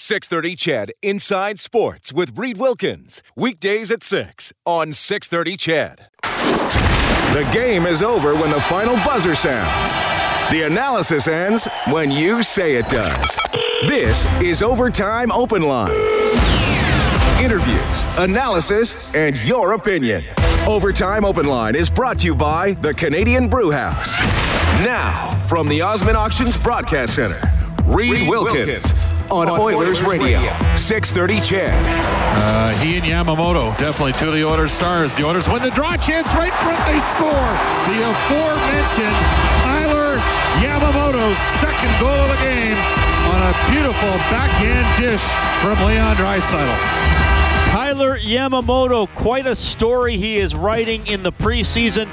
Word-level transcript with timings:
630 0.00 0.54
CHED 0.54 0.92
Inside 1.02 1.58
Sports 1.58 2.12
with 2.12 2.38
Reed 2.38 2.56
Wilkins. 2.56 3.20
Weekdays 3.34 3.90
at 3.90 4.04
6 4.04 4.52
on 4.64 4.92
630 4.92 5.56
CHED. 5.56 6.06
The 7.34 7.50
game 7.52 7.84
is 7.84 8.00
over 8.00 8.34
when 8.34 8.50
the 8.50 8.60
final 8.60 8.94
buzzer 9.04 9.34
sounds. 9.34 9.92
The 10.52 10.62
analysis 10.62 11.26
ends 11.26 11.66
when 11.88 12.12
you 12.12 12.44
say 12.44 12.76
it 12.76 12.88
does. 12.88 13.38
This 13.88 14.24
is 14.40 14.62
Overtime 14.62 15.32
Open 15.32 15.62
Line. 15.62 15.90
Interviews, 17.42 18.04
analysis, 18.18 19.12
and 19.16 19.36
your 19.42 19.72
opinion. 19.72 20.22
Overtime 20.68 21.24
Open 21.24 21.46
Line 21.46 21.74
is 21.74 21.90
brought 21.90 22.18
to 22.20 22.26
you 22.26 22.36
by 22.36 22.72
the 22.74 22.94
Canadian 22.94 23.48
Brew 23.48 23.72
House. 23.72 24.16
Now, 24.84 25.44
from 25.48 25.68
the 25.68 25.82
Osmond 25.82 26.16
Auctions 26.16 26.56
Broadcast 26.56 27.16
Center, 27.16 27.40
Reed 27.88 28.28
Wilkins 28.28 29.08
on 29.30 29.48
Oilers 29.48 30.02
Radio, 30.02 30.40
630 30.76 31.40
CHED. 31.40 31.72
Uh, 31.72 32.68
he 32.84 32.98
and 32.98 33.04
Yamamoto, 33.04 33.72
definitely 33.78 34.12
two 34.12 34.28
of 34.28 34.34
the 34.34 34.44
Oilers 34.44 34.72
stars. 34.72 35.16
The 35.16 35.24
Oilers 35.24 35.48
win 35.48 35.62
the 35.62 35.70
draw 35.70 35.96
chance 35.96 36.34
right 36.34 36.52
front. 36.52 36.76
They 36.84 37.00
score. 37.00 37.48
The 37.88 37.98
aforementioned 38.04 39.18
Kailer 39.64 40.20
Yamamoto's 40.60 41.38
second 41.56 41.92
goal 41.96 42.12
of 42.12 42.28
the 42.28 42.40
game 42.44 42.76
on 43.32 43.40
a 43.40 43.52
beautiful 43.72 44.12
backhand 44.28 44.86
dish 45.00 45.24
from 45.64 45.80
Leon 45.88 46.16
Draisaitl. 46.16 47.08
Kailer 47.72 48.18
Yamamoto, 48.18 49.08
quite 49.14 49.46
a 49.46 49.54
story 49.54 50.18
he 50.18 50.36
is 50.36 50.54
writing 50.54 51.06
in 51.06 51.22
the 51.22 51.32
preseason. 51.32 52.06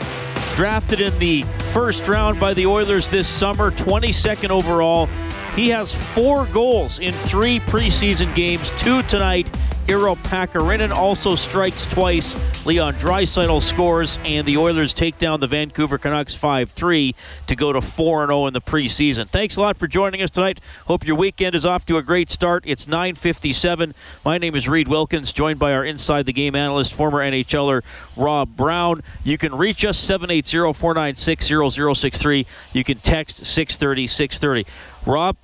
Drafted 0.55 1.01
in 1.01 1.19
the 1.19 1.43
first 1.73 2.07
round 2.07 2.39
by 2.39 2.53
the 2.53 2.65
Oilers 2.65 3.09
this 3.09 3.27
summer, 3.27 3.71
22nd 3.71 4.51
overall. 4.51 5.09
He 5.55 5.69
has 5.69 5.95
four 5.95 6.45
goals 6.47 6.99
in 6.99 7.13
three 7.13 7.61
preseason 7.61 8.35
games, 8.35 8.69
two 8.71 9.01
tonight. 9.03 9.49
Iiro 9.87 10.17
Pakarinen 10.17 10.91
also 10.91 11.35
strikes 11.35 11.85
twice. 11.85 12.35
Leon 12.65 12.95
Draisaitl 12.95 13.61
scores, 13.61 14.19
and 14.25 14.45
the 14.47 14.57
Oilers 14.57 14.93
take 14.93 15.19
down 15.19 15.39
the 15.39 15.47
Vancouver 15.47 15.99
Canucks 15.99 16.35
5-3 16.35 17.13
to 17.47 17.55
go 17.55 17.71
to 17.71 17.79
4-0 17.79 18.47
in 18.47 18.53
the 18.53 18.59
preseason. 18.59 19.29
Thanks 19.29 19.55
a 19.55 19.61
lot 19.61 19.77
for 19.77 19.87
joining 19.87 20.21
us 20.23 20.31
tonight. 20.31 20.59
Hope 20.87 21.05
your 21.05 21.15
weekend 21.15 21.53
is 21.53 21.67
off 21.67 21.85
to 21.85 21.97
a 21.97 22.01
great 22.01 22.31
start. 22.31 22.63
It's 22.65 22.87
9:57. 22.87 23.93
My 24.25 24.39
name 24.39 24.55
is 24.55 24.67
Reed 24.67 24.87
Wilkins, 24.89 25.31
joined 25.31 25.59
by 25.59 25.71
our 25.71 25.85
Inside 25.85 26.25
the 26.25 26.33
Game 26.33 26.55
analyst, 26.55 26.91
former 26.91 27.19
NHLer 27.19 27.83
Rob 28.17 28.57
Brown. 28.57 29.03
You 29.23 29.37
can 29.37 29.55
reach 29.55 29.85
us 29.85 30.03
780-496-0063. 30.03 32.47
You 32.73 32.83
can 32.83 32.97
text 32.97 33.43
630-630. 33.43 34.65
Rob, 35.05 35.37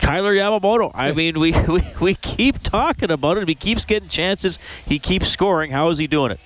Kailer 0.00 0.34
Yamamoto. 0.34 0.90
I 0.94 1.12
mean, 1.12 1.38
we, 1.38 1.52
we, 1.68 1.82
we 2.00 2.14
keep 2.14 2.62
talking 2.62 3.10
about 3.10 3.38
it. 3.38 3.48
He 3.48 3.54
keeps 3.54 3.84
getting 3.84 4.08
chances. 4.08 4.58
He 4.86 4.98
keeps 4.98 5.28
scoring. 5.28 5.70
How 5.70 5.90
is 5.90 5.98
he 5.98 6.06
doing 6.06 6.32
it? 6.32 6.40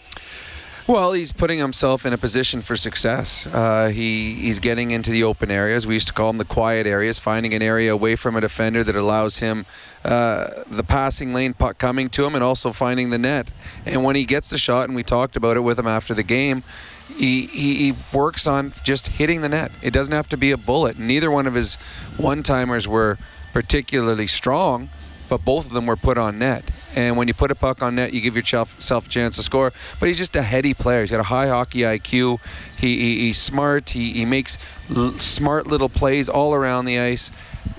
Well, 0.86 1.14
he's 1.14 1.33
putting 1.33 1.58
himself 1.58 2.05
in 2.05 2.12
a 2.12 2.19
position 2.19 2.60
for 2.60 2.76
success. 2.76 3.47
Uh, 3.47 3.88
he 3.88 4.34
he's 4.34 4.59
getting 4.59 4.91
into 4.91 5.10
the 5.10 5.22
open 5.22 5.50
areas. 5.50 5.87
We 5.87 5.94
used 5.94 6.09
to 6.09 6.12
call 6.12 6.26
them 6.26 6.37
the 6.37 6.44
quiet 6.44 6.87
areas, 6.87 7.19
finding 7.19 7.54
an 7.54 7.62
area 7.62 7.91
away 7.91 8.16
from 8.16 8.37
a 8.37 8.42
defender 8.42 8.84
that 8.84 8.94
allows 8.94 9.38
him 9.38 9.65
uh, 10.04 10.65
the 10.66 10.84
passing 10.84 11.32
lane 11.32 11.54
puck 11.54 11.78
coming 11.78 12.10
to 12.10 12.26
him, 12.26 12.34
and 12.34 12.44
also 12.44 12.71
finding 12.71 13.09
the 13.09 13.19
net. 13.19 13.50
And 13.86 14.04
when 14.04 14.15
he 14.15 14.26
gets 14.26 14.50
the 14.50 14.59
shot, 14.59 14.86
and 14.86 14.94
we 14.94 15.03
talked 15.03 15.36
about 15.36 15.56
it 15.56 15.60
with 15.60 15.78
him 15.78 15.86
after 15.86 16.12
the 16.12 16.22
game, 16.22 16.62
he, 17.09 17.47
he, 17.47 17.75
he 17.76 17.94
works 18.12 18.47
on 18.47 18.75
just 18.82 19.06
hitting 19.06 19.41
the 19.41 19.48
net. 19.48 19.72
It 19.81 19.92
doesn't 19.92 20.12
have 20.12 20.28
to 20.28 20.36
be 20.36 20.50
a 20.50 20.59
bullet. 20.59 20.98
Neither 20.98 21.31
one 21.31 21.47
of 21.47 21.54
his 21.54 21.76
one 22.19 22.42
timers 22.42 22.86
were 22.86 23.19
particularly 23.54 24.26
strong, 24.26 24.91
but 25.28 25.44
both 25.44 25.66
of 25.66 25.72
them 25.72 25.87
were 25.87 25.97
put 25.97 26.19
on 26.19 26.38
net. 26.38 26.70
And 26.94 27.16
when 27.16 27.28
you 27.28 27.34
put 27.34 27.50
a 27.50 27.54
puck 27.54 27.82
on 27.82 27.94
net, 27.94 28.12
you 28.12 28.20
give 28.20 28.37
yourself 28.37 28.81
self 28.81 29.06
a 29.06 29.09
chance 29.09 29.37
to 29.37 29.42
score. 29.42 29.72
But 29.98 30.09
he's 30.09 30.19
just 30.19 30.37
a 30.37 30.42
heady 30.42 30.75
player. 30.75 31.00
He's 31.00 31.10
got 31.10 31.20
a 31.20 31.25
high 31.25 31.48
hockey 31.48 31.81
IQ. 31.81 32.41
He, 32.76 32.98
he 32.98 33.19
he's 33.26 33.38
smart. 33.38 33.91
He, 33.91 34.12
he 34.12 34.25
makes 34.25 34.59
l- 34.94 35.19
smart 35.19 35.66
little 35.66 35.88
plays 35.88 36.28
all 36.28 36.53
around 36.53 36.84
the 36.84 36.98
ice. 36.98 37.31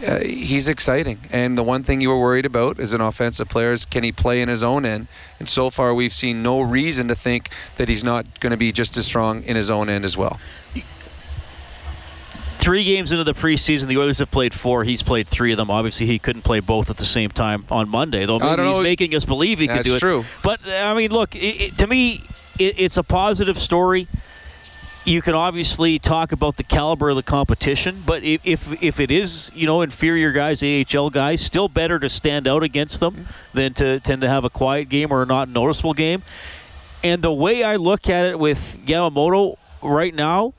Uh, 0.06 0.20
he's 0.20 0.68
exciting. 0.68 1.20
And 1.30 1.58
the 1.58 1.64
one 1.64 1.84
thing 1.84 2.02
you 2.02 2.10
were 2.10 2.20
worried 2.20 2.46
about 2.46 2.80
as 2.80 2.94
an 2.94 3.02
offensive 3.02 3.50
player 3.50 3.74
is 3.74 3.86
can 3.86 4.04
he 4.04 4.12
play 4.12 4.42
in 4.42 4.50
his 4.50 4.64
own 4.64 4.86
end? 4.86 5.08
And 5.40 5.48
so 5.48 5.70
far, 5.70 5.94
we've 5.94 6.14
seen 6.14 6.42
no 6.42 6.62
reason 6.62 7.10
to 7.10 7.16
think 7.16 7.50
that 7.76 7.90
he's 7.90 8.04
not 8.04 8.40
going 8.40 8.52
to 8.52 8.58
be 8.58 8.72
just 8.72 8.98
as 8.98 9.06
strong 9.06 9.44
in 9.44 9.56
his 9.56 9.70
own 9.70 9.90
end 9.90 10.04
as 10.06 10.18
well 10.18 10.40
three 12.66 12.84
games 12.84 13.12
into 13.12 13.24
the 13.24 13.34
preseason, 13.34 13.86
the 13.86 13.98
Oilers 14.00 14.18
have 14.18 14.32
played 14.32 14.52
four. 14.52 14.84
He's 14.84 15.04
played 15.04 15.28
three 15.28 15.52
of 15.52 15.58
them. 15.58 15.70
Obviously, 15.70 16.08
he 16.08 16.18
couldn't 16.18 16.42
play 16.42 16.60
both 16.60 16.90
at 16.90 16.98
the 16.98 17.06
same 17.06 17.30
time 17.30 17.64
on 17.70 17.88
Monday, 17.88 18.26
though. 18.26 18.40
Maybe 18.40 18.64
he's 18.64 18.78
know. 18.78 18.82
making 18.82 19.14
us 19.14 19.24
believe 19.24 19.60
he 19.60 19.68
That's 19.68 19.84
could 19.84 19.86
do 19.86 19.96
it. 19.96 20.00
true. 20.00 20.26
But 20.42 20.68
I 20.68 20.96
mean, 20.96 21.12
look, 21.12 21.36
it, 21.36 21.40
it, 21.40 21.78
to 21.78 21.86
me, 21.86 22.24
it, 22.58 22.74
it's 22.80 22.98
a 22.98 23.04
positive 23.04 23.60
story. 23.60 24.08
You 25.06 25.22
can 25.22 25.36
obviously 25.36 26.00
talk 26.00 26.32
about 26.32 26.58
the 26.58 26.64
caliber 26.64 27.12
of 27.12 27.16
the 27.16 27.22
competition, 27.22 28.02
but 28.04 28.24
if, 28.24 28.42
if 28.44 28.82
if 28.82 29.00
it 29.00 29.12
is 29.12 29.52
you 29.54 29.68
know 29.68 29.84
inferior 29.84 30.32
guys, 30.32 30.64
AHL 30.64 31.12
guys, 31.12 31.42
still 31.42 31.68
better 31.68 32.00
to 32.00 32.10
stand 32.10 32.48
out 32.48 32.64
against 32.64 33.00
them 33.00 33.28
than 33.54 33.76
to 33.76 34.00
tend 34.00 34.22
to 34.22 34.28
have 34.28 34.44
a 34.44 34.50
quiet 34.50 34.90
game 34.90 35.12
or 35.12 35.22
a 35.22 35.28
not 35.28 35.50
noticeable 35.50 35.94
game. 35.94 36.24
And 37.04 37.22
the 37.22 37.32
way 37.32 37.64
I 37.64 37.76
look 37.76 38.10
at 38.10 38.26
it 38.26 38.40
with 38.40 38.80
Yamamoto 38.88 39.58
right 39.84 40.16
now 40.16 40.56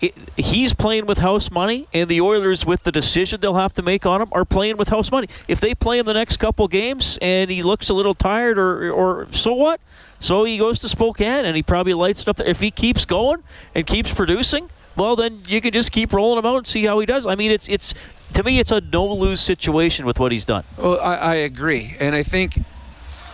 it, 0.00 0.14
he's 0.36 0.72
playing 0.72 1.06
with 1.06 1.18
house 1.18 1.50
money, 1.50 1.86
and 1.92 2.08
the 2.08 2.20
Oilers, 2.20 2.64
with 2.64 2.84
the 2.84 2.92
decision 2.92 3.40
they'll 3.40 3.54
have 3.54 3.74
to 3.74 3.82
make 3.82 4.06
on 4.06 4.22
him, 4.22 4.28
are 4.32 4.44
playing 4.44 4.76
with 4.76 4.88
house 4.88 5.10
money. 5.10 5.28
If 5.46 5.60
they 5.60 5.74
play 5.74 5.98
him 5.98 6.06
the 6.06 6.14
next 6.14 6.38
couple 6.38 6.66
games 6.68 7.18
and 7.20 7.50
he 7.50 7.62
looks 7.62 7.88
a 7.88 7.94
little 7.94 8.14
tired, 8.14 8.58
or 8.58 8.90
or 8.90 9.28
so 9.30 9.54
what? 9.54 9.80
So 10.18 10.44
he 10.44 10.58
goes 10.58 10.78
to 10.80 10.88
Spokane 10.88 11.44
and 11.44 11.56
he 11.56 11.62
probably 11.62 11.94
lights 11.94 12.22
it 12.22 12.28
up 12.28 12.36
there. 12.36 12.46
If 12.46 12.60
he 12.60 12.70
keeps 12.70 13.04
going 13.04 13.42
and 13.74 13.86
keeps 13.86 14.12
producing, 14.12 14.68
well, 14.96 15.16
then 15.16 15.42
you 15.48 15.60
can 15.60 15.72
just 15.72 15.92
keep 15.92 16.12
rolling 16.12 16.38
him 16.38 16.46
out 16.46 16.58
and 16.58 16.66
see 16.66 16.84
how 16.84 16.98
he 16.98 17.06
does. 17.06 17.26
I 17.26 17.34
mean, 17.34 17.50
it's 17.50 17.68
it's 17.68 17.94
to 18.34 18.42
me, 18.42 18.58
it's 18.58 18.70
a 18.70 18.80
no 18.80 19.12
lose 19.12 19.40
situation 19.40 20.06
with 20.06 20.18
what 20.18 20.32
he's 20.32 20.44
done. 20.44 20.64
Well, 20.76 21.00
I, 21.00 21.16
I 21.16 21.34
agree, 21.36 21.96
and 22.00 22.14
I 22.14 22.22
think 22.22 22.58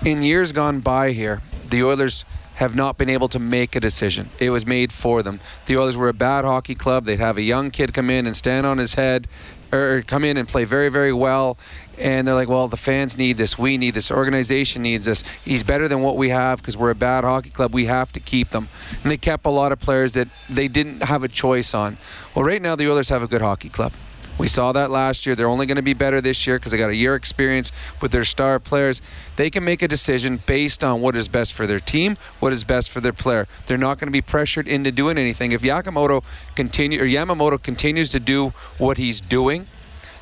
in 0.04 0.22
years 0.22 0.52
gone 0.52 0.80
by 0.80 1.12
here, 1.12 1.42
the 1.68 1.82
Oilers 1.82 2.24
have 2.56 2.74
not 2.74 2.96
been 2.96 3.10
able 3.10 3.28
to 3.28 3.38
make 3.38 3.76
a 3.76 3.80
decision. 3.80 4.30
It 4.38 4.48
was 4.48 4.64
made 4.64 4.90
for 4.90 5.22
them. 5.22 5.40
The 5.66 5.76
Oilers 5.76 5.96
were 5.96 6.08
a 6.08 6.14
bad 6.14 6.46
hockey 6.46 6.74
club. 6.74 7.04
They'd 7.04 7.20
have 7.20 7.36
a 7.36 7.42
young 7.42 7.70
kid 7.70 7.92
come 7.92 8.08
in 8.08 8.26
and 8.26 8.34
stand 8.34 8.66
on 8.66 8.78
his 8.78 8.94
head, 8.94 9.28
or 9.72 10.02
come 10.06 10.24
in 10.24 10.38
and 10.38 10.48
play 10.48 10.64
very, 10.64 10.88
very 10.88 11.12
well. 11.12 11.58
And 11.98 12.26
they're 12.26 12.34
like, 12.34 12.48
well, 12.48 12.66
the 12.66 12.78
fans 12.78 13.18
need 13.18 13.36
this. 13.36 13.58
We 13.58 13.76
need 13.76 13.92
this. 13.92 14.10
Organization 14.10 14.82
needs 14.82 15.04
this. 15.04 15.22
He's 15.44 15.62
better 15.62 15.86
than 15.86 16.00
what 16.00 16.16
we 16.16 16.30
have 16.30 16.58
because 16.58 16.78
we're 16.78 16.90
a 16.90 16.94
bad 16.94 17.24
hockey 17.24 17.50
club. 17.50 17.74
We 17.74 17.86
have 17.86 18.10
to 18.12 18.20
keep 18.20 18.52
them. 18.52 18.68
And 19.02 19.10
they 19.12 19.18
kept 19.18 19.44
a 19.44 19.50
lot 19.50 19.70
of 19.70 19.78
players 19.78 20.14
that 20.14 20.28
they 20.48 20.68
didn't 20.68 21.02
have 21.02 21.22
a 21.24 21.28
choice 21.28 21.74
on. 21.74 21.98
Well, 22.34 22.44
right 22.44 22.62
now, 22.62 22.74
the 22.74 22.90
Oilers 22.90 23.10
have 23.10 23.22
a 23.22 23.28
good 23.28 23.42
hockey 23.42 23.68
club. 23.68 23.92
We 24.38 24.48
saw 24.48 24.72
that 24.72 24.90
last 24.90 25.24
year. 25.24 25.34
They're 25.34 25.48
only 25.48 25.66
going 25.66 25.76
to 25.76 25.82
be 25.82 25.94
better 25.94 26.20
this 26.20 26.46
year 26.46 26.58
because 26.58 26.72
they 26.72 26.78
got 26.78 26.90
a 26.90 26.96
year 26.96 27.14
experience 27.14 27.72
with 28.00 28.12
their 28.12 28.24
star 28.24 28.58
players. 28.58 29.00
They 29.36 29.48
can 29.48 29.64
make 29.64 29.82
a 29.82 29.88
decision 29.88 30.42
based 30.46 30.84
on 30.84 31.00
what 31.00 31.16
is 31.16 31.28
best 31.28 31.54
for 31.54 31.66
their 31.66 31.80
team, 31.80 32.16
what 32.38 32.52
is 32.52 32.62
best 32.62 32.90
for 32.90 33.00
their 33.00 33.14
player. 33.14 33.48
They're 33.66 33.78
not 33.78 33.98
going 33.98 34.08
to 34.08 34.12
be 34.12 34.20
pressured 34.20 34.68
into 34.68 34.92
doing 34.92 35.16
anything. 35.16 35.52
If 35.52 35.62
Yamamoto 35.62 36.22
continue 36.54 37.00
or 37.00 37.06
Yamamoto 37.06 37.62
continues 37.62 38.10
to 38.10 38.20
do 38.20 38.52
what 38.78 38.98
he's 38.98 39.20
doing, 39.20 39.66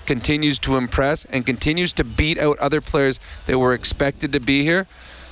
continues 0.06 0.58
to 0.60 0.76
impress 0.76 1.25
and 1.26 1.44
continues 1.44 1.93
to 1.94 2.05
beat 2.05 2.38
out 2.38 2.58
other 2.58 2.81
players 2.81 3.19
that 3.46 3.58
were 3.58 3.75
expected 3.75 4.32
to 4.32 4.40
be 4.40 4.62
here, 4.62 4.87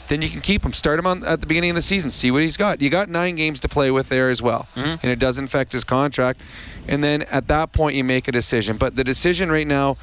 then 0.08 0.22
you 0.22 0.28
can 0.28 0.40
keep 0.40 0.64
him. 0.64 0.72
Start 0.72 0.99
him 0.99 1.06
on 1.06 1.25
at 1.25 1.40
the 1.40 1.46
beginning 1.46 1.70
of 1.70 1.76
the 1.76 1.82
season. 1.82 2.10
See 2.10 2.31
what 2.31 2.43
he's 2.43 2.56
got. 2.56 2.81
You 2.81 2.90
got 2.90 3.08
nine 3.08 3.37
games 3.37 3.60
to 3.60 3.69
play 3.69 3.90
with 3.90 4.08
there 4.08 4.31
as 4.31 4.43
well, 4.43 4.69
mm-hmm. 4.75 4.96
and 5.02 5.04
it 5.04 5.19
doesn't 5.19 5.44
affect 5.44 5.72
his 5.72 5.84
contract 5.84 6.40
and 6.88 7.02
then 7.02 7.22
at 7.22 7.49
that 7.49 7.72
point 7.72 7.96
you 7.96 8.04
make 8.04 8.28
a 8.28 8.32
decision. 8.32 8.76
But 8.76 8.96
the 8.96 9.04
decision 9.04 9.50
right 9.50 9.66
now 9.66 9.96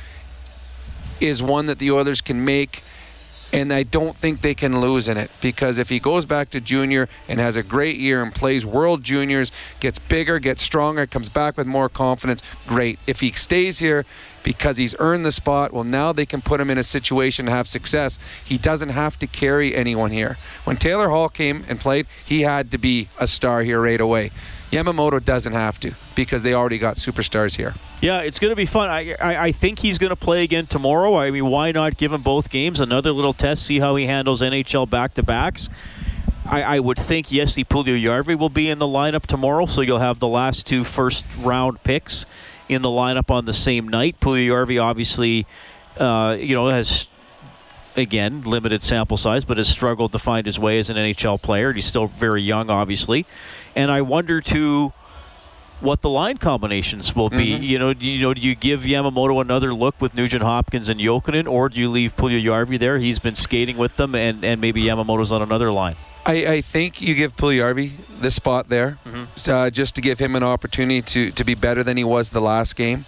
is 1.20 1.44
one 1.44 1.66
that 1.66 1.80
the 1.80 1.92
Oilers 1.92 2.22
can 2.22 2.44
make 2.46 2.84
And 3.52 3.74
I 3.74 3.82
don't 3.82 4.16
think 4.16 4.42
they 4.42 4.54
can 4.54 4.80
lose 4.80 5.10
in 5.10 5.18
it 5.18 5.32
because 5.42 5.80
if 5.80 5.90
he 5.90 6.00
goes 6.00 6.24
back 6.24 6.52
to 6.52 6.62
junior 6.62 7.10
and 7.28 7.40
has 7.40 7.56
a 7.56 7.64
great 7.64 7.98
year 7.98 8.22
and 8.22 8.32
plays 8.32 8.64
World 8.64 9.04
Juniors, 9.04 9.52
gets 9.80 9.98
bigger, 9.98 10.38
gets 10.38 10.62
stronger, 10.62 11.08
comes 11.08 11.30
back 11.30 11.58
with 11.58 11.66
more 11.66 11.90
confidence, 11.90 12.44
great. 12.68 13.00
If 13.08 13.22
he 13.22 13.32
stays 13.32 13.80
here 13.80 14.06
because 14.44 14.78
he's 14.78 14.96
earned 15.00 15.26
the 15.26 15.32
spot, 15.32 15.74
well, 15.74 15.84
now 15.84 16.12
they 16.12 16.26
can 16.26 16.42
put 16.42 16.60
him 16.62 16.70
in 16.70 16.78
a 16.78 16.84
situation 16.84 17.46
to 17.46 17.52
have 17.52 17.68
success. 17.68 18.20
He 18.44 18.58
doesn't 18.58 18.90
have 18.90 19.18
to 19.20 19.28
carry 19.28 19.76
anyone 19.76 20.12
here. 20.12 20.38
When 20.64 20.78
Taylor 20.78 21.10
Hall 21.10 21.30
came 21.30 21.66
and 21.68 21.80
played, 21.80 22.08
he 22.26 22.42
had 22.42 22.72
to 22.72 22.78
be 22.78 23.10
a 23.18 23.28
star 23.28 23.64
here 23.64 23.82
right 23.82 24.00
away. 24.00 24.32
Yamamoto 24.72 25.24
doesn't 25.24 25.54
have 25.54 25.80
to 25.80 25.94
because 26.14 26.44
they 26.44 26.54
already 26.54 26.78
got 26.78 26.96
superstars 26.96 27.58
here. 27.58 27.74
Yeah, 28.02 28.20
it's 28.20 28.38
going 28.38 28.52
to 28.52 28.56
be 28.56 28.66
fun. 28.66 28.90
I, 28.90 29.16
I, 29.20 29.44
I 29.46 29.52
think 29.52 29.80
he's 29.80 29.98
going 29.98 30.12
to 30.12 30.16
play 30.16 30.44
again 30.44 30.68
tomorrow. 30.68 31.18
I 31.18 31.32
mean, 31.32 31.48
why 31.48 31.72
not 31.72 31.98
give 31.98 32.14
him 32.14 32.22
both 32.22 32.50
games? 32.50 32.80
Another 32.80 33.12
little 33.12 33.34
test, 33.34 33.66
see 33.66 33.80
how 33.80 33.96
he 33.96 34.06
handles 34.06 34.42
NHL 34.42 34.90
back 34.90 35.16
to 35.16 35.24
backs. 35.24 35.70
I, 36.46 36.64
I 36.64 36.80
would 36.80 36.98
think 36.98 37.32
yes, 37.32 37.50
Jesse 37.50 37.64
Puljujarvi 37.64 38.38
will 38.38 38.50
be 38.50 38.70
in 38.70 38.78
the 38.78 38.86
lineup 38.86 39.26
tomorrow, 39.26 39.66
so 39.66 39.82
you'll 39.82 40.00
have 40.00 40.20
the 40.20 40.28
last 40.28 40.66
two 40.66 40.84
first 40.84 41.26
round 41.38 41.84
picks 41.84 42.26
in 42.70 42.82
the 42.82 42.90
lineup 42.90 43.30
on 43.30 43.46
the 43.46 43.54
same 43.54 43.88
night. 43.88 44.20
Puljujarvi 44.22 44.82
obviously, 44.82 45.46
uh, 45.98 46.38
you 46.40 46.56
know, 46.56 46.68
has 46.68 47.10
again 47.96 48.44
limited 48.44 48.82
sample 48.82 49.18
size, 49.18 49.44
but 49.44 49.58
has 49.58 49.68
struggled 49.68 50.12
to 50.14 50.20
find 50.20 50.46
his 50.46 50.58
way 50.58 50.80
as 50.80 50.90
an 50.90 50.96
NHL 50.96 51.42
player. 51.42 51.74
He's 51.74 51.86
still 51.86 52.08
very 52.08 52.42
young, 52.42 52.70
obviously, 52.70 53.26
and 53.76 53.92
I 53.92 54.02
wonder 54.02 54.40
too 54.40 54.94
what 55.82 56.02
the 56.02 56.10
line 56.10 56.38
combinations 56.38 57.16
will 57.16 57.30
be. 57.30 57.54
Mm-hmm. 57.54 57.64
You 57.64 57.80
know, 57.80 57.94
do 57.94 58.06
you 58.06 58.22
know, 58.22 58.34
do 58.34 58.48
you 58.48 58.56
give 58.56 58.82
Yamamoto 58.82 59.42
another 59.42 59.74
look 59.74 60.00
with 60.00 60.16
Nugent 60.16 60.44
Hopkins 60.44 60.90
and 60.90 61.00
Jokinen, 61.00 61.50
or 61.50 61.70
do 61.70 61.80
you 61.80 61.90
leave 61.90 62.16
Puljujarvi 62.16 62.78
there? 62.80 63.00
He's 63.00 63.20
been 63.20 63.36
skating 63.36 63.78
with 63.78 63.96
them, 63.96 64.16
and, 64.16 64.44
and 64.44 64.62
maybe 64.62 64.84
Yamamoto's 64.84 65.32
on 65.32 65.42
another 65.42 65.72
line. 65.72 65.96
I, 66.30 66.54
I 66.54 66.62
think 66.62 67.02
you 67.02 67.16
give 67.16 67.36
Puljujarvi 67.36 68.22
the 68.22 68.30
spot 68.30 68.70
there, 68.70 69.00
mm-hmm. 69.04 69.50
uh, 69.50 69.72
just 69.72 69.96
to 69.96 70.02
give 70.02 70.20
him 70.20 70.36
an 70.36 70.44
opportunity 70.44 71.02
to, 71.02 71.32
to 71.32 71.44
be 71.44 71.56
better 71.56 71.84
than 71.84 71.98
he 71.98 72.04
was 72.04 72.30
the 72.30 72.40
last 72.40 72.76
game, 72.76 73.06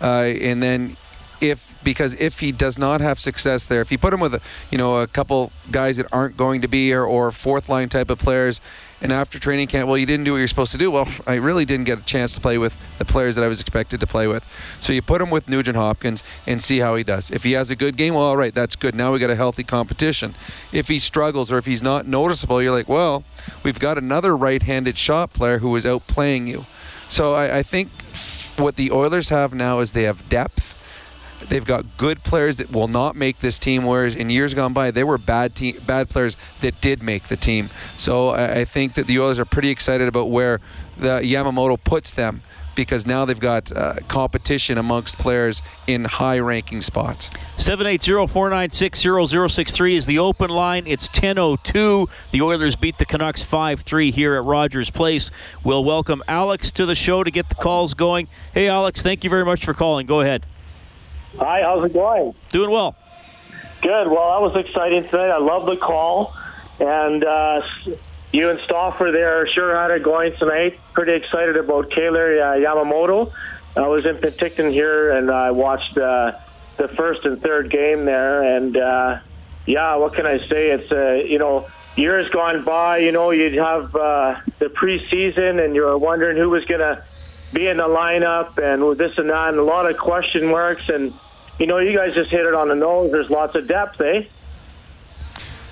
uh, 0.00 0.32
and 0.40 0.60
then 0.60 0.96
if 1.40 1.72
because 1.84 2.14
if 2.14 2.40
he 2.40 2.50
does 2.50 2.76
not 2.76 3.00
have 3.00 3.20
success 3.20 3.68
there, 3.68 3.80
if 3.80 3.92
you 3.92 3.98
put 3.98 4.12
him 4.12 4.18
with 4.18 4.34
a, 4.34 4.40
you 4.72 4.78
know 4.78 4.98
a 4.98 5.06
couple 5.06 5.52
guys 5.70 5.96
that 5.98 6.06
aren't 6.10 6.36
going 6.36 6.62
to 6.62 6.68
be 6.68 6.86
here 6.86 7.04
or 7.04 7.30
fourth 7.30 7.68
line 7.68 7.88
type 7.88 8.10
of 8.10 8.18
players, 8.18 8.60
and 9.06 9.12
after 9.12 9.38
training 9.38 9.68
camp, 9.68 9.86
well, 9.86 9.96
you 9.96 10.04
didn't 10.04 10.24
do 10.24 10.32
what 10.32 10.38
you're 10.38 10.48
supposed 10.48 10.72
to 10.72 10.78
do. 10.78 10.90
Well, 10.90 11.06
I 11.28 11.36
really 11.36 11.64
didn't 11.64 11.84
get 11.84 12.00
a 12.00 12.02
chance 12.02 12.34
to 12.34 12.40
play 12.40 12.58
with 12.58 12.76
the 12.98 13.04
players 13.04 13.36
that 13.36 13.44
I 13.44 13.46
was 13.46 13.60
expected 13.60 14.00
to 14.00 14.06
play 14.08 14.26
with. 14.26 14.44
So 14.80 14.92
you 14.92 15.00
put 15.00 15.22
him 15.22 15.30
with 15.30 15.48
Nugent 15.48 15.76
Hopkins 15.76 16.24
and 16.44 16.60
see 16.60 16.80
how 16.80 16.96
he 16.96 17.04
does. 17.04 17.30
If 17.30 17.44
he 17.44 17.52
has 17.52 17.70
a 17.70 17.76
good 17.76 17.96
game, 17.96 18.14
well, 18.14 18.24
all 18.24 18.36
right, 18.36 18.52
that's 18.52 18.74
good. 18.74 18.96
Now 18.96 19.12
we 19.12 19.20
got 19.20 19.30
a 19.30 19.36
healthy 19.36 19.62
competition. 19.62 20.34
If 20.72 20.88
he 20.88 20.98
struggles 20.98 21.52
or 21.52 21.58
if 21.58 21.66
he's 21.66 21.84
not 21.84 22.08
noticeable, 22.08 22.60
you're 22.60 22.72
like, 22.72 22.88
well, 22.88 23.22
we've 23.62 23.78
got 23.78 23.96
another 23.96 24.36
right-handed 24.36 24.98
shot 24.98 25.32
player 25.32 25.58
who 25.58 25.76
is 25.76 25.84
outplaying 25.84 26.48
you. 26.48 26.66
So 27.08 27.34
I, 27.36 27.58
I 27.58 27.62
think 27.62 27.90
what 28.56 28.74
the 28.74 28.90
Oilers 28.90 29.28
have 29.28 29.54
now 29.54 29.78
is 29.78 29.92
they 29.92 30.02
have 30.02 30.28
depth 30.28 30.75
They've 31.48 31.64
got 31.64 31.96
good 31.96 32.22
players 32.24 32.58
that 32.58 32.72
will 32.72 32.88
not 32.88 33.16
make 33.16 33.40
this 33.40 33.58
team, 33.58 33.84
whereas 33.84 34.16
in 34.16 34.30
years 34.30 34.54
gone 34.54 34.72
by, 34.72 34.90
they 34.90 35.04
were 35.04 35.18
bad 35.18 35.54
team, 35.54 35.80
bad 35.86 36.08
players 36.08 36.36
that 36.60 36.80
did 36.80 37.02
make 37.02 37.28
the 37.28 37.36
team. 37.36 37.70
So 37.96 38.28
I, 38.28 38.60
I 38.60 38.64
think 38.64 38.94
that 38.94 39.06
the 39.06 39.18
Oilers 39.18 39.38
are 39.38 39.44
pretty 39.44 39.70
excited 39.70 40.08
about 40.08 40.30
where 40.30 40.60
the 40.96 41.20
Yamamoto 41.22 41.82
puts 41.82 42.14
them 42.14 42.42
because 42.76 43.04
now 43.06 43.24
they've 43.24 43.40
got 43.40 43.72
uh, 43.72 43.94
competition 44.06 44.78
amongst 44.78 45.18
players 45.18 45.62
in 45.88 46.04
high 46.04 46.38
ranking 46.38 46.80
spots. 46.80 47.30
780-496-0063 47.56 49.96
is 49.96 50.06
the 50.06 50.20
open 50.20 50.50
line. 50.50 50.84
It's 50.86 51.08
10:02. 51.08 52.08
The 52.30 52.42
Oilers 52.42 52.76
beat 52.76 52.98
the 52.98 53.06
Canucks 53.06 53.42
5-3 53.42 54.12
here 54.12 54.36
at 54.36 54.44
Rogers 54.44 54.90
Place. 54.90 55.32
We'll 55.64 55.82
welcome 55.82 56.22
Alex 56.28 56.70
to 56.72 56.84
the 56.86 56.94
show 56.94 57.24
to 57.24 57.30
get 57.32 57.48
the 57.48 57.56
calls 57.56 57.94
going. 57.94 58.28
Hey 58.54 58.68
Alex, 58.68 59.02
thank 59.02 59.24
you 59.24 59.30
very 59.30 59.44
much 59.44 59.64
for 59.64 59.74
calling. 59.74 60.06
Go 60.06 60.20
ahead. 60.20 60.46
Hi, 61.38 61.62
how's 61.62 61.84
it 61.84 61.92
going? 61.92 62.34
Doing 62.50 62.70
well. 62.70 62.96
Good. 63.82 64.08
Well, 64.08 64.32
that 64.32 64.40
was 64.40 64.56
exciting 64.56 65.02
tonight. 65.08 65.30
I 65.30 65.38
love 65.38 65.66
the 65.66 65.76
call. 65.76 66.34
And 66.80 67.22
uh, 67.24 67.60
you 68.32 68.50
and 68.50 68.58
Stauffer 68.64 69.10
there 69.12 69.46
sure 69.48 69.74
had 69.76 69.90
it 69.90 70.02
going 70.02 70.34
tonight. 70.38 70.78
Pretty 70.94 71.12
excited 71.12 71.56
about 71.56 71.90
Kailer 71.90 72.40
uh, 72.40 72.54
Yamamoto. 72.56 73.32
I 73.76 73.86
was 73.88 74.06
in 74.06 74.16
Penticton 74.16 74.72
here 74.72 75.12
and 75.12 75.30
I 75.30 75.50
watched 75.50 75.96
uh, 75.98 76.32
the 76.78 76.88
first 76.88 77.24
and 77.24 77.40
third 77.42 77.70
game 77.70 78.06
there. 78.06 78.56
And 78.56 78.76
uh, 78.76 79.18
yeah, 79.66 79.96
what 79.96 80.14
can 80.14 80.26
I 80.26 80.38
say? 80.38 80.70
It's, 80.70 80.90
uh, 80.90 81.26
you 81.26 81.38
know, 81.38 81.68
years 81.96 82.30
gone 82.30 82.64
by, 82.64 82.98
you 82.98 83.12
know, 83.12 83.30
you'd 83.30 83.54
have 83.54 83.94
uh, 83.94 84.40
the 84.58 84.66
preseason 84.66 85.62
and 85.62 85.74
you're 85.74 85.98
wondering 85.98 86.38
who 86.38 86.48
was 86.48 86.64
going 86.64 86.80
to 86.80 87.04
be 87.52 87.66
in 87.66 87.76
the 87.76 87.84
lineup 87.84 88.58
and 88.58 88.98
this 88.98 89.16
and 89.18 89.30
that 89.30 89.50
and 89.50 89.58
a 89.58 89.62
lot 89.62 89.90
of 89.90 89.96
question 89.98 90.46
marks. 90.46 90.88
And 90.88 91.12
you 91.58 91.66
know, 91.66 91.78
you 91.78 91.96
guys 91.96 92.14
just 92.14 92.30
hit 92.30 92.44
it 92.44 92.54
on 92.54 92.68
the 92.68 92.74
nose. 92.74 93.10
There's 93.10 93.30
lots 93.30 93.54
of 93.54 93.66
depth, 93.66 94.00
eh? 94.00 94.22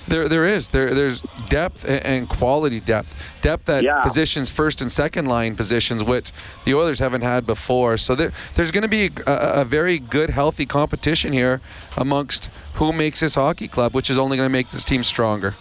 There, 0.07 0.29
there 0.29 0.45
is. 0.45 0.69
There, 0.69 0.93
there's 0.93 1.23
depth 1.49 1.83
and 1.87 2.29
quality 2.29 2.79
depth. 2.79 3.15
Depth 3.41 3.67
at 3.69 3.83
yeah. 3.83 4.01
positions, 4.01 4.49
first 4.49 4.81
and 4.81 4.91
second 4.91 5.25
line 5.25 5.55
positions, 5.55 6.03
which 6.03 6.31
the 6.63 6.75
Oilers 6.75 6.99
haven't 6.99 7.23
had 7.23 7.45
before. 7.45 7.97
So 7.97 8.13
there, 8.13 8.31
there's 8.53 8.71
going 8.71 8.83
to 8.83 8.87
be 8.87 9.09
a, 9.25 9.61
a, 9.61 9.65
very 9.65 9.97
good, 9.97 10.29
healthy 10.29 10.65
competition 10.65 11.33
here 11.33 11.59
amongst 11.97 12.49
who 12.75 12.93
makes 12.93 13.21
this 13.21 13.35
hockey 13.35 13.67
club, 13.67 13.95
which 13.95 14.09
is 14.09 14.17
only 14.17 14.37
going 14.37 14.47
to 14.47 14.53
make 14.53 14.69
this 14.69 14.83
team 14.83 15.03
stronger. 15.03 15.55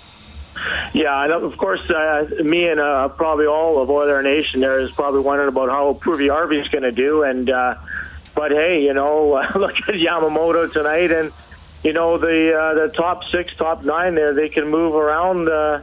Yeah, 0.93 1.25
and 1.25 1.33
of 1.33 1.57
course, 1.57 1.81
uh, 1.91 2.27
me 2.45 2.69
and 2.69 2.81
uh, 2.81 3.09
probably 3.09 3.47
all 3.47 3.83
of 3.83 3.91
Oiler 3.91 4.23
Nation 4.23 4.61
there 4.61 4.79
is 4.79 4.91
probably 4.93 5.21
wondering 5.21 5.49
about 5.49 5.69
how 5.69 5.99
Puljujarvi 6.03 6.61
is 6.61 6.69
going 6.69 6.83
to 6.83 6.93
do, 6.93 7.23
and. 7.23 7.49
Uh, 7.49 7.77
but 8.35 8.51
hey, 8.51 8.83
you 8.83 8.95
know, 8.95 9.43
look 9.55 9.77
at 9.89 9.95
Yamamoto 9.95 10.73
tonight, 10.73 11.13
and 11.13 11.33
you 11.83 11.93
know 11.93 12.19
the 12.19 12.53
uh, 12.53 12.87
the 12.87 12.93
top 12.95 13.25
six, 13.25 13.55
top 13.57 13.85
nine 13.85 14.15
there, 14.15 14.35
they 14.35 14.49
can 14.49 14.69
move 14.69 14.95
around 14.95 15.49
uh, 15.49 15.83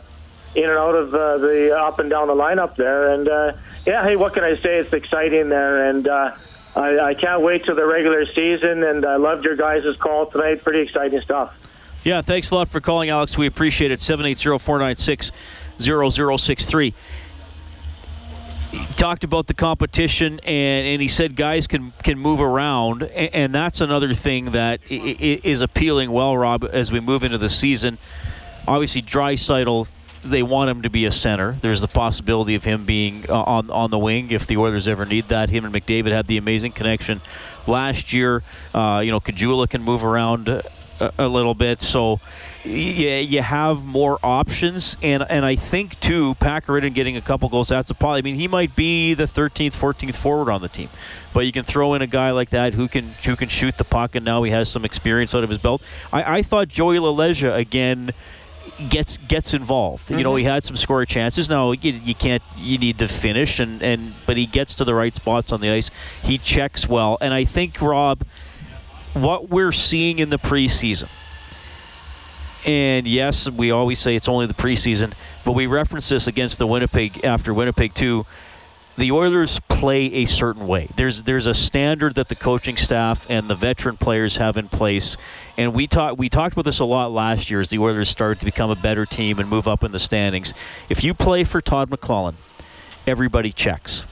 in 0.55 0.63
and 0.63 0.77
out 0.77 0.95
of 0.95 1.13
uh, 1.13 1.37
the 1.37 1.75
up 1.77 1.99
and 1.99 2.09
down 2.09 2.27
the 2.27 2.35
lineup 2.35 2.75
there. 2.75 3.13
And 3.13 3.27
uh, 3.27 3.53
yeah, 3.85 4.03
hey, 4.03 4.15
what 4.15 4.33
can 4.33 4.43
I 4.43 4.55
say? 4.55 4.79
It's 4.79 4.93
exciting 4.93 5.49
there, 5.49 5.89
and 5.89 6.07
uh, 6.07 6.35
I, 6.75 6.99
I 6.99 7.13
can't 7.13 7.41
wait 7.41 7.65
till 7.65 7.75
the 7.75 7.85
regular 7.85 8.25
season. 8.25 8.83
And 8.83 9.05
I 9.05 9.15
loved 9.15 9.45
your 9.45 9.55
guys' 9.55 9.83
call 9.99 10.27
tonight. 10.27 10.63
Pretty 10.63 10.81
exciting 10.81 11.21
stuff. 11.21 11.53
Yeah, 12.03 12.21
thanks 12.21 12.49
a 12.51 12.55
lot 12.55 12.67
for 12.67 12.81
calling, 12.81 13.09
Alex. 13.09 13.37
We 13.37 13.45
appreciate 13.45 13.91
it. 13.91 14.01
Seven 14.01 14.25
eight 14.25 14.39
zero 14.39 14.57
four 14.57 14.79
nine 14.79 14.95
six 14.95 15.31
zero 15.79 16.09
zero 16.09 16.37
six 16.37 16.65
three 16.65 16.93
he 18.71 18.93
talked 18.93 19.23
about 19.23 19.47
the 19.47 19.53
competition 19.53 20.39
and, 20.39 20.87
and 20.87 21.01
he 21.01 21.07
said 21.07 21.35
guys 21.35 21.67
can 21.67 21.91
can 22.03 22.17
move 22.17 22.39
around 22.39 23.03
and, 23.03 23.35
and 23.35 23.55
that's 23.55 23.81
another 23.81 24.13
thing 24.13 24.51
that 24.51 24.79
I, 24.89 24.93
I, 24.93 25.39
is 25.43 25.61
appealing 25.61 26.11
well 26.11 26.37
Rob 26.37 26.67
as 26.71 26.91
we 26.91 26.99
move 26.99 27.23
into 27.23 27.37
the 27.37 27.49
season. 27.49 27.97
Obviously 28.67 29.01
Draisaitl 29.01 29.89
they 30.23 30.43
want 30.43 30.69
him 30.69 30.83
to 30.83 30.89
be 30.89 31.05
a 31.05 31.11
center. 31.11 31.53
There's 31.61 31.81
the 31.81 31.87
possibility 31.87 32.53
of 32.53 32.63
him 32.63 32.85
being 32.85 33.25
uh, 33.27 33.41
on 33.41 33.71
on 33.71 33.89
the 33.89 33.99
wing 33.99 34.31
if 34.31 34.47
the 34.47 34.57
Oilers 34.57 34.87
ever 34.87 35.05
need 35.05 35.27
that. 35.29 35.49
Him 35.49 35.65
and 35.65 35.73
McDavid 35.73 36.11
had 36.11 36.27
the 36.27 36.37
amazing 36.37 36.73
connection 36.73 37.21
last 37.67 38.13
year. 38.13 38.43
Uh, 38.73 39.01
you 39.03 39.11
know 39.11 39.19
Caggiula 39.19 39.69
can 39.69 39.81
move 39.81 40.03
around 40.03 40.47
a, 40.47 40.63
a 41.17 41.27
little 41.27 41.55
bit. 41.55 41.81
So 41.81 42.19
yeah, 42.63 43.17
you 43.19 43.41
have 43.41 43.85
more 43.85 44.19
options, 44.21 44.95
and 45.01 45.25
and 45.29 45.45
I 45.45 45.55
think 45.55 45.99
too, 45.99 46.35
Packard 46.35 46.93
getting 46.93 47.17
a 47.17 47.21
couple 47.21 47.49
goals. 47.49 47.69
That's 47.69 47.89
a 47.89 47.95
probably. 47.95 48.19
I 48.19 48.21
mean, 48.21 48.35
he 48.35 48.47
might 48.47 48.75
be 48.75 49.13
the 49.13 49.23
13th, 49.23 49.71
14th 49.71 50.15
forward 50.15 50.51
on 50.51 50.61
the 50.61 50.69
team, 50.69 50.89
but 51.33 51.45
you 51.45 51.51
can 51.51 51.63
throw 51.63 51.95
in 51.95 52.01
a 52.01 52.07
guy 52.07 52.31
like 52.31 52.51
that 52.51 52.73
who 52.75 52.87
can 52.87 53.13
who 53.25 53.35
can 53.35 53.49
shoot 53.49 53.77
the 53.77 53.83
puck, 53.83 54.15
and 54.15 54.23
now 54.23 54.43
he 54.43 54.51
has 54.51 54.69
some 54.69 54.85
experience 54.85 55.33
out 55.33 55.43
of 55.43 55.49
his 55.49 55.59
belt. 55.59 55.81
I, 56.13 56.37
I 56.37 56.41
thought 56.43 56.67
Joey 56.67 56.97
LaLeggia 56.97 57.57
again 57.57 58.11
gets 58.89 59.17
gets 59.17 59.55
involved. 59.55 60.05
Mm-hmm. 60.05 60.17
You 60.19 60.23
know, 60.23 60.35
he 60.35 60.43
mm-hmm. 60.43 60.53
had 60.53 60.63
some 60.63 60.75
scoring 60.75 61.07
chances. 61.07 61.49
Now 61.49 61.71
you, 61.71 61.93
you, 61.93 62.13
can't. 62.13 62.43
You 62.57 62.77
need 62.77 62.99
to 62.99 63.07
finish, 63.07 63.59
and 63.59 63.81
and 63.81 64.13
but 64.27 64.37
he 64.37 64.45
gets 64.45 64.75
to 64.75 64.85
the 64.85 64.93
right 64.93 65.15
spots 65.15 65.51
on 65.51 65.61
the 65.61 65.69
ice. 65.71 65.89
He 66.21 66.37
checks 66.37 66.87
well, 66.87 67.17
and 67.21 67.33
I 67.33 67.43
think 67.43 67.81
Rob, 67.81 68.23
what 69.13 69.49
we're 69.49 69.71
seeing 69.71 70.19
in 70.19 70.29
the 70.29 70.37
preseason 70.37 71.09
and 72.65 73.07
yes, 73.07 73.49
we 73.49 73.71
always 73.71 73.99
say 73.99 74.15
it's 74.15 74.27
only 74.27 74.45
the 74.45 74.53
preseason, 74.53 75.13
but 75.43 75.53
we 75.53 75.67
reference 75.67 76.09
this 76.09 76.27
against 76.27 76.59
the 76.59 76.67
Winnipeg 76.67 77.23
after 77.23 77.53
Winnipeg 77.53 77.93
2. 77.93 78.25
The 78.97 79.11
Oilers 79.11 79.59
play 79.61 80.13
a 80.13 80.25
certain 80.25 80.67
way. 80.67 80.89
There's 80.95 81.23
there's 81.23 81.47
a 81.47 81.53
standard 81.53 82.15
that 82.15 82.27
the 82.27 82.35
coaching 82.35 82.77
staff 82.77 83.25
and 83.29 83.49
the 83.49 83.55
veteran 83.55 83.97
players 83.97 84.37
have 84.37 84.57
in 84.57 84.67
place, 84.67 85.17
and 85.57 85.73
we 85.73 85.87
talked 85.87 86.17
we 86.17 86.29
talked 86.29 86.53
about 86.53 86.65
this 86.65 86.79
a 86.79 86.85
lot 86.85 87.11
last 87.11 87.49
year 87.49 87.61
as 87.61 87.69
the 87.69 87.79
Oilers 87.79 88.09
started 88.09 88.39
to 88.41 88.45
become 88.45 88.69
a 88.69 88.75
better 88.75 89.05
team 89.05 89.39
and 89.39 89.49
move 89.49 89.67
up 89.67 89.83
in 89.83 89.91
the 89.91 89.99
standings. 89.99 90.53
If 90.89 91.03
you 91.03 91.13
play 91.13 91.45
for 91.45 91.61
Todd 91.61 91.89
McLellan, 91.89 92.35
everybody 93.07 93.51
checks 93.51 94.03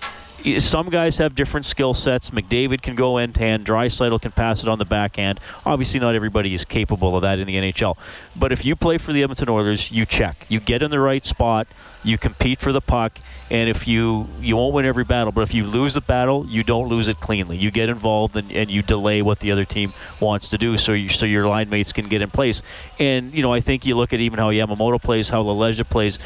some 0.59 0.89
guys 0.89 1.17
have 1.17 1.35
different 1.35 1.65
skill 1.65 1.93
sets. 1.93 2.29
McDavid 2.29 2.81
can 2.81 2.95
go 2.95 3.17
end 3.17 3.35
to 3.35 3.41
hand. 3.41 3.65
Draisaitl 3.65 4.21
can 4.21 4.31
pass 4.31 4.63
it 4.63 4.69
on 4.69 4.79
the 4.79 4.85
backhand. 4.85 5.39
Obviously, 5.65 5.99
not 5.99 6.15
everybody 6.15 6.53
is 6.53 6.65
capable 6.65 7.15
of 7.15 7.21
that 7.23 7.39
in 7.39 7.47
the 7.47 7.55
NHL. 7.55 7.97
But 8.35 8.51
if 8.51 8.65
you 8.65 8.75
play 8.75 8.97
for 8.97 9.11
the 9.11 9.23
Edmonton 9.23 9.49
Oilers, 9.49 9.91
you 9.91 10.05
check. 10.05 10.45
You 10.49 10.59
get 10.59 10.81
in 10.81 10.91
the 10.91 10.99
right 10.99 11.25
spot. 11.25 11.67
You 12.03 12.17
compete 12.17 12.59
for 12.59 12.71
the 12.71 12.81
puck. 12.81 13.19
And 13.51 13.67
if 13.69 13.87
you 13.87 14.27
you 14.39 14.55
won't 14.55 14.73
win 14.73 14.85
every 14.85 15.03
battle, 15.03 15.31
but 15.31 15.41
if 15.41 15.53
you 15.53 15.65
lose 15.65 15.95
a 15.95 16.01
battle, 16.01 16.45
you 16.47 16.63
don't 16.63 16.87
lose 16.87 17.07
it 17.07 17.19
cleanly. 17.19 17.57
You 17.57 17.71
get 17.71 17.89
involved 17.89 18.35
and, 18.35 18.51
and 18.51 18.69
you 18.69 18.81
delay 18.81 19.21
what 19.21 19.39
the 19.39 19.51
other 19.51 19.65
team 19.65 19.93
wants 20.19 20.49
to 20.49 20.57
do, 20.57 20.77
so 20.77 20.93
you, 20.93 21.09
so 21.09 21.25
your 21.25 21.47
line 21.47 21.69
mates 21.69 21.91
can 21.91 22.07
get 22.07 22.21
in 22.21 22.29
place. 22.29 22.61
And 22.99 23.33
you 23.33 23.41
know, 23.41 23.51
I 23.51 23.59
think 23.59 23.85
you 23.85 23.97
look 23.97 24.13
at 24.13 24.19
even 24.19 24.37
how 24.37 24.51
Yamamoto 24.51 25.01
plays, 25.01 25.29
how 25.29 25.43
LaLeggia 25.43 25.89
plays 25.89 26.19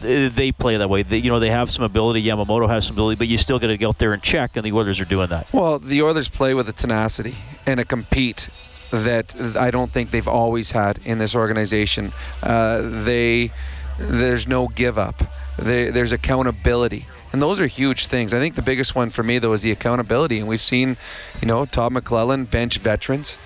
they 0.00 0.52
play 0.52 0.76
that 0.76 0.88
way. 0.88 1.02
They, 1.02 1.18
you 1.18 1.30
know, 1.30 1.40
they 1.40 1.50
have 1.50 1.70
some 1.70 1.84
ability. 1.84 2.22
Yamamoto 2.24 2.68
has 2.68 2.86
some 2.86 2.96
ability, 2.96 3.16
but 3.16 3.28
you 3.28 3.38
still 3.38 3.58
got 3.58 3.68
to 3.68 3.76
get 3.76 3.86
out 3.86 3.98
there 3.98 4.12
and 4.12 4.22
check, 4.22 4.56
and 4.56 4.64
the 4.64 4.72
Oilers 4.72 5.00
are 5.00 5.04
doing 5.04 5.28
that. 5.28 5.52
Well, 5.52 5.78
the 5.78 6.02
Oilers 6.02 6.28
play 6.28 6.54
with 6.54 6.68
a 6.68 6.72
tenacity 6.72 7.34
and 7.66 7.80
a 7.80 7.84
compete 7.84 8.48
that 8.90 9.36
I 9.56 9.70
don't 9.70 9.90
think 9.90 10.10
they've 10.10 10.26
always 10.26 10.72
had 10.72 10.98
in 11.04 11.18
this 11.18 11.34
organization. 11.34 12.12
Uh, 12.42 12.82
they 12.82 13.52
there's 13.98 14.48
no 14.48 14.68
give 14.68 14.98
up. 14.98 15.22
They, 15.58 15.90
there's 15.90 16.12
accountability. 16.12 17.06
And 17.32 17.40
those 17.40 17.60
are 17.60 17.66
huge 17.66 18.06
things. 18.06 18.34
I 18.34 18.38
think 18.40 18.54
the 18.54 18.62
biggest 18.62 18.94
one 18.94 19.10
for 19.10 19.22
me, 19.22 19.38
though, 19.38 19.52
is 19.52 19.62
the 19.62 19.70
accountability. 19.70 20.38
And 20.38 20.48
we've 20.48 20.60
seen, 20.60 20.96
you 21.40 21.46
know, 21.46 21.64
Todd 21.66 21.92
McLellan 21.92 22.50
bench 22.50 22.78
veterans 22.78 23.38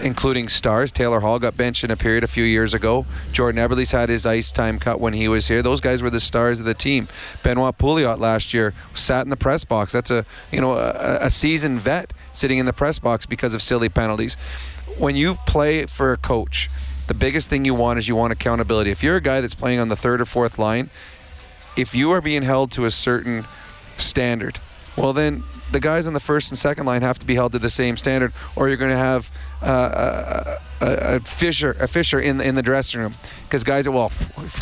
including 0.00 0.48
stars. 0.48 0.92
Taylor 0.92 1.20
Hall 1.20 1.38
got 1.38 1.56
benched 1.56 1.84
in 1.84 1.90
a 1.90 1.96
period 1.96 2.24
a 2.24 2.28
few 2.28 2.44
years 2.44 2.74
ago. 2.74 3.06
Jordan 3.32 3.60
Eberle's 3.60 3.90
had 3.90 4.08
his 4.08 4.26
ice 4.26 4.52
time 4.52 4.78
cut 4.78 5.00
when 5.00 5.12
he 5.12 5.28
was 5.28 5.48
here. 5.48 5.62
Those 5.62 5.80
guys 5.80 6.02
were 6.02 6.10
the 6.10 6.20
stars 6.20 6.60
of 6.60 6.66
the 6.66 6.74
team. 6.74 7.08
Benoit 7.42 7.76
Pouliot 7.78 8.18
last 8.18 8.54
year 8.54 8.74
sat 8.94 9.24
in 9.24 9.30
the 9.30 9.36
press 9.36 9.64
box. 9.64 9.92
That's 9.92 10.10
a 10.10 10.24
you 10.52 10.60
know 10.60 10.74
a, 10.74 11.18
a 11.22 11.30
seasoned 11.30 11.80
vet 11.80 12.12
sitting 12.32 12.58
in 12.58 12.66
the 12.66 12.72
press 12.72 12.98
box 12.98 13.26
because 13.26 13.54
of 13.54 13.62
silly 13.62 13.88
penalties. 13.88 14.36
When 14.96 15.16
you 15.16 15.34
play 15.46 15.86
for 15.86 16.12
a 16.12 16.16
coach, 16.16 16.70
the 17.06 17.14
biggest 17.14 17.48
thing 17.50 17.64
you 17.64 17.74
want 17.74 17.98
is 17.98 18.08
you 18.08 18.16
want 18.16 18.32
accountability. 18.32 18.90
If 18.90 19.02
you're 19.02 19.16
a 19.16 19.20
guy 19.20 19.40
that's 19.40 19.54
playing 19.54 19.80
on 19.80 19.88
the 19.88 19.96
third 19.96 20.20
or 20.20 20.24
fourth 20.24 20.58
line, 20.58 20.90
if 21.76 21.94
you 21.94 22.10
are 22.10 22.20
being 22.20 22.42
held 22.42 22.70
to 22.72 22.84
a 22.84 22.90
certain 22.90 23.46
standard, 23.96 24.58
well 24.96 25.12
then 25.12 25.44
the 25.70 25.80
guys 25.80 26.06
on 26.06 26.14
the 26.14 26.20
first 26.20 26.50
and 26.50 26.58
second 26.58 26.86
line 26.86 27.02
have 27.02 27.18
to 27.18 27.26
be 27.26 27.34
held 27.34 27.52
to 27.52 27.58
the 27.58 27.70
same 27.70 27.96
standard, 27.96 28.32
or 28.56 28.68
you're 28.68 28.76
going 28.76 28.90
to 28.90 28.96
have 28.96 29.30
uh, 29.62 30.56
a, 30.80 30.84
a, 30.84 31.16
a, 31.16 31.20
fissure, 31.20 31.76
a 31.80 31.88
fissure 31.88 32.20
in 32.20 32.40
in 32.40 32.54
the 32.54 32.62
dressing 32.62 33.00
room. 33.00 33.14
Because 33.44 33.64
guys, 33.64 33.88
well, 33.88 34.10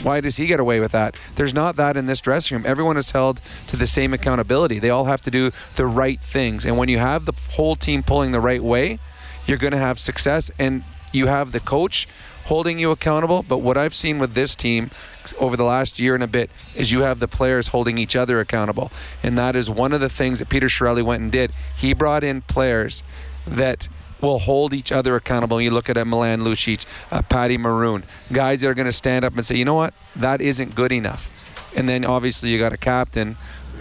why 0.03 0.21
does 0.21 0.37
he 0.37 0.47
get 0.47 0.61
away 0.61 0.81
with 0.81 0.93
that? 0.93 1.21
There's 1.37 1.55
not 1.55 1.77
that 1.77 1.97
in 1.97 2.07
this 2.07 2.21
dressing 2.21 2.57
room. 2.57 2.67
Everyone 2.67 2.97
is 2.97 3.11
held 3.11 3.41
to 3.69 3.77
the 3.77 3.87
same 3.87 4.13
accountability. 4.15 4.79
They 4.79 4.91
all 4.91 5.05
have 5.05 5.23
to 5.23 5.31
do 5.31 5.51
the 5.77 5.87
right 5.87 6.21
things, 6.21 6.65
and 6.65 6.77
when 6.77 6.89
you 6.89 6.99
have 6.99 7.25
the 7.25 7.35
whole 7.53 7.77
team 7.77 8.03
pulling 8.03 8.33
the 8.33 8.41
right 8.41 8.63
way, 8.63 8.99
you're 9.47 9.59
going 9.59 9.73
to 9.73 9.79
have 9.79 9.99
success. 9.99 10.51
And 10.59 10.83
you 11.13 11.27
have 11.27 11.53
the 11.53 11.61
coach 11.61 12.09
holding 12.47 12.79
you 12.79 12.91
accountable. 12.91 13.43
But 13.43 13.59
what 13.59 13.77
I've 13.77 13.95
seen 13.95 14.19
with 14.19 14.35
this 14.35 14.55
team 14.55 14.91
over 15.39 15.57
the 15.57 15.65
last 15.65 15.99
year 15.99 16.15
and 16.15 16.23
a 16.23 16.29
bit 16.29 16.51
is 16.75 16.91
you 16.91 17.03
have 17.03 17.19
the 17.19 17.29
players 17.29 17.69
holding 17.69 17.99
each 17.99 18.17
other 18.17 18.41
accountable. 18.41 18.91
And 19.23 19.37
that 19.37 19.55
is 19.55 19.69
one 19.69 19.93
of 19.93 20.01
the 20.01 20.09
things 20.09 20.39
that 20.39 20.49
Peter 20.49 20.69
Chiarelli 20.69 21.05
went 21.05 21.23
and 21.23 21.31
did. 21.31 21.53
He 21.77 21.93
brought 21.93 22.25
in 22.25 22.43
players 22.43 23.03
that 23.47 23.89
will 24.21 24.39
hold 24.39 24.73
each 24.73 24.93
other 24.93 25.17
accountable. 25.17 25.61
You 25.61 25.71
look 25.71 25.89
at 25.89 25.97
a 25.97 26.05
Milan 26.05 26.41
Lucic, 26.41 26.87
uh, 27.13 27.19
a 27.19 27.23
Patty 27.23 27.59
Maroon, 27.59 28.05
guys 28.33 28.61
that 28.61 28.69
are 28.69 28.75
going 28.75 28.87
to 28.87 28.93
stand 28.93 29.25
up 29.25 29.35
and 29.35 29.45
say, 29.45 29.57
you 29.57 29.65
know 29.65 29.75
what, 29.75 29.93
that 30.15 30.41
isn't 30.41 30.75
good 30.75 30.93
enough. 30.93 31.31
And 31.75 31.89
then 31.89 32.05
obviously 32.05 32.49
you 32.49 32.59
got 32.59 32.73
a 32.73 32.79
captain, 32.79 33.37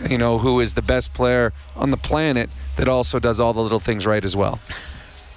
you 0.10 0.18
know, 0.18 0.38
who 0.38 0.60
is 0.60 0.74
the 0.74 0.82
best 0.82 1.14
player 1.14 1.54
on 1.76 1.92
the 1.92 1.98
planet 1.98 2.50
that 2.76 2.90
also 2.90 3.20
does 3.20 3.40
all 3.40 3.54
the 3.54 3.62
little 3.62 3.80
things 3.80 4.06
right 4.06 4.26
as 4.26 4.36
well. 4.36 4.60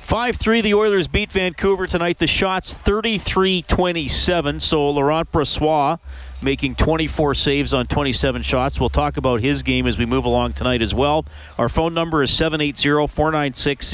5 0.08 0.36
3, 0.36 0.62
the 0.62 0.72
Oilers 0.72 1.06
beat 1.06 1.30
Vancouver 1.30 1.86
tonight. 1.86 2.18
The 2.18 2.26
shots 2.26 2.72
33 2.72 3.60
27. 3.68 4.58
So 4.58 4.88
Laurent 4.88 5.30
Brossoit 5.30 5.98
making 6.40 6.76
24 6.76 7.34
saves 7.34 7.74
on 7.74 7.84
27 7.84 8.40
shots. 8.40 8.80
We'll 8.80 8.88
talk 8.88 9.18
about 9.18 9.42
his 9.42 9.62
game 9.62 9.86
as 9.86 9.98
we 9.98 10.06
move 10.06 10.24
along 10.24 10.54
tonight 10.54 10.80
as 10.80 10.94
well. 10.94 11.26
Our 11.58 11.68
phone 11.68 11.92
number 11.92 12.22
is 12.22 12.30
780 12.30 13.06
496 13.06 13.86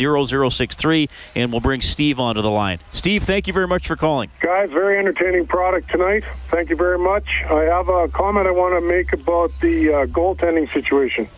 0063, 0.54 1.08
and 1.34 1.50
we'll 1.50 1.60
bring 1.60 1.80
Steve 1.80 2.20
onto 2.20 2.42
the 2.42 2.50
line. 2.50 2.78
Steve, 2.92 3.24
thank 3.24 3.48
you 3.48 3.52
very 3.52 3.66
much 3.66 3.88
for 3.88 3.96
calling. 3.96 4.30
Guys, 4.38 4.70
very 4.70 4.96
entertaining 5.00 5.48
product 5.48 5.90
tonight. 5.90 6.22
Thank 6.48 6.70
you 6.70 6.76
very 6.76 6.96
much. 6.96 7.26
I 7.50 7.62
have 7.62 7.88
a 7.88 8.06
comment 8.06 8.46
I 8.46 8.52
want 8.52 8.80
to 8.80 8.88
make 8.88 9.12
about 9.12 9.50
the 9.60 9.92
uh, 9.92 10.06
goaltending 10.06 10.72
situation 10.72 11.28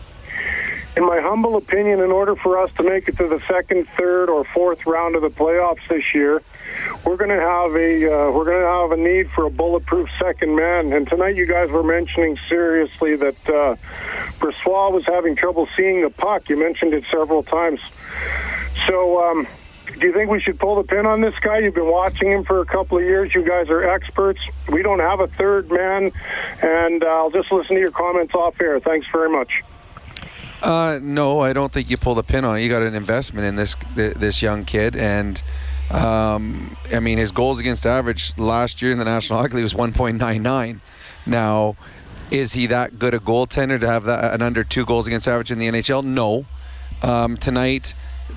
in 0.97 1.05
my 1.05 1.21
humble 1.21 1.57
opinion, 1.57 1.99
in 1.99 2.11
order 2.11 2.35
for 2.35 2.57
us 2.57 2.71
to 2.77 2.81
make 2.81 3.07
it 3.07 3.17
to 3.17 3.27
the 3.27 3.39
second, 3.47 3.87
third, 3.95 4.29
or 4.29 4.43
fourth 4.45 4.83
round 4.87 5.15
of 5.15 5.21
the 5.21 5.29
playoffs 5.29 5.87
this 5.87 6.03
year, 6.15 6.41
we're 7.05 7.17
going 7.17 7.29
to 7.29 7.39
have 7.39 7.75
a 7.75 8.27
uh, 8.27 8.31
we're 8.31 8.45
going 8.45 8.59
to 8.59 8.67
have 8.67 8.91
a 8.91 8.97
need 8.97 9.29
for 9.29 9.45
a 9.45 9.51
bulletproof 9.51 10.09
second 10.19 10.55
man. 10.55 10.91
And 10.93 11.07
tonight, 11.07 11.35
you 11.35 11.45
guys 11.45 11.69
were 11.69 11.83
mentioning 11.83 12.39
seriously 12.49 13.15
that 13.15 13.47
uh, 13.47 13.75
was 14.41 15.05
having 15.05 15.35
trouble 15.35 15.67
seeing 15.77 16.01
the 16.01 16.09
puck. 16.09 16.49
You 16.49 16.57
mentioned 16.57 16.95
it 16.95 17.03
several 17.11 17.43
times. 17.43 17.79
So. 18.87 19.23
Um, 19.23 19.47
do 19.99 20.05
you 20.05 20.13
think 20.13 20.29
we 20.29 20.41
should 20.41 20.59
pull 20.59 20.75
the 20.75 20.83
pin 20.83 21.05
on 21.05 21.21
this 21.21 21.33
guy? 21.39 21.59
You've 21.59 21.73
been 21.73 21.89
watching 21.89 22.29
him 22.29 22.43
for 22.43 22.59
a 22.59 22.65
couple 22.65 22.97
of 22.97 23.05
years. 23.05 23.33
You 23.33 23.41
guys 23.43 23.69
are 23.69 23.89
experts. 23.89 24.39
We 24.69 24.83
don't 24.83 24.99
have 24.99 25.21
a 25.21 25.27
third 25.27 25.71
man, 25.71 26.11
and 26.61 27.03
uh, 27.03 27.07
I'll 27.07 27.31
just 27.31 27.51
listen 27.51 27.75
to 27.75 27.81
your 27.81 27.91
comments 27.91 28.35
off 28.35 28.59
air. 28.61 28.79
Thanks 28.81 29.07
very 29.11 29.29
much. 29.29 29.49
Uh, 30.61 30.99
no, 31.01 31.39
I 31.41 31.53
don't 31.53 31.71
think 31.71 31.89
you 31.89 31.97
pull 31.97 32.15
the 32.15 32.23
pin 32.23 32.43
on 32.43 32.57
it. 32.57 32.61
You 32.61 32.69
got 32.69 32.81
an 32.81 32.95
investment 32.95 33.45
in 33.45 33.55
this 33.55 33.75
this 33.95 34.41
young 34.41 34.65
kid, 34.65 34.95
and 34.95 35.41
um, 35.91 36.75
I 36.91 36.99
mean 36.99 37.17
his 37.17 37.31
goals 37.31 37.59
against 37.59 37.85
average 37.85 38.37
last 38.37 38.81
year 38.81 38.91
in 38.91 38.97
the 38.97 39.05
National 39.05 39.39
Hockey 39.39 39.55
League 39.55 39.63
was 39.63 39.73
1.99. 39.73 40.79
Now, 41.25 41.75
is 42.31 42.53
he 42.53 42.65
that 42.67 42.97
good 42.97 43.13
a 43.13 43.19
goaltender 43.19 43.79
to 43.79 43.87
have 43.87 44.05
that 44.05 44.33
an 44.33 44.41
under 44.41 44.63
two 44.63 44.85
goals 44.85 45.07
against 45.07 45.27
average 45.27 45.51
in 45.51 45.59
the 45.59 45.67
NHL? 45.67 46.03
No. 46.03 46.45
Um, 47.03 47.37
tonight, 47.37 47.93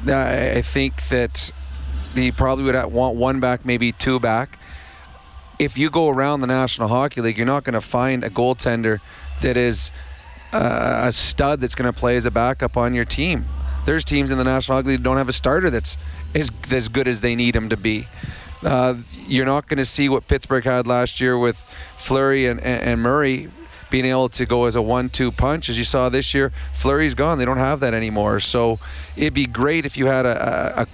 I 0.06 0.60
think 0.60 1.08
that 1.08 1.50
he 2.14 2.32
probably 2.32 2.64
would 2.64 2.92
want 2.92 3.16
one 3.16 3.40
back, 3.40 3.64
maybe 3.64 3.92
two 3.92 4.20
back. 4.20 4.58
If 5.58 5.78
you 5.78 5.90
go 5.90 6.08
around 6.08 6.40
the 6.40 6.46
National 6.46 6.88
Hockey 6.88 7.20
League, 7.20 7.36
you're 7.36 7.46
not 7.46 7.64
going 7.64 7.74
to 7.74 7.80
find 7.80 8.24
a 8.24 8.30
goaltender 8.30 9.00
that 9.42 9.56
is 9.56 9.90
a 10.52 11.12
stud 11.12 11.60
that's 11.60 11.74
going 11.74 11.92
to 11.92 11.98
play 11.98 12.16
as 12.16 12.26
a 12.26 12.30
backup 12.30 12.76
on 12.76 12.94
your 12.94 13.04
team. 13.04 13.44
There's 13.86 14.04
teams 14.04 14.30
in 14.30 14.38
the 14.38 14.44
National 14.44 14.76
Hockey 14.76 14.88
League 14.88 14.98
that 14.98 15.04
don't 15.04 15.16
have 15.16 15.28
a 15.28 15.32
starter 15.32 15.70
that's 15.70 15.96
as, 16.34 16.50
as 16.70 16.88
good 16.88 17.08
as 17.08 17.20
they 17.20 17.34
need 17.34 17.56
him 17.56 17.68
to 17.70 17.76
be. 17.76 18.06
Uh, 18.62 18.96
you're 19.26 19.46
not 19.46 19.68
going 19.68 19.78
to 19.78 19.86
see 19.86 20.08
what 20.08 20.26
Pittsburgh 20.28 20.64
had 20.64 20.86
last 20.86 21.20
year 21.20 21.38
with 21.38 21.64
Fleury 21.96 22.46
and, 22.46 22.60
and, 22.60 22.82
and 22.82 23.00
Murray 23.00 23.50
being 23.88 24.04
able 24.04 24.28
to 24.28 24.46
go 24.46 24.66
as 24.66 24.76
a 24.76 24.82
one-two 24.82 25.32
punch. 25.32 25.68
As 25.68 25.76
you 25.76 25.84
saw 25.84 26.08
this 26.08 26.32
year, 26.32 26.52
Fleury's 26.72 27.14
gone. 27.14 27.38
They 27.38 27.44
don't 27.44 27.58
have 27.58 27.80
that 27.80 27.92
anymore. 27.92 28.38
So 28.38 28.78
it'd 29.16 29.34
be 29.34 29.46
great 29.46 29.84
if 29.84 29.96
you 29.96 30.06
had 30.06 30.26
a, 30.26 30.82
a, 30.82 30.86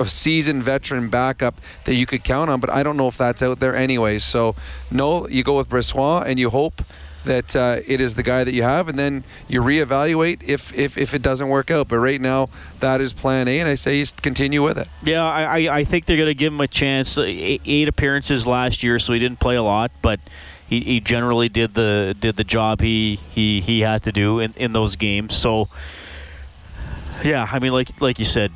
a, 0.00 0.06
seasoned 0.06 0.62
veteran 0.62 1.10
backup 1.10 1.60
that 1.84 1.94
you 1.94 2.06
could 2.06 2.24
count 2.24 2.48
on. 2.48 2.60
But 2.60 2.70
I 2.70 2.82
don't 2.82 2.96
know 2.96 3.08
if 3.08 3.18
that's 3.18 3.42
out 3.42 3.60
there 3.60 3.76
anyway. 3.76 4.18
So 4.18 4.56
no, 4.90 5.28
you 5.28 5.44
go 5.44 5.58
with 5.58 5.68
Brossoit 5.68 6.26
and 6.26 6.38
you 6.38 6.48
hope 6.48 6.82
that 7.24 7.54
uh, 7.54 7.80
it 7.86 8.00
is 8.00 8.14
the 8.14 8.22
guy 8.22 8.44
that 8.44 8.54
you 8.54 8.62
have, 8.62 8.88
and 8.88 8.98
then 8.98 9.24
you 9.48 9.62
reevaluate 9.62 10.42
if, 10.42 10.72
if 10.74 10.96
if 10.96 11.14
it 11.14 11.22
doesn't 11.22 11.48
work 11.48 11.70
out. 11.70 11.88
But 11.88 11.98
right 11.98 12.20
now, 12.20 12.48
that 12.80 13.00
is 13.00 13.12
Plan 13.12 13.48
A, 13.48 13.60
and 13.60 13.68
I 13.68 13.74
say 13.74 14.04
continue 14.22 14.62
with 14.62 14.78
it. 14.78 14.88
Yeah, 15.02 15.24
I 15.24 15.78
I 15.78 15.84
think 15.84 16.06
they're 16.06 16.16
going 16.16 16.28
to 16.28 16.34
give 16.34 16.52
him 16.52 16.60
a 16.60 16.68
chance. 16.68 17.18
Eight 17.18 17.88
appearances 17.88 18.46
last 18.46 18.82
year, 18.82 18.98
so 18.98 19.12
he 19.12 19.18
didn't 19.18 19.40
play 19.40 19.56
a 19.56 19.62
lot, 19.62 19.90
but. 20.02 20.20
He, 20.68 20.78
he 20.82 21.00
generally 21.00 21.48
did 21.48 21.74
the 21.74 22.14
did 22.20 22.36
the 22.36 22.44
job 22.44 22.80
he, 22.80 23.16
he, 23.16 23.60
he 23.60 23.80
had 23.80 24.04
to 24.04 24.12
do 24.12 24.38
in, 24.38 24.54
in 24.56 24.72
those 24.72 24.94
games. 24.94 25.34
So, 25.34 25.68
yeah, 27.24 27.48
I 27.50 27.58
mean, 27.58 27.72
like 27.72 28.00
like 28.00 28.20
you 28.20 28.24
said, 28.24 28.52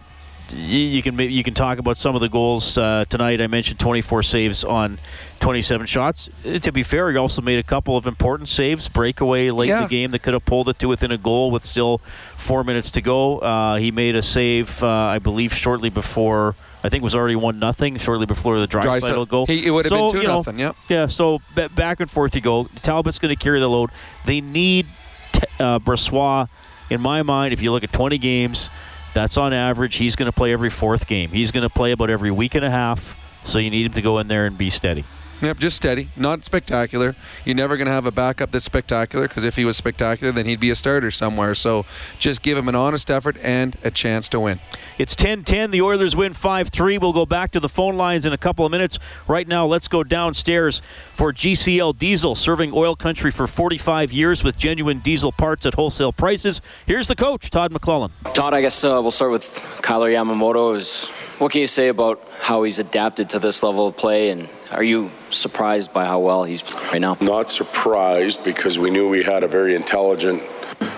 you 0.53 1.03
can 1.03 1.19
you 1.19 1.43
can 1.43 1.55
talk 1.55 1.79
about 1.79 1.97
some 1.97 2.15
of 2.15 2.21
the 2.21 2.29
goals 2.29 2.77
uh, 2.77 3.05
tonight. 3.09 3.41
I 3.41 3.47
mentioned 3.47 3.81
24 3.81 4.23
saves 4.23 4.65
on 4.65 4.99
27 5.41 5.87
shots. 5.87 6.29
Uh, 6.45 6.59
to 6.59 6.73
be 6.73 6.83
fair, 6.83 7.11
he 7.11 7.17
also 7.17 7.43
made 7.43 7.59
a 7.59 7.63
couple 7.63 7.97
of 7.97 8.07
important 8.07 8.49
saves, 8.49 8.89
breakaway 8.89 9.51
late 9.51 9.69
yeah. 9.69 9.79
in 9.79 9.83
the 9.85 9.89
game 9.89 10.11
that 10.11 10.21
could 10.21 10.35
have 10.35 10.45
pulled 10.45 10.69
it 10.69 10.79
to 10.81 10.89
within 10.89 11.11
a 11.11 11.19
goal 11.19 11.51
with 11.51 11.65
still 11.65 11.99
four 12.37 12.65
minutes 12.65 12.91
to 12.93 13.03
go. 13.03 13.39
Uh, 13.39 13.77
he 13.77 13.91
made 13.91 14.17
a 14.17 14.23
save, 14.23 14.83
uh, 14.83 14.89
I 14.89 15.19
believe, 15.19 15.55
shortly 15.55 15.91
before. 15.91 16.55
I 16.83 16.91
think 16.91 17.01
it 17.01 17.05
was 17.05 17.15
already 17.15 17.37
one 17.37 17.59
nothing 17.59 17.97
shortly 17.97 18.27
before 18.27 18.61
the 18.61 18.69
Draisaitl 18.69 19.27
goal. 19.29 19.47
He, 19.47 19.67
it 19.67 19.71
would 19.71 19.87
have 19.87 19.89
so, 19.89 20.13
been 20.13 20.21
two 20.21 20.27
nothing. 20.27 20.59
Yep. 20.59 20.77
Yeah. 20.89 21.07
So 21.07 21.41
back 21.75 22.01
and 22.01 22.11
forth 22.11 22.35
you 22.35 22.43
go. 22.43 22.65
Talbot's 22.65 23.19
going 23.19 23.35
to 23.35 23.43
carry 23.43 23.59
the 23.59 23.69
load. 23.69 23.91
They 24.27 24.43
need 24.43 24.87
t- 25.33 25.43
uh, 25.59 25.79
Brossoit. 25.79 26.49
In 26.91 27.01
my 27.01 27.23
mind, 27.23 27.55
if 27.55 27.63
you 27.63 27.73
look 27.73 27.83
at 27.83 27.93
20 27.93 28.19
games 28.19 28.69
that's 29.15 29.39
on 29.39 29.53
average. 29.53 29.97
He's 29.97 30.17
going 30.17 30.27
to 30.27 30.33
play 30.33 30.53
every 30.53 30.71
fourth 30.71 31.07
game. 31.07 31.31
He's 31.31 31.51
going 31.51 31.63
to 31.63 31.71
play 31.71 31.93
about 31.93 32.11
every 32.11 32.31
week 32.31 32.55
and 32.55 32.65
a 32.65 32.71
half. 32.71 33.17
So 33.45 33.59
you 33.59 33.71
need 33.71 33.87
him 33.87 33.93
to 33.93 34.03
go 34.03 34.19
in 34.19 34.29
there 34.29 34.47
and 34.47 34.59
be 34.59 34.71
steady. 34.71 35.05
Yep, 35.45 35.59
just 35.59 35.77
steady, 35.77 36.09
not 36.17 36.43
spectacular. 36.43 37.15
You're 37.45 37.55
never 37.55 37.77
going 37.77 37.87
to 37.87 37.93
have 37.93 38.07
a 38.07 38.11
backup 38.11 38.51
that's 38.51 38.65
spectacular 38.65 39.29
because 39.29 39.45
if 39.45 39.57
he 39.57 39.67
was 39.67 39.77
spectacular, 39.77 40.33
then 40.33 40.47
he'd 40.47 40.59
be 40.59 40.71
a 40.71 40.75
starter 40.75 41.11
somewhere. 41.11 41.55
So 41.55 41.85
just 42.19 42.41
give 42.41 42.57
him 42.57 42.67
an 42.67 42.75
honest 42.75 43.11
effort 43.11 43.37
and 43.43 43.77
a 43.85 43.91
chance 43.91 44.27
to 44.31 44.41
win. 44.41 44.59
It's 44.97 45.15
10-10. 45.15 45.71
The 45.71 45.83
Oilers 45.83 46.17
win 46.17 46.33
5-3. 46.33 46.99
We'll 46.99 47.13
go 47.13 47.27
back 47.27 47.51
to 47.51 47.61
the 47.61 47.69
phone 47.69 47.99
lines 47.99 48.25
in 48.25 48.33
a 48.33 48.39
couple 48.39 48.65
of 48.65 48.73
minutes. 48.73 48.99
Right 49.29 49.47
now, 49.47 49.67
let's 49.67 49.87
go 49.87 50.03
downstairs 50.03 50.81
for 51.13 51.31
GCL 51.31 51.99
Diesel, 51.99 52.35
serving 52.35 52.73
oil 52.73 52.97
country 52.97 53.31
for 53.31 53.47
45 53.47 54.15
years 54.15 54.43
with 54.43 54.57
genuine 54.57 55.01
diesel 55.01 55.31
parts 55.31 55.67
at 55.67 55.75
wholesale 55.75 56.13
prices. 56.13 56.63
Here's 56.87 57.09
the 57.09 57.17
coach, 57.17 57.51
Todd 57.51 57.71
McLellan. 57.71 58.13
Todd, 58.33 58.55
I 58.55 58.63
guess 58.63 58.83
uh, 58.83 58.99
we'll 59.03 59.11
start 59.11 59.31
with 59.31 59.79
Kailer 59.83 60.09
Yamamoto. 60.09 61.11
What 61.39 61.53
can 61.53 61.61
you 61.61 61.67
say 61.67 61.89
about 61.89 62.27
how 62.41 62.63
he's 62.63 62.79
adapted 62.79 63.29
to 63.31 63.39
this 63.39 63.63
level 63.63 63.89
of 63.89 63.97
play, 63.97 64.31
and 64.31 64.49
are 64.73 64.83
you 64.83 65.11
surprised 65.31 65.93
by 65.93 66.05
how 66.05 66.21
well 66.21 66.45
he's 66.45 66.63
playing 66.63 66.93
right 66.93 67.01
now? 67.01 67.17
Not 67.21 67.51
surprised 67.51 68.45
because 68.45 68.79
we 68.79 68.91
knew 68.91 69.09
we 69.09 69.23
had 69.23 69.43
a 69.43 69.49
very 69.49 69.75
intelligent, 69.75 70.43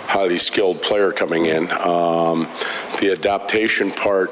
highly 0.06 0.38
skilled 0.38 0.82
player 0.82 1.12
coming 1.12 1.46
in. 1.46 1.70
Um, 1.72 2.48
the 3.00 3.14
adaptation 3.16 3.90
part 3.90 4.30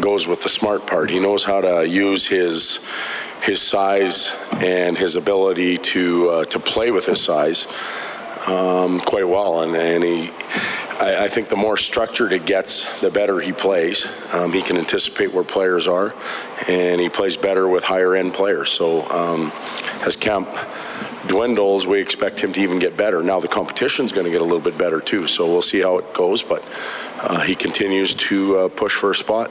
goes 0.00 0.26
with 0.28 0.42
the 0.42 0.48
smart 0.48 0.86
part. 0.86 1.10
He 1.10 1.18
knows 1.18 1.44
how 1.44 1.60
to 1.60 1.88
use 1.88 2.26
his 2.26 2.86
his 3.42 3.60
size 3.60 4.34
and 4.52 4.96
his 4.96 5.16
ability 5.16 5.78
to 5.78 6.30
uh, 6.30 6.44
to 6.46 6.58
play 6.58 6.90
with 6.90 7.06
his 7.06 7.22
size 7.22 7.66
um, 8.46 9.00
quite 9.00 9.28
well, 9.28 9.62
and, 9.62 9.74
and 9.74 10.04
he 10.04 10.30
I, 10.98 11.24
I, 11.24 11.28
think 11.28 11.48
the 11.48 11.56
more 11.56 11.76
structured 11.76 12.32
it 12.32 12.46
gets, 12.46 13.00
the 13.00 13.10
better 13.10 13.38
he 13.38 13.52
plays. 13.52 14.06
Um, 14.32 14.52
he 14.52 14.62
can 14.62 14.76
anticipate 14.76 15.32
where 15.32 15.44
players 15.44 15.86
are, 15.86 16.14
and 16.68 17.00
he 17.00 17.08
plays 17.08 17.36
better 17.36 17.68
with 17.68 17.84
higher 17.84 18.14
end 18.14 18.32
players. 18.32 18.70
So 18.70 19.08
um, 19.10 19.52
as 20.02 20.16
camp 20.16 20.48
dwindles, 21.26 21.86
we 21.86 22.00
expect 22.00 22.40
him 22.40 22.52
to 22.54 22.60
even 22.60 22.78
get 22.78 22.96
better. 22.96 23.22
Now 23.22 23.40
the 23.40 23.48
competition 23.48 24.04
is 24.04 24.12
going 24.12 24.24
to 24.24 24.30
get 24.30 24.40
a 24.40 24.44
little 24.44 24.60
bit 24.60 24.78
better 24.78 25.00
too, 25.00 25.26
so 25.26 25.46
we'll 25.46 25.62
see 25.62 25.80
how 25.80 25.98
it 25.98 26.14
goes. 26.14 26.42
But 26.42 26.64
uh, 27.20 27.40
he 27.40 27.54
continues 27.54 28.14
to 28.14 28.58
uh, 28.58 28.68
push 28.68 28.94
for 28.94 29.10
a 29.10 29.14
spot. 29.14 29.50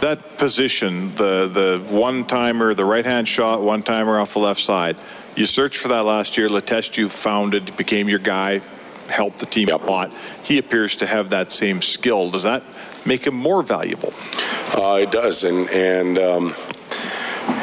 That 0.00 0.38
position, 0.38 1.10
the 1.12 1.48
the 1.48 1.88
one 1.94 2.24
timer, 2.24 2.74
the 2.74 2.84
right 2.84 3.04
hand 3.04 3.28
shot, 3.28 3.62
one 3.62 3.82
timer 3.82 4.18
off 4.18 4.34
the 4.34 4.40
left 4.40 4.60
side. 4.60 4.96
You 5.36 5.46
searched 5.46 5.76
for 5.76 5.88
that 5.88 6.04
last 6.04 6.36
year. 6.36 6.48
Letestu 6.48 7.10
found 7.10 7.54
it, 7.54 7.76
became 7.76 8.08
your 8.08 8.18
guy, 8.18 8.60
helped 9.08 9.38
the 9.38 9.46
team 9.46 9.68
a 9.68 9.76
lot. 9.76 10.12
He 10.42 10.58
appears 10.58 10.96
to 10.96 11.06
have 11.06 11.30
that 11.30 11.52
same 11.52 11.80
skill. 11.80 12.30
Does 12.30 12.42
that 12.42 12.62
make 13.06 13.26
him 13.26 13.34
more 13.34 13.62
valuable? 13.62 14.12
Uh, 14.74 14.98
it 15.02 15.10
does, 15.10 15.44
and 15.44 15.68
and. 15.70 16.18
Um, 16.18 16.54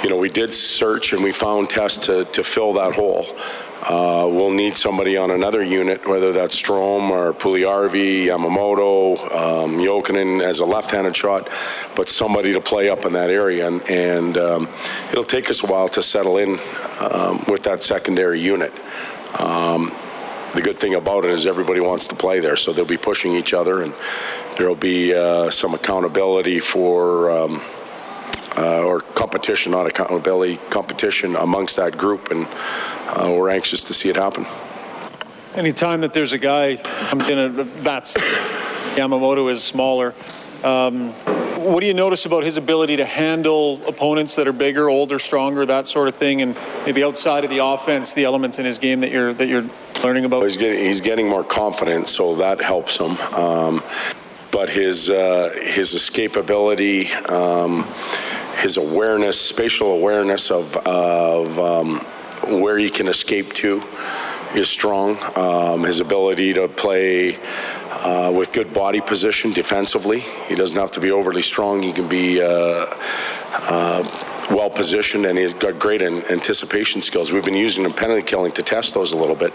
you 0.03 0.09
know, 0.09 0.17
we 0.17 0.29
did 0.29 0.53
search 0.53 1.13
and 1.13 1.23
we 1.23 1.31
found 1.31 1.69
tests 1.69 2.07
to, 2.07 2.25
to 2.25 2.43
fill 2.43 2.73
that 2.73 2.93
hole. 2.93 3.25
Uh, 3.87 4.27
we'll 4.27 4.51
need 4.51 4.75
somebody 4.75 5.15
on 5.15 5.29
another 5.29 5.61
unit, 5.61 6.07
whether 6.07 6.33
that's 6.33 6.59
Strome 6.59 7.11
or 7.11 7.33
Puljujarvi, 7.33 8.25
Yamamoto, 8.25 9.19
um, 9.31 9.77
Jokinen 9.77 10.41
as 10.41 10.57
a 10.57 10.65
left-handed 10.65 11.15
shot, 11.15 11.49
but 11.95 12.09
somebody 12.09 12.51
to 12.53 12.59
play 12.61 12.89
up 12.89 13.05
in 13.05 13.13
that 13.13 13.29
area. 13.29 13.67
And, 13.67 13.87
and 13.87 14.37
um, 14.39 14.69
it'll 15.11 15.23
take 15.23 15.51
us 15.51 15.63
a 15.63 15.67
while 15.67 15.87
to 15.89 16.01
settle 16.01 16.39
in 16.39 16.57
um, 16.99 17.45
with 17.47 17.61
that 17.63 17.83
secondary 17.83 18.39
unit. 18.39 18.73
Um, 19.37 19.95
the 20.55 20.61
good 20.63 20.79
thing 20.79 20.95
about 20.95 21.25
it 21.25 21.31
is 21.31 21.45
everybody 21.45 21.81
wants 21.81 22.07
to 22.07 22.15
play 22.15 22.39
there, 22.39 22.55
so 22.55 22.73
they'll 22.73 22.85
be 22.85 22.97
pushing 22.97 23.33
each 23.33 23.53
other, 23.53 23.83
and 23.83 23.93
there'll 24.57 24.73
be 24.73 25.13
uh, 25.13 25.51
some 25.51 25.75
accountability 25.75 26.59
for 26.59 27.29
um, 27.29 27.61
uh, 28.57 28.83
or 28.83 29.01
competition, 29.01 29.71
not 29.71 29.87
accountability, 29.87 30.59
competition 30.69 31.35
amongst 31.35 31.75
that 31.75 31.97
group, 31.97 32.31
and 32.31 32.47
uh, 33.07 33.33
we're 33.37 33.49
anxious 33.49 33.83
to 33.85 33.93
see 33.93 34.09
it 34.09 34.15
happen. 34.15 34.45
Anytime 35.55 36.01
that 36.01 36.13
there's 36.13 36.33
a 36.33 36.37
guy, 36.37 36.77
I'm 37.11 37.19
gonna 37.19 37.49
that's 37.49 38.17
Yamamoto 38.95 39.51
is 39.51 39.63
smaller. 39.63 40.13
Um, 40.63 41.11
what 41.65 41.79
do 41.81 41.87
you 41.87 41.93
notice 41.93 42.25
about 42.25 42.43
his 42.43 42.57
ability 42.57 42.97
to 42.97 43.05
handle 43.05 43.83
opponents 43.87 44.35
that 44.35 44.47
are 44.47 44.53
bigger, 44.53 44.89
older, 44.89 45.17
stronger, 45.17 45.65
that 45.65 45.87
sort 45.87 46.07
of 46.07 46.15
thing, 46.15 46.41
and 46.41 46.55
maybe 46.85 47.03
outside 47.03 47.43
of 47.43 47.49
the 47.49 47.59
offense, 47.59 48.13
the 48.13 48.23
elements 48.23 48.59
in 48.59 48.65
his 48.65 48.77
game 48.77 48.99
that 49.01 49.11
you're 49.11 49.33
that 49.33 49.47
you're 49.47 49.65
learning 50.03 50.25
about? 50.25 50.43
He's 50.43 50.57
getting, 50.57 50.85
he's 50.85 51.01
getting 51.01 51.27
more 51.27 51.43
confidence, 51.43 52.09
so 52.11 52.35
that 52.35 52.61
helps 52.61 52.97
him. 52.97 53.17
Um, 53.33 53.81
but 54.51 54.69
his 54.69 55.09
uh, 55.09 55.51
his 55.61 55.93
escapability. 55.93 57.11
Um, 57.29 57.85
his 58.57 58.77
awareness, 58.77 59.39
spatial 59.39 59.91
awareness 59.91 60.51
of, 60.51 60.75
of 60.87 61.59
um, 61.59 61.99
where 62.61 62.77
he 62.77 62.89
can 62.89 63.07
escape 63.07 63.53
to 63.53 63.83
is 64.55 64.69
strong. 64.69 65.17
Um, 65.35 65.83
his 65.83 65.99
ability 65.99 66.53
to 66.53 66.67
play 66.67 67.37
uh, 67.91 68.31
with 68.35 68.53
good 68.53 68.73
body 68.73 69.01
position 69.01 69.51
defensively. 69.51 70.21
He 70.47 70.55
doesn't 70.55 70.77
have 70.77 70.91
to 70.91 70.99
be 70.99 71.11
overly 71.11 71.41
strong. 71.41 71.81
He 71.81 71.91
can 71.91 72.07
be 72.07 72.41
uh, 72.41 72.85
uh, 73.51 74.47
well 74.49 74.69
positioned, 74.69 75.25
and 75.25 75.37
he's 75.37 75.53
got 75.53 75.77
great 75.79 76.01
anticipation 76.01 77.01
skills. 77.01 77.31
We've 77.31 77.43
been 77.43 77.55
using 77.55 77.83
him 77.83 77.91
penalty 77.91 78.21
killing 78.21 78.51
to 78.53 78.63
test 78.63 78.93
those 78.93 79.11
a 79.11 79.17
little 79.17 79.35
bit, 79.35 79.53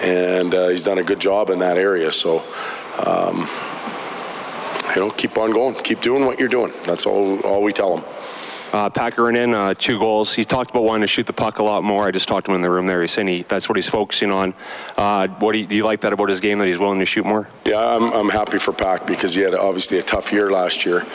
and 0.00 0.54
uh, 0.54 0.68
he's 0.68 0.84
done 0.84 0.98
a 0.98 1.04
good 1.04 1.20
job 1.20 1.50
in 1.50 1.58
that 1.60 1.76
area. 1.76 2.12
So. 2.12 2.42
Um, 3.04 3.48
you 4.94 5.02
know, 5.02 5.10
keep 5.10 5.36
on 5.36 5.50
going. 5.50 5.74
Keep 5.74 6.00
doing 6.00 6.24
what 6.24 6.38
you're 6.38 6.48
doing. 6.48 6.72
That's 6.84 7.04
all. 7.04 7.38
All 7.40 7.62
we 7.62 7.74
tell 7.74 7.98
him. 7.98 8.15
Uh, 8.72 8.90
in 9.34 9.54
uh, 9.54 9.74
two 9.74 9.98
goals. 9.98 10.34
He 10.34 10.44
talked 10.44 10.70
about 10.70 10.84
wanting 10.84 11.02
to 11.02 11.06
shoot 11.06 11.26
the 11.26 11.32
puck 11.32 11.58
a 11.58 11.62
lot 11.62 11.82
more. 11.82 12.06
I 12.06 12.10
just 12.10 12.28
talked 12.28 12.46
to 12.46 12.52
him 12.52 12.56
in 12.56 12.62
the 12.62 12.70
room 12.70 12.86
there. 12.86 13.00
He's 13.00 13.12
saying 13.12 13.28
he, 13.28 13.42
that's 13.42 13.68
what 13.68 13.76
he's 13.76 13.88
focusing 13.88 14.30
on. 14.30 14.54
Uh, 14.96 15.28
what 15.28 15.52
do 15.52 15.58
you, 15.58 15.66
do 15.66 15.76
you, 15.76 15.84
like 15.84 16.00
that 16.00 16.12
about 16.12 16.28
his 16.28 16.40
game 16.40 16.58
that 16.58 16.66
he's 16.66 16.78
willing 16.78 16.98
to 16.98 17.04
shoot 17.04 17.24
more? 17.24 17.48
Yeah, 17.64 17.78
I'm, 17.78 18.12
I'm 18.12 18.28
happy 18.28 18.58
for 18.58 18.72
Pack 18.72 19.06
because 19.06 19.34
he 19.34 19.40
had 19.40 19.54
obviously 19.54 19.98
a 19.98 20.02
tough 20.02 20.32
year 20.32 20.50
last 20.50 20.84
year, 20.84 21.06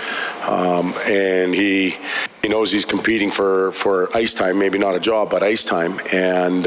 um, 0.48 0.94
and 1.06 1.54
he 1.54 1.98
he 2.42 2.48
knows 2.48 2.72
he's 2.72 2.86
competing 2.86 3.30
for 3.30 3.72
for 3.74 4.10
ice 4.16 4.34
time. 4.34 4.58
Maybe 4.58 4.80
not 4.80 4.96
a 4.96 5.00
job, 5.00 5.30
but 5.30 5.44
ice 5.44 5.66
time, 5.66 6.00
and. 6.12 6.66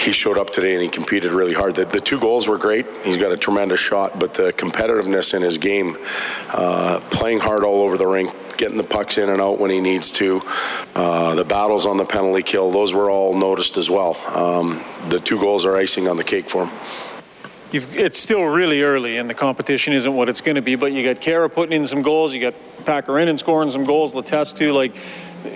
He 0.00 0.12
showed 0.12 0.38
up 0.38 0.50
today 0.50 0.74
and 0.74 0.82
he 0.82 0.88
competed 0.88 1.32
really 1.32 1.52
hard. 1.52 1.74
The, 1.74 1.84
the, 1.84 2.00
two 2.00 2.20
goals 2.20 2.46
were 2.46 2.56
great. 2.56 2.86
He's 3.04 3.16
got 3.16 3.32
a 3.32 3.36
tremendous 3.36 3.80
shot, 3.80 4.18
but 4.18 4.32
the 4.32 4.52
competitiveness 4.52 5.34
in 5.34 5.42
his 5.42 5.58
game, 5.58 5.96
uh, 6.50 7.00
playing 7.10 7.40
hard 7.40 7.64
all 7.64 7.82
over 7.82 7.98
the 7.98 8.06
rink, 8.06 8.32
getting 8.56 8.76
the 8.76 8.84
pucks 8.84 9.18
in 9.18 9.28
and 9.28 9.40
out 9.40 9.58
when 9.58 9.70
he 9.70 9.80
needs 9.80 10.12
to. 10.12 10.40
Uh, 10.94 11.34
the 11.34 11.44
battles 11.44 11.84
on 11.84 11.96
the 11.96 12.04
penalty 12.04 12.42
kill, 12.42 12.70
those 12.70 12.94
were 12.94 13.10
all 13.10 13.36
noticed 13.36 13.76
as 13.76 13.90
well. 13.90 14.16
Um, 14.34 14.84
the 15.08 15.18
two 15.18 15.38
goals 15.38 15.64
are 15.64 15.76
icing 15.76 16.08
on 16.08 16.16
the 16.16 16.24
cake 16.24 16.48
for 16.48 16.66
him. 16.66 16.78
You've, 17.70 17.96
it's 17.96 18.16
still 18.16 18.44
really 18.44 18.82
early, 18.82 19.18
and 19.18 19.28
the 19.28 19.34
competition 19.34 19.92
isn't 19.92 20.14
what 20.14 20.30
it's 20.30 20.40
going 20.40 20.54
to 20.54 20.62
be. 20.62 20.74
But 20.74 20.92
you 20.92 21.04
got 21.04 21.20
Khaira 21.20 21.52
putting 21.52 21.74
in 21.74 21.86
some 21.86 22.00
goals, 22.00 22.32
you 22.32 22.40
got 22.40 22.54
Packer 22.86 23.18
in 23.18 23.28
and 23.28 23.38
scoring 23.38 23.70
some 23.70 23.84
goals, 23.84 24.14
Letestu, 24.14 24.72
like 24.72 24.96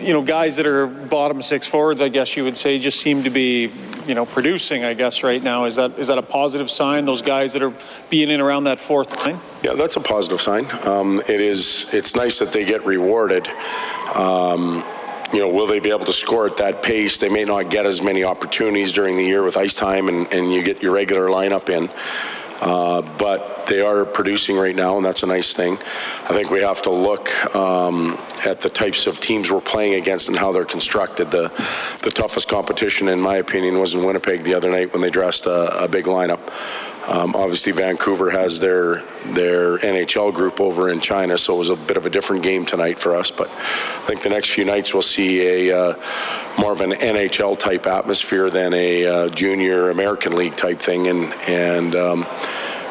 you 0.00 0.12
know, 0.12 0.22
guys 0.22 0.56
that 0.56 0.66
are 0.66 0.86
bottom 0.86 1.42
six 1.42 1.66
forwards, 1.66 2.00
I 2.00 2.08
guess 2.08 2.36
you 2.36 2.44
would 2.44 2.56
say, 2.56 2.78
just 2.78 3.00
seem 3.00 3.22
to 3.24 3.30
be, 3.30 3.70
you 4.06 4.14
know, 4.14 4.26
producing. 4.26 4.84
I 4.84 4.94
guess 4.94 5.22
right 5.22 5.42
now 5.42 5.64
is 5.64 5.76
that 5.76 5.98
is 5.98 6.08
that 6.08 6.18
a 6.18 6.22
positive 6.22 6.70
sign? 6.70 7.04
Those 7.04 7.22
guys 7.22 7.52
that 7.52 7.62
are 7.62 7.72
being 8.10 8.30
in 8.30 8.40
around 8.40 8.64
that 8.64 8.78
fourth 8.78 9.16
line. 9.16 9.38
Yeah, 9.62 9.74
that's 9.74 9.96
a 9.96 10.00
positive 10.00 10.40
sign. 10.40 10.66
Um, 10.84 11.20
it 11.28 11.40
is. 11.40 11.92
It's 11.92 12.16
nice 12.16 12.38
that 12.38 12.52
they 12.52 12.64
get 12.64 12.84
rewarded. 12.84 13.48
Um, 14.14 14.84
you 15.32 15.38
know, 15.38 15.48
will 15.48 15.66
they 15.66 15.80
be 15.80 15.88
able 15.90 16.04
to 16.04 16.12
score 16.12 16.46
at 16.46 16.58
that 16.58 16.82
pace? 16.82 17.18
They 17.18 17.30
may 17.30 17.44
not 17.44 17.70
get 17.70 17.86
as 17.86 18.02
many 18.02 18.22
opportunities 18.22 18.92
during 18.92 19.16
the 19.16 19.24
year 19.24 19.42
with 19.42 19.56
ice 19.56 19.74
time, 19.74 20.08
and, 20.08 20.30
and 20.30 20.52
you 20.52 20.62
get 20.62 20.82
your 20.82 20.92
regular 20.92 21.28
lineup 21.28 21.70
in. 21.70 21.88
Uh, 22.62 23.02
but 23.18 23.66
they 23.66 23.80
are 23.80 24.04
producing 24.04 24.56
right 24.56 24.76
now, 24.76 24.96
and 24.96 25.04
that's 25.04 25.24
a 25.24 25.26
nice 25.26 25.56
thing. 25.56 25.76
I 26.24 26.32
think 26.32 26.50
we 26.50 26.62
have 26.62 26.80
to 26.82 26.90
look 26.90 27.28
um, 27.56 28.16
at 28.44 28.60
the 28.60 28.70
types 28.70 29.08
of 29.08 29.18
teams 29.18 29.50
we're 29.50 29.60
playing 29.60 29.94
against 30.00 30.28
and 30.28 30.36
how 30.36 30.52
they're 30.52 30.64
constructed. 30.64 31.32
The 31.32 31.50
the 32.04 32.10
toughest 32.10 32.48
competition, 32.48 33.08
in 33.08 33.20
my 33.20 33.36
opinion, 33.36 33.80
was 33.80 33.94
in 33.94 34.04
Winnipeg 34.04 34.44
the 34.44 34.54
other 34.54 34.70
night 34.70 34.92
when 34.92 35.02
they 35.02 35.10
dressed 35.10 35.46
a, 35.46 35.82
a 35.82 35.88
big 35.88 36.04
lineup. 36.04 36.40
Um, 37.08 37.34
obviously, 37.34 37.72
Vancouver 37.72 38.30
has 38.30 38.60
their 38.60 39.02
their 39.34 39.78
NHL 39.78 40.32
group 40.32 40.60
over 40.60 40.88
in 40.88 41.00
China, 41.00 41.36
so 41.36 41.54
it 41.54 41.58
was 41.58 41.70
a 41.70 41.76
bit 41.76 41.96
of 41.96 42.06
a 42.06 42.10
different 42.10 42.42
game 42.42 42.64
tonight 42.64 42.98
for 42.98 43.16
us. 43.16 43.30
But 43.30 43.50
I 43.50 44.04
think 44.06 44.22
the 44.22 44.28
next 44.28 44.50
few 44.50 44.64
nights 44.64 44.92
we'll 44.92 45.02
see 45.02 45.68
a 45.68 45.76
uh, 45.76 45.94
more 46.58 46.72
of 46.72 46.80
an 46.80 46.92
NHL 46.92 47.58
type 47.58 47.86
atmosphere 47.86 48.50
than 48.50 48.72
a 48.72 49.06
uh, 49.06 49.28
junior 49.30 49.90
American 49.90 50.36
League 50.36 50.56
type 50.56 50.78
thing, 50.78 51.08
and 51.08 51.32
and 51.48 51.96
um, 51.96 52.26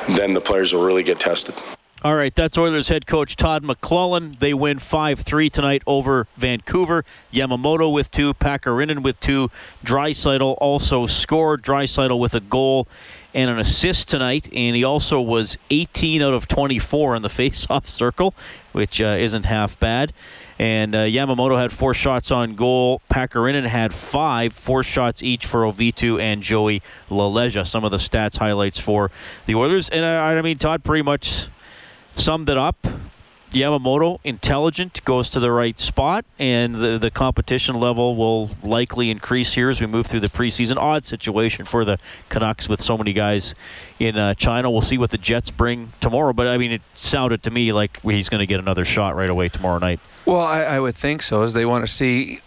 then 0.09 0.33
the 0.33 0.41
players 0.41 0.73
will 0.73 0.83
really 0.83 1.03
get 1.03 1.19
tested. 1.19 1.55
All 2.03 2.15
right, 2.15 2.33
that's 2.33 2.57
Oilers 2.57 2.87
head 2.87 3.05
coach 3.05 3.35
Todd 3.35 3.63
McLellan. 3.63 4.39
They 4.39 4.55
win 4.55 4.79
5 4.79 5.19
3 5.19 5.51
tonight 5.51 5.83
over 5.85 6.25
Vancouver. 6.35 7.05
Yamamoto 7.31 7.93
with 7.93 8.09
two, 8.09 8.33
Pakarinen 8.33 9.03
with 9.03 9.19
two. 9.19 9.51
Draisaitl 9.85 10.57
also 10.59 11.05
scored. 11.05 11.61
Draisaitl 11.61 12.19
with 12.19 12.33
a 12.33 12.39
goal 12.39 12.87
and 13.33 13.49
an 13.49 13.59
assist 13.59 14.09
tonight, 14.09 14.49
and 14.53 14.75
he 14.75 14.83
also 14.83 15.21
was 15.21 15.57
18 15.69 16.21
out 16.21 16.33
of 16.33 16.47
24 16.47 17.15
in 17.15 17.21
the 17.21 17.29
face-off 17.41 17.87
circle, 17.87 18.33
which 18.71 19.01
uh, 19.01 19.15
isn't 19.19 19.45
half 19.45 19.79
bad. 19.79 20.13
And 20.59 20.93
uh, 20.93 20.99
Yamamoto 20.99 21.59
had 21.59 21.71
four 21.71 21.95
shots 21.95 22.29
on 22.29 22.53
goal. 22.53 23.01
Pakarinen 23.11 23.65
had 23.65 23.93
five, 23.93 24.53
four 24.53 24.83
shots 24.83 25.23
each 25.23 25.45
for 25.45 25.61
Ovitu 25.61 26.21
and 26.21 26.43
Joey 26.43 26.83
LaLeggia. 27.09 27.65
Some 27.65 27.83
of 27.83 27.89
the 27.89 27.97
stats 27.97 28.37
highlights 28.37 28.79
for 28.79 29.09
the 29.47 29.55
Oilers, 29.55 29.89
and 29.89 30.05
uh, 30.05 30.21
I 30.21 30.39
mean 30.43 30.59
Todd 30.59 30.83
pretty 30.83 31.01
much 31.01 31.47
summed 32.15 32.47
it 32.47 32.57
up. 32.57 32.75
Yamamoto, 33.51 34.19
intelligent, 34.23 35.03
goes 35.05 35.29
to 35.31 35.39
the 35.39 35.51
right 35.51 35.79
spot, 35.79 36.25
and 36.39 36.75
the, 36.75 36.97
the 36.97 37.11
competition 37.11 37.75
level 37.75 38.15
will 38.15 38.51
likely 38.63 39.09
increase 39.09 39.53
here 39.53 39.69
as 39.69 39.81
we 39.81 39.87
move 39.87 40.07
through 40.07 40.21
the 40.21 40.29
preseason. 40.29 40.77
Odd 40.77 41.05
situation 41.05 41.65
for 41.65 41.85
the 41.85 41.97
Canucks 42.29 42.69
with 42.69 42.81
so 42.81 42.97
many 42.97 43.13
guys 43.13 43.53
in 43.99 44.17
uh, 44.17 44.33
China. 44.33 44.71
We'll 44.71 44.81
see 44.81 44.97
what 44.97 45.11
the 45.11 45.17
Jets 45.17 45.51
bring 45.51 45.93
tomorrow, 45.99 46.33
but 46.33 46.47
I 46.47 46.57
mean, 46.57 46.71
it 46.71 46.81
sounded 46.95 47.43
to 47.43 47.51
me 47.51 47.73
like 47.73 48.01
he's 48.01 48.29
going 48.29 48.39
to 48.39 48.45
get 48.45 48.59
another 48.59 48.85
shot 48.85 49.15
right 49.15 49.29
away 49.29 49.49
tomorrow 49.49 49.79
night. 49.79 49.99
Well, 50.25 50.41
I, 50.41 50.61
I 50.63 50.79
would 50.79 50.95
think 50.95 51.21
so, 51.21 51.43
as 51.43 51.53
they 51.53 51.65
want 51.65 51.85
to 51.85 51.91
see 51.91 52.39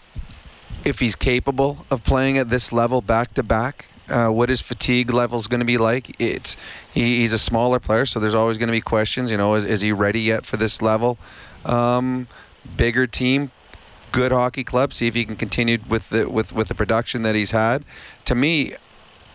if 0.84 1.00
he's 1.00 1.16
capable 1.16 1.86
of 1.90 2.04
playing 2.04 2.38
at 2.38 2.50
this 2.50 2.72
level 2.72 3.00
back 3.00 3.34
to 3.34 3.42
back. 3.42 3.88
Uh, 4.08 4.28
what 4.28 4.50
his 4.50 4.60
fatigue 4.60 5.12
level 5.14 5.38
is 5.38 5.46
going 5.46 5.60
to 5.60 5.66
be 5.66 5.78
like. 5.78 6.14
It's 6.20 6.56
he, 6.92 7.20
he's 7.20 7.32
a 7.32 7.38
smaller 7.38 7.80
player, 7.80 8.04
so 8.04 8.20
there's 8.20 8.34
always 8.34 8.58
going 8.58 8.68
to 8.68 8.72
be 8.72 8.82
questions. 8.82 9.30
You 9.30 9.38
know, 9.38 9.54
is, 9.54 9.64
is 9.64 9.80
he 9.80 9.92
ready 9.92 10.20
yet 10.20 10.44
for 10.44 10.58
this 10.58 10.82
level? 10.82 11.16
Um, 11.64 12.28
bigger 12.76 13.06
team, 13.06 13.50
good 14.12 14.30
hockey 14.30 14.62
club. 14.62 14.92
See 14.92 15.06
if 15.06 15.14
he 15.14 15.24
can 15.24 15.36
continue 15.36 15.78
with 15.88 16.10
the 16.10 16.28
with 16.28 16.52
with 16.52 16.68
the 16.68 16.74
production 16.74 17.22
that 17.22 17.34
he's 17.34 17.52
had. 17.52 17.82
To 18.26 18.34
me, 18.34 18.74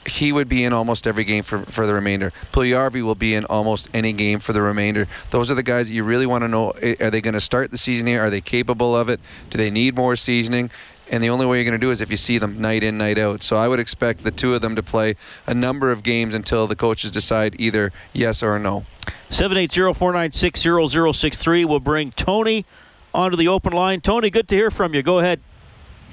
he 0.05 0.31
would 0.31 0.47
be 0.47 0.63
in 0.63 0.73
almost 0.73 1.07
every 1.07 1.23
game 1.23 1.43
for, 1.43 1.63
for 1.65 1.85
the 1.85 1.93
remainder. 1.93 2.31
Puljujarvi 2.51 3.01
will 3.03 3.15
be 3.15 3.33
in 3.33 3.45
almost 3.45 3.89
any 3.93 4.13
game 4.13 4.39
for 4.39 4.53
the 4.53 4.61
remainder. 4.61 5.07
Those 5.31 5.51
are 5.51 5.55
the 5.55 5.63
guys 5.63 5.87
that 5.87 5.93
you 5.93 6.03
really 6.03 6.25
want 6.25 6.43
to 6.43 6.47
know. 6.47 6.73
Are 6.99 7.09
they 7.09 7.21
going 7.21 7.33
to 7.33 7.41
start 7.41 7.71
the 7.71 7.77
season 7.77 8.07
here? 8.07 8.21
Are 8.21 8.29
they 8.29 8.41
capable 8.41 8.95
of 8.95 9.09
it? 9.09 9.19
Do 9.49 9.57
they 9.57 9.69
need 9.69 9.95
more 9.95 10.15
seasoning? 10.15 10.71
And 11.09 11.23
the 11.23 11.29
only 11.29 11.45
way 11.45 11.57
you're 11.57 11.65
going 11.65 11.79
to 11.79 11.85
do 11.85 11.91
is 11.91 12.01
if 12.01 12.11
you 12.11 12.17
see 12.17 12.37
them 12.37 12.61
night 12.61 12.83
in, 12.83 12.97
night 12.97 13.17
out. 13.17 13.43
So 13.43 13.55
I 13.55 13.67
would 13.67 13.79
expect 13.79 14.23
the 14.23 14.31
two 14.31 14.53
of 14.53 14.61
them 14.61 14.75
to 14.75 14.83
play 14.83 15.15
a 15.47 15.53
number 15.53 15.91
of 15.91 16.03
games 16.03 16.33
until 16.33 16.67
the 16.67 16.75
coaches 16.75 17.11
decide 17.11 17.55
either 17.59 17.91
yes 18.13 18.43
or 18.43 18.59
no. 18.59 18.85
780-496-0063 19.31 21.65
will 21.65 21.79
bring 21.79 22.11
Tony 22.11 22.65
onto 23.13 23.37
the 23.37 23.47
open 23.47 23.73
line. 23.73 24.01
Tony, 24.01 24.29
good 24.29 24.47
to 24.49 24.55
hear 24.55 24.71
from 24.71 24.93
you. 24.93 25.01
Go 25.01 25.19
ahead. 25.19 25.39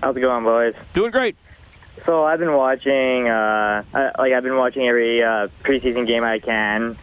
How's 0.02 0.16
it 0.16 0.20
going, 0.20 0.44
boys? 0.44 0.74
Doing 0.92 1.10
great. 1.10 1.36
So 2.04 2.24
I've 2.24 2.38
been 2.38 2.52
watching, 2.52 3.28
uh, 3.28 3.82
like 3.92 4.32
I've 4.32 4.42
been 4.42 4.56
watching 4.56 4.86
every 4.86 5.22
uh, 5.22 5.48
preseason 5.64 6.06
game 6.06 6.24
I 6.24 6.38
can 6.38 6.96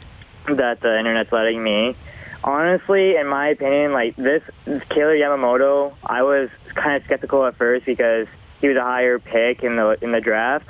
that 0.47 0.81
the 0.81 0.97
internet's 0.97 1.31
letting 1.31 1.63
me. 1.63 1.95
Honestly, 2.43 3.15
in 3.15 3.27
my 3.27 3.49
opinion, 3.49 3.93
like 3.93 4.15
this, 4.15 4.41
this 4.65 4.83
Kailer 4.89 5.15
Yamamoto, 5.15 5.93
I 6.03 6.23
was 6.23 6.49
kind 6.75 6.95
of 6.97 7.03
skeptical 7.03 7.45
at 7.45 7.55
first 7.55 7.85
because 7.85 8.27
he 8.61 8.67
was 8.67 8.77
a 8.77 8.83
higher 8.83 9.19
pick 9.19 9.63
in 9.63 9.75
the 9.75 9.97
in 10.01 10.11
the 10.11 10.21
draft. 10.21 10.69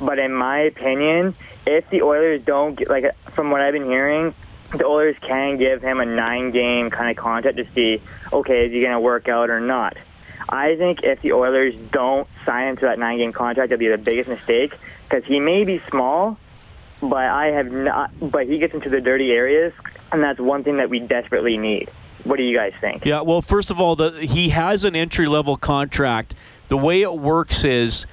But 0.00 0.18
in 0.18 0.32
my 0.32 0.60
opinion, 0.60 1.34
if 1.66 1.88
the 1.90 2.02
Oilers 2.02 2.42
don't 2.42 2.74
get 2.74 2.88
like 2.88 3.04
from 3.34 3.50
what 3.50 3.60
I've 3.60 3.72
been 3.72 3.86
hearing, 3.86 4.34
the 4.76 4.86
Oilers 4.86 5.16
can 5.20 5.58
give 5.58 5.82
him 5.82 6.00
a 6.00 6.06
nine-game 6.06 6.90
kind 6.90 7.10
of 7.10 7.22
contract 7.22 7.58
to 7.58 7.66
see, 7.74 8.02
okay, 8.32 8.66
is 8.66 8.72
he 8.72 8.80
going 8.80 8.92
to 8.92 9.00
work 9.00 9.28
out 9.28 9.50
or 9.50 9.60
not? 9.60 9.96
I 10.48 10.76
think 10.76 11.02
if 11.02 11.20
the 11.22 11.32
Oilers 11.32 11.74
don't 11.90 12.26
sign 12.44 12.68
him 12.68 12.76
to 12.78 12.86
that 12.86 12.98
nine-game 12.98 13.32
contract, 13.32 13.68
that'd 13.68 13.78
be 13.78 13.88
the 13.88 13.98
biggest 13.98 14.28
mistake 14.28 14.74
because 15.08 15.24
he 15.24 15.40
may 15.40 15.64
be 15.64 15.80
small, 15.90 16.38
but 17.00 17.24
I 17.24 17.46
have 17.48 17.70
not. 17.70 18.10
But 18.20 18.46
he 18.46 18.58
gets 18.58 18.74
into 18.74 18.88
the 18.88 19.00
dirty 19.00 19.30
areas, 19.30 19.72
and 20.10 20.22
that's 20.22 20.40
one 20.40 20.64
thing 20.64 20.78
that 20.78 20.90
we 20.90 21.00
desperately 21.00 21.58
need. 21.58 21.90
What 22.24 22.36
do 22.36 22.44
you 22.44 22.56
guys 22.56 22.72
think? 22.80 23.04
Yeah, 23.04 23.22
well, 23.22 23.42
first 23.42 23.70
of 23.70 23.80
all, 23.80 23.96
the, 23.96 24.20
he 24.20 24.50
has 24.50 24.84
an 24.84 24.94
entry 24.94 25.26
level 25.26 25.56
contract. 25.56 26.34
The 26.68 26.76
way 26.76 27.02
it 27.02 27.14
works 27.14 27.64
is 27.64 28.06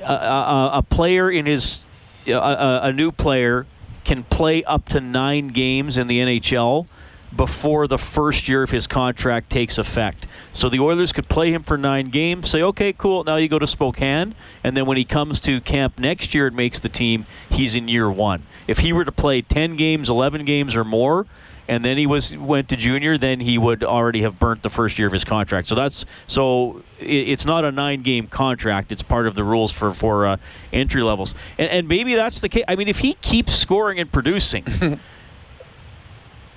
a, 0.00 0.12
a, 0.12 0.70
a 0.74 0.82
player 0.82 1.30
in 1.30 1.46
his 1.46 1.84
a, 2.26 2.80
a 2.84 2.92
new 2.92 3.10
player 3.10 3.66
can 4.04 4.24
play 4.24 4.64
up 4.64 4.86
to 4.90 5.00
nine 5.00 5.48
games 5.48 5.98
in 5.98 6.06
the 6.06 6.20
NHL 6.20 6.86
before 7.34 7.86
the 7.86 7.98
first 7.98 8.48
year 8.48 8.62
of 8.62 8.70
his 8.70 8.86
contract 8.86 9.50
takes 9.50 9.76
effect. 9.76 10.26
So 10.54 10.68
the 10.68 10.80
Oilers 10.80 11.12
could 11.12 11.28
play 11.28 11.52
him 11.52 11.62
for 11.62 11.76
nine 11.76 12.08
games, 12.08 12.48
say, 12.48 12.62
okay, 12.62 12.92
cool, 12.94 13.22
now 13.24 13.36
you 13.36 13.48
go 13.48 13.58
to 13.58 13.66
Spokane, 13.66 14.34
and 14.64 14.76
then 14.76 14.86
when 14.86 14.96
he 14.96 15.04
comes 15.04 15.38
to 15.40 15.60
camp 15.60 15.98
next 15.98 16.34
year 16.34 16.46
and 16.46 16.56
makes 16.56 16.80
the 16.80 16.88
team, 16.88 17.26
he's 17.50 17.76
in 17.76 17.86
year 17.86 18.10
one. 18.10 18.44
If 18.66 18.78
he 18.78 18.94
were 18.94 19.04
to 19.04 19.12
play 19.12 19.42
10 19.42 19.76
games, 19.76 20.08
11 20.08 20.46
games, 20.46 20.74
or 20.74 20.84
more, 20.84 21.26
and 21.68 21.84
then 21.84 21.98
he 21.98 22.06
was 22.06 22.36
went 22.36 22.68
to 22.70 22.76
junior, 22.76 23.18
then 23.18 23.40
he 23.40 23.58
would 23.58 23.84
already 23.84 24.22
have 24.22 24.38
burnt 24.38 24.62
the 24.62 24.70
first 24.70 24.98
year 24.98 25.06
of 25.06 25.12
his 25.12 25.24
contract. 25.24 25.68
So 25.68 25.74
that's 25.74 26.06
so 26.26 26.82
it's 26.98 27.44
not 27.44 27.64
a 27.64 27.70
nine 27.70 28.02
game 28.02 28.26
contract. 28.26 28.90
It's 28.90 29.02
part 29.02 29.26
of 29.26 29.34
the 29.34 29.44
rules 29.44 29.70
for 29.70 29.90
for 29.90 30.26
uh, 30.26 30.36
entry 30.72 31.02
levels, 31.02 31.34
and, 31.58 31.70
and 31.70 31.88
maybe 31.88 32.14
that's 32.14 32.40
the 32.40 32.48
case. 32.48 32.64
I 32.66 32.76
mean, 32.76 32.88
if 32.88 33.00
he 33.00 33.14
keeps 33.14 33.54
scoring 33.54 34.00
and 34.00 34.10
producing. 34.10 34.64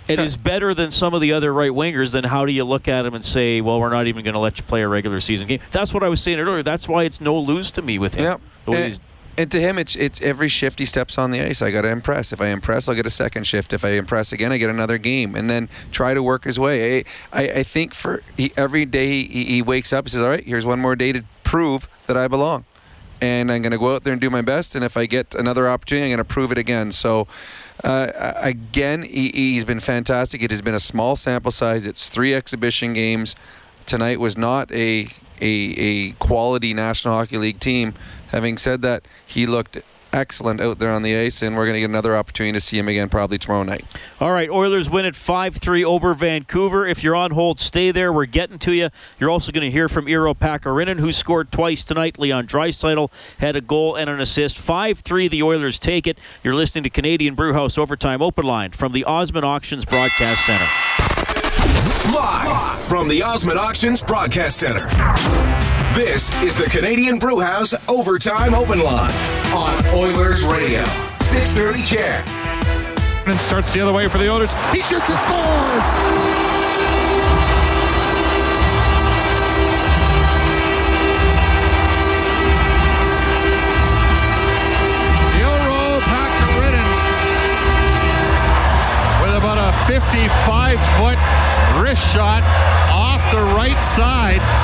it 0.08 0.20
is 0.20 0.36
better 0.36 0.74
than 0.74 0.92
some 0.92 1.14
of 1.14 1.22
the 1.22 1.32
other 1.32 1.54
right 1.54 1.72
wingers, 1.72 2.12
then 2.12 2.24
how 2.24 2.46
do 2.46 2.52
you 2.52 2.66
look 2.66 2.90
at 2.90 3.06
him 3.06 3.14
and 3.14 3.24
say, 3.24 3.62
well, 3.62 3.80
we're 3.80 3.92
not 3.92 4.08
even 4.08 4.26
going 4.26 4.34
to 4.34 4.40
let 4.40 4.58
you 4.58 4.64
play 4.64 4.82
a 4.82 4.88
regular 4.88 5.22
season 5.22 5.48
game? 5.48 5.62
That's 5.72 5.94
what 5.94 6.04
I 6.04 6.10
was 6.10 6.22
saying 6.22 6.38
earlier. 6.38 6.64
That's 6.64 6.88
why 6.88 7.04
it's 7.04 7.22
no 7.22 7.38
lose 7.38 7.72
to 7.72 7.82
me 7.82 7.98
with 7.98 8.16
him. 8.16 8.24
Yep. 8.24 8.42
And, 8.68 9.00
and, 9.38 9.52
to 9.52 9.60
him, 9.60 9.78
it's 9.78 9.96
it's 9.96 10.22
every 10.22 10.48
shift 10.48 10.80
he 10.80 10.86
steps 10.86 11.18
on 11.18 11.32
the 11.32 11.42
ice. 11.42 11.62
I 11.62 11.72
got 11.72 11.82
to 11.82 11.90
impress. 11.90 12.32
If 12.34 12.42
I 12.42 12.48
impress, 12.48 12.88
I'll 12.88 12.96
get 12.96 13.06
a 13.06 13.12
second 13.12 13.46
shift. 13.46 13.74
If 13.74 13.86
I 13.86 13.92
impress 13.92 14.32
again, 14.32 14.52
I 14.52 14.58
get 14.58 14.70
another 14.70 14.98
game, 14.98 15.36
and 15.36 15.50
then 15.50 15.70
try 15.92 16.14
to 16.14 16.24
work 16.24 16.44
his 16.44 16.60
way. 16.60 17.00
I 17.00 17.04
I, 17.32 17.44
I 17.44 17.64
think 17.64 17.94
for 17.94 18.24
he, 18.38 18.52
every 18.58 18.86
day 18.86 19.24
he, 19.24 19.46
he 19.46 19.62
wakes 19.62 19.94
up, 19.94 20.06
he 20.06 20.10
says, 20.12 20.22
all 20.22 20.30
right, 20.30 20.44
here's 20.44 20.66
one 20.66 20.80
more 20.80 20.96
day 20.96 21.12
to 21.12 21.24
prove 21.44 21.90
that 22.08 22.18
I 22.18 22.28
belong 22.28 22.66
and 23.22 23.52
I'm 23.52 23.62
going 23.62 23.72
to 23.72 23.78
go 23.78 23.94
out 23.96 24.04
there 24.04 24.14
and 24.14 24.22
do 24.22 24.30
my 24.30 24.42
best. 24.42 24.76
And 24.76 24.84
if 24.84 24.98
I 24.98 25.06
get 25.06 25.36
another 25.36 25.68
opportunity, 25.68 26.08
I'm 26.08 26.18
going 26.18 26.18
to 26.18 26.34
prove 26.34 26.52
it 26.52 26.58
again. 26.58 26.92
So, 26.92 27.28
uh, 27.84 28.34
again, 28.38 29.04
he, 29.04 29.54
has 29.56 29.64
been 29.64 29.80
fantastic. 29.80 30.42
It 30.42 30.50
has 30.50 30.62
been 30.62 30.74
a 30.74 30.80
small 30.80 31.16
sample 31.16 31.52
size. 31.52 31.86
It's 31.86 32.10
three 32.10 32.34
exhibition 32.34 32.94
games. 32.94 33.36
Tonight 33.86 34.20
was 34.20 34.38
not 34.38 34.72
a 34.72 35.08
a, 35.44 35.74
a 35.78 36.12
quality 36.14 36.72
National 36.74 37.16
Hockey 37.16 37.38
League 37.38 37.60
team. 37.60 37.96
Having 38.32 38.58
said 38.58 38.82
that, 38.82 39.08
he 39.26 39.46
looked 39.46 39.82
excellent 40.14 40.60
out 40.60 40.80
there 40.80 40.92
on 40.92 41.04
the 41.04 41.16
ice, 41.16 41.42
and 41.42 41.56
we're 41.56 41.66
going 41.66 41.76
to 41.76 41.80
get 41.80 41.90
another 41.90 42.16
opportunity 42.16 42.54
to 42.54 42.62
see 42.62 42.78
him 42.78 42.88
again 42.88 43.10
probably 43.10 43.38
tomorrow 43.38 43.64
night. 43.64 43.86
All 44.20 44.32
right, 44.32 44.50
Oilers 44.50 44.90
win 44.90 45.06
at 45.06 45.16
5 45.16 45.56
3 45.56 45.84
over 45.84 46.14
Vancouver. 46.14 46.86
If 46.86 47.04
you're 47.04 47.16
on 47.16 47.32
hold, 47.32 47.60
stay 47.60 47.92
there. 47.92 48.12
We're 48.12 48.26
getting 48.26 48.60
to 48.60 48.74
you. 48.74 48.90
You're 49.20 49.30
also 49.30 49.52
going 49.52 49.66
to 49.66 49.72
hear 49.72 49.88
from 49.88 50.06
Iiro 50.06 50.36
Pakarinen, 50.36 51.00
who 51.00 51.12
scored 51.12 51.52
twice 51.52 51.84
tonight. 51.84 52.20
Leon 52.20 52.48
Draisaitl 52.48 53.12
had 53.40 53.56
a 53.56 53.62
goal 53.62 53.96
and 53.96 54.10
an 54.10 54.20
assist. 54.20 54.58
5 54.58 55.00
3, 55.00 55.28
the 55.28 55.44
Oilers 55.44 55.80
take 55.80 56.08
it. 56.08 56.18
You're 56.44 56.56
listening 56.56 56.84
to 56.84 56.90
Canadian 56.90 57.36
Brewhouse 57.36 57.78
Overtime 57.78 58.22
Open 58.22 58.46
Line 58.46 58.72
from 58.72 58.92
the 58.92 59.04
Osmond 59.06 59.46
Auctions 59.46 59.86
Broadcast 59.86 60.46
Center. 60.46 60.68
Live 62.14 62.84
from 62.84 63.08
the 63.08 63.24
Osmond 63.24 63.58
Auctions 63.58 64.04
Broadcast 64.04 64.58
Center. 64.58 65.51
This 65.96 66.32
is 66.42 66.56
the 66.56 66.70
Canadian 66.70 67.20
Brewhouse 67.20 67.76
Overtime 67.90 68.54
Open 68.54 68.80
Line 68.80 69.14
on 69.54 69.86
Oilers 69.88 70.46
Radio. 70.46 70.86
630 71.20 71.84
CHED. 71.84 73.28
And 73.28 73.38
starts 73.38 73.74
the 73.74 73.82
other 73.82 73.92
way 73.92 74.08
for 74.08 74.18
the 74.18 74.32
Oilers. 74.32 74.54
He 74.72 74.82
shoots 74.82 75.10
and 75.10 75.20
scores! 75.20 76.42
about 89.38 89.58
a 89.58 89.74
55 89.92 90.78
foot 91.02 91.18
wrist 91.82 92.14
shot 92.14 92.44
off 92.94 93.20
the 93.32 93.42
right 93.58 93.82
side. 93.82 94.61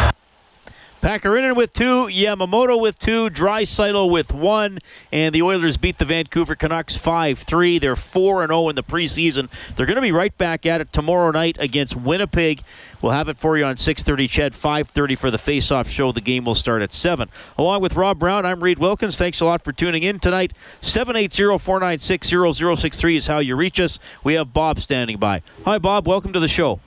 Pakarinen 1.02 1.56
with 1.56 1.74
two, 1.74 2.08
Yamamoto 2.08 2.82
with 2.82 2.98
two, 2.98 3.30
Draisaitl 3.30 4.10
with 4.10 4.34
one, 4.34 4.80
and 5.12 5.36
the 5.36 5.44
Oilers 5.44 5.78
beat 5.78 6.00
the 6.00 6.06
Vancouver 6.06 6.56
Canucks 6.56 6.98
5-3. 6.98 7.80
They're 7.80 7.94
4-0 7.94 8.72
in 8.72 8.76
the 8.76 8.82
preseason. 8.82 9.48
They're 9.76 9.86
going 9.86 9.98
to 9.98 10.02
be 10.02 10.12
right 10.12 10.36
back 10.40 10.66
at 10.66 10.82
it 10.82 10.92
tomorrow 10.92 11.30
night 11.30 11.56
against 11.60 11.96
Winnipeg. 11.96 12.64
We'll 13.00 13.12
have 13.12 13.30
it 13.30 13.38
for 13.38 13.60
you 13.60 13.66
on 13.66 13.76
6:30 13.76 14.28
CHED 14.28 14.54
5:30 14.54 15.16
for 15.16 15.30
the 15.30 15.38
face-off 15.38 15.88
show. 15.88 16.12
The 16.12 16.20
game 16.20 16.46
will 16.46 16.56
start 16.56 16.82
at 16.82 16.92
7. 16.92 17.30
Along 17.60 17.80
with 17.80 17.96
Rob 17.96 18.18
Brown, 18.18 18.44
I'm 18.44 18.64
Reed 18.64 18.80
Wilkins. 18.80 19.18
Thanks 19.18 19.40
a 19.40 19.46
lot 19.46 19.64
for 19.64 19.72
tuning 19.72 20.02
in 20.02 20.18
tonight. 20.18 20.52
780-496-0063 20.82 23.16
is 23.16 23.28
how 23.28 23.38
you 23.38 23.56
reach 23.56 23.80
us. 23.80 24.00
We 24.24 24.34
have 24.34 24.52
Bob 24.52 24.80
standing 24.80 25.18
by. 25.18 25.44
Hi 25.64 25.78
Bob, 25.78 26.08
welcome 26.08 26.34
to 26.34 26.40
the 26.40 26.48
show. 26.48 26.80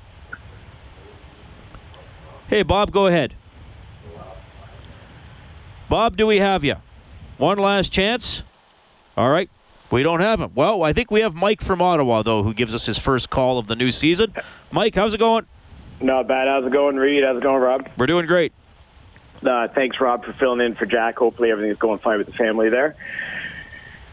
Hey 2.49 2.65
Bob, 2.65 2.91
go 2.91 3.07
ahead. 3.07 3.37
Bob, 5.91 6.17
do 6.17 6.25
we 6.25 6.39
have 6.39 6.63
you? 6.63 6.77
One 7.37 7.59
last 7.59 7.93
chance? 7.93 8.45
All 9.17 9.29
right. 9.29 9.51
We 9.91 10.05
don't 10.05 10.21
have 10.21 10.41
him. 10.41 10.53
Well, 10.55 10.85
I 10.85 10.93
think 10.93 11.11
we 11.11 11.23
have 11.23 11.35
Mike 11.35 11.61
from 11.61 11.83
Ottawa, 11.83 12.23
though, 12.23 12.45
who 12.45 12.55
gives 12.55 12.77
us 12.77 12.87
his 12.87 12.97
first 12.97 13.29
call 13.29 13.59
of 13.59 13.67
the 13.67 13.75
new 13.75 13.91
season. 13.91 14.33
Mike, 14.71 14.95
how's 14.95 15.15
it 15.15 15.19
going? 15.19 15.47
Not 16.01 16.29
bad. 16.29 16.47
How's 16.47 16.65
it 16.65 16.73
going, 16.73 16.95
Reed? 16.95 17.25
How's 17.25 17.39
it 17.39 17.43
going, 17.43 17.61
Rob? 17.61 17.89
We're 17.99 18.07
doing 18.07 18.27
great. 18.27 18.53
Uh, 19.45 19.67
thanks, 19.67 20.01
Rob, 20.01 20.25
for 20.25 20.33
filling 20.35 20.61
in 20.61 20.77
for 20.77 20.87
Jack. 20.87 21.19
Hopefully, 21.19 21.51
everything's 21.51 21.79
going 21.79 21.99
fine 21.99 22.19
with 22.19 22.29
the 22.29 22.35
family 22.35 22.69
there. 22.69 22.95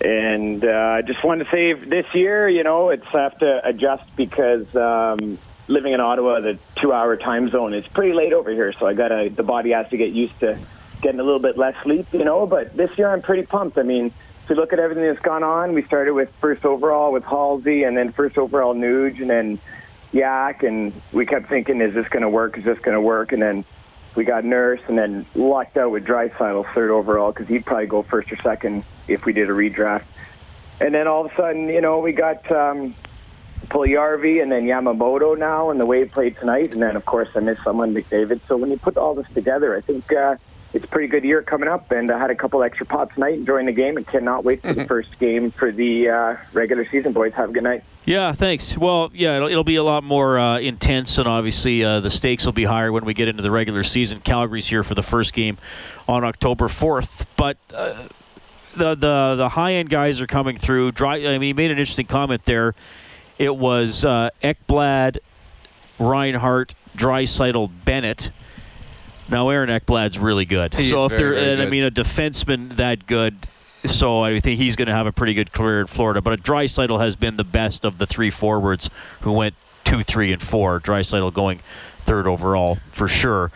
And 0.01 0.65
uh, 0.65 0.95
I 0.97 1.03
just 1.03 1.23
wanted 1.23 1.43
to 1.43 1.51
say 1.51 1.73
this 1.73 2.07
year, 2.15 2.49
you 2.49 2.63
know, 2.63 2.89
it's 2.89 3.05
I 3.13 3.21
have 3.21 3.37
to 3.37 3.61
adjust 3.63 4.03
because 4.15 4.75
um, 4.75 5.37
living 5.67 5.93
in 5.93 5.99
Ottawa, 5.99 6.39
the 6.39 6.57
two-hour 6.77 7.17
time 7.17 7.51
zone, 7.51 7.75
it's 7.75 7.87
pretty 7.87 8.13
late 8.13 8.33
over 8.33 8.49
here. 8.49 8.73
So 8.79 8.87
I 8.87 8.95
got 8.95 9.09
to 9.09 9.29
the 9.29 9.43
body 9.43 9.73
has 9.73 9.87
to 9.89 9.97
get 9.97 10.09
used 10.09 10.39
to 10.39 10.57
getting 11.01 11.19
a 11.19 11.23
little 11.23 11.39
bit 11.39 11.57
less 11.57 11.75
sleep, 11.83 12.07
you 12.13 12.25
know. 12.25 12.45
But 12.45 12.75
this 12.75 12.95
year, 12.97 13.09
I'm 13.09 13.21
pretty 13.21 13.43
pumped. 13.43 13.77
I 13.77 13.83
mean, 13.83 14.07
if 14.43 14.49
you 14.49 14.55
look 14.55 14.73
at 14.73 14.79
everything 14.79 15.05
that's 15.05 15.19
gone 15.19 15.43
on, 15.43 15.73
we 15.73 15.83
started 15.83 16.13
with 16.13 16.29
first 16.39 16.65
overall 16.65 17.11
with 17.11 17.23
Halsey, 17.23 17.83
and 17.83 17.97
then 17.97 18.11
first 18.11 18.37
overall 18.37 18.73
Nuge, 18.73 19.19
and 19.21 19.29
then 19.29 19.59
Yak, 20.11 20.63
and 20.63 20.93
we 21.11 21.25
kept 21.25 21.49
thinking, 21.49 21.81
is 21.81 21.93
this 21.93 22.07
going 22.07 22.23
to 22.23 22.29
work? 22.29 22.57
Is 22.57 22.63
this 22.63 22.79
going 22.79 22.95
to 22.95 23.01
work? 23.01 23.33
And 23.33 23.41
then 23.41 23.65
we 24.15 24.23
got 24.23 24.45
Nurse, 24.45 24.79
and 24.87 24.97
then 24.97 25.25
locked 25.35 25.77
out 25.77 25.91
with 25.91 26.05
Draisaitl 26.05 26.73
third 26.73 26.91
overall 26.91 27.31
because 27.31 27.47
he'd 27.47 27.65
probably 27.65 27.87
go 27.87 28.03
first 28.03 28.31
or 28.31 28.37
second 28.37 28.83
if 29.07 29.25
we 29.25 29.33
did 29.33 29.49
a 29.49 29.53
redraft. 29.53 30.05
And 30.79 30.93
then 30.93 31.07
all 31.07 31.25
of 31.25 31.31
a 31.31 31.35
sudden, 31.35 31.69
you 31.69 31.81
know, 31.81 31.99
we 31.99 32.13
got 32.13 32.49
um, 32.51 32.95
Puljujarvi 33.67 34.41
and 34.41 34.51
then 34.51 34.65
Yamamoto 34.65 35.37
now, 35.37 35.71
and 35.71 35.79
the 35.79 35.85
way 35.85 35.99
he 35.99 36.05
played 36.05 36.37
tonight. 36.37 36.73
And 36.73 36.81
then, 36.81 36.95
of 36.95 37.05
course, 37.05 37.29
I 37.35 37.39
missed 37.39 37.63
someone, 37.63 37.93
McDavid. 37.93 38.41
So 38.47 38.57
when 38.57 38.71
you 38.71 38.77
put 38.77 38.97
all 38.97 39.13
this 39.13 39.27
together, 39.33 39.75
I 39.75 39.81
think 39.81 40.11
uh, 40.13 40.37
it's 40.73 40.85
a 40.85 40.87
pretty 40.87 41.07
good 41.07 41.23
year 41.23 41.41
coming 41.41 41.69
up. 41.69 41.91
And 41.91 42.11
I 42.11 42.19
had 42.19 42.29
a 42.29 42.35
couple 42.35 42.61
extra 42.63 42.85
pots 42.85 43.13
tonight 43.13 43.35
enjoying 43.35 43.65
the 43.65 43.71
game 43.71 43.97
and 43.97 44.05
cannot 44.05 44.43
wait 44.43 44.61
for 44.61 44.73
the 44.73 44.85
first 44.87 45.17
game 45.19 45.51
for 45.51 45.71
the 45.71 46.09
uh, 46.09 46.35
regular 46.53 46.87
season, 46.89 47.13
boys. 47.13 47.33
Have 47.33 47.49
a 47.49 47.53
good 47.53 47.63
night. 47.63 47.83
Yeah, 48.05 48.31
thanks. 48.31 48.77
Well, 48.77 49.11
yeah, 49.13 49.35
it'll, 49.35 49.49
it'll 49.49 49.63
be 49.65 49.75
a 49.75 49.83
lot 49.83 50.03
more 50.03 50.39
uh, 50.39 50.59
intense, 50.59 51.17
and 51.17 51.27
obviously 51.27 51.83
uh, 51.83 51.99
the 51.99 52.09
stakes 52.09 52.45
will 52.45 52.53
be 52.53 52.63
higher 52.63 52.91
when 52.91 53.03
we 53.03 53.13
get 53.13 53.27
into 53.27 53.43
the 53.43 53.51
regular 53.51 53.83
season. 53.83 54.21
Calgary's 54.21 54.67
here 54.67 54.81
for 54.81 54.95
the 54.95 55.03
first 55.03 55.33
game 55.33 55.57
on 56.07 56.23
October 56.23 56.67
4th, 56.67 57.25
but 57.35 57.57
uh, 57.73 58.07
the 58.77 58.95
the 58.95 59.35
the 59.35 59.49
high 59.49 59.73
end 59.73 59.89
guys 59.89 60.21
are 60.21 60.27
coming 60.27 60.55
through. 60.55 60.93
Dry. 60.93 61.15
I 61.15 61.37
mean, 61.37 61.41
he 61.41 61.53
made 61.53 61.71
an 61.71 61.79
interesting 61.79 62.05
comment 62.05 62.43
there. 62.43 62.75
It 63.37 63.55
was 63.55 64.05
uh, 64.05 64.29
Ekblad, 64.41 65.17
Reinhart, 65.99 66.75
Draisaitl, 66.95 67.71
Bennett. 67.83 68.31
Now 69.29 69.49
Aaron 69.49 69.69
Ekblad's 69.69 70.17
really 70.17 70.45
good. 70.45 70.73
He 70.73 70.89
so 70.89 71.05
if 71.05 71.11
very, 71.11 71.21
they're, 71.21 71.33
very 71.33 71.53
and 71.53 71.61
I 71.61 71.69
mean, 71.69 71.83
a 71.83 71.91
defenseman 71.91 72.75
that 72.77 73.05
good. 73.07 73.35
So 73.85 74.23
I 74.23 74.39
think 74.39 74.57
he's 74.59 74.75
going 74.75 74.87
to 74.87 74.93
have 74.93 75.07
a 75.07 75.11
pretty 75.11 75.33
good 75.33 75.51
career 75.51 75.81
in 75.81 75.87
Florida. 75.87 76.21
But 76.21 76.33
a 76.33 76.41
Draisaitl 76.41 76.99
has 76.99 77.15
been 77.15 77.35
the 77.35 77.43
best 77.43 77.85
of 77.85 77.99
the 77.99 78.07
three 78.07 78.29
forwards 78.29 78.89
who 79.21 79.31
went 79.31 79.55
two, 79.85 80.03
three, 80.03 80.33
and 80.33 80.41
four. 80.41 80.79
Draisaitl 80.79 81.33
going 81.33 81.61
third 82.05 82.27
overall 82.27 82.79
for 82.91 83.07
sure. 83.07 83.51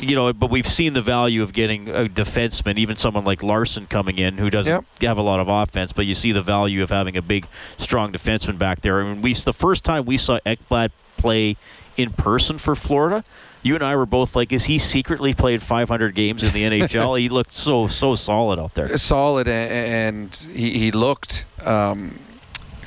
You 0.00 0.14
know, 0.14 0.32
but 0.32 0.50
we've 0.50 0.66
seen 0.66 0.92
the 0.92 1.02
value 1.02 1.42
of 1.42 1.52
getting 1.52 1.88
a 1.88 2.04
defenseman, 2.04 2.78
even 2.78 2.96
someone 2.96 3.24
like 3.24 3.42
Larsson 3.42 3.86
coming 3.86 4.18
in 4.18 4.38
who 4.38 4.48
doesn't 4.48 4.86
have 5.00 5.18
a 5.18 5.22
lot 5.22 5.40
of 5.40 5.48
offense, 5.48 5.92
but 5.92 6.06
you 6.06 6.14
see 6.14 6.30
the 6.30 6.40
value 6.40 6.84
of 6.84 6.90
having 6.90 7.16
a 7.16 7.22
big, 7.22 7.46
strong 7.78 8.12
defenseman 8.12 8.58
back 8.58 8.80
there. 8.82 9.00
I 9.00 9.04
mean, 9.04 9.22
we 9.22 9.34
the 9.34 9.52
first 9.52 9.82
time 9.82 10.04
we 10.04 10.16
saw 10.16 10.38
Ekblad 10.46 10.90
play 11.16 11.56
in 11.96 12.10
person 12.12 12.58
for 12.58 12.76
Florida, 12.76 13.24
you 13.62 13.74
and 13.74 13.84
I 13.84 13.96
were 13.96 14.06
both 14.06 14.36
like, 14.36 14.52
"Is 14.52 14.64
he 14.66 14.78
secretly 14.78 15.34
played 15.34 15.62
500 15.62 16.14
games 16.14 16.42
in 16.42 16.52
the 16.52 16.62
NHL?" 16.64 17.18
he 17.18 17.28
looked 17.28 17.52
so 17.52 17.86
so 17.86 18.14
solid 18.14 18.58
out 18.58 18.74
there. 18.74 18.96
solid, 18.96 19.48
and 19.48 20.34
he, 20.52 20.78
he 20.78 20.90
looked 20.90 21.44
um, 21.64 22.18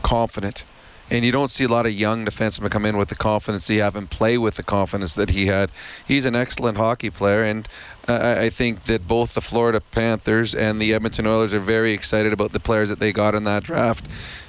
confident. 0.02 0.66
And 1.10 1.26
you 1.26 1.34
don't 1.34 1.52
see 1.52 1.66
a 1.66 1.68
lot 1.68 1.86
of 1.86 1.92
young 1.92 2.26
defensemen 2.26 2.72
come 2.72 2.86
in 2.86 2.96
with 2.96 3.10
the 3.10 3.16
confidence 3.16 3.68
he 3.68 3.78
have 3.78 3.98
and 3.98 4.10
play 4.10 4.38
with 4.38 4.56
the 4.56 4.64
confidence 4.64 5.14
that 5.16 5.32
he 5.32 5.48
had. 5.48 5.70
He's 6.08 6.26
an 6.26 6.36
excellent 6.38 6.78
hockey 6.78 7.10
player, 7.10 7.44
and 7.44 7.68
uh, 8.08 8.36
I- 8.40 8.50
think 8.50 8.86
that 8.86 9.08
both 9.08 9.34
the 9.34 9.42
Florida 9.42 9.80
Panthers 9.80 10.56
and 10.56 10.82
the 10.82 10.94
Edmonton 10.94 11.28
Oilers 11.28 11.54
are 11.54 11.60
very 11.60 11.92
excited 11.94 12.34
about 12.34 12.52
the 12.52 12.60
players 12.60 12.90
that 12.90 13.00
they 13.00 13.14
got 13.14 13.36
in 13.36 13.44
that 13.46 13.64
draft. 13.64 14.06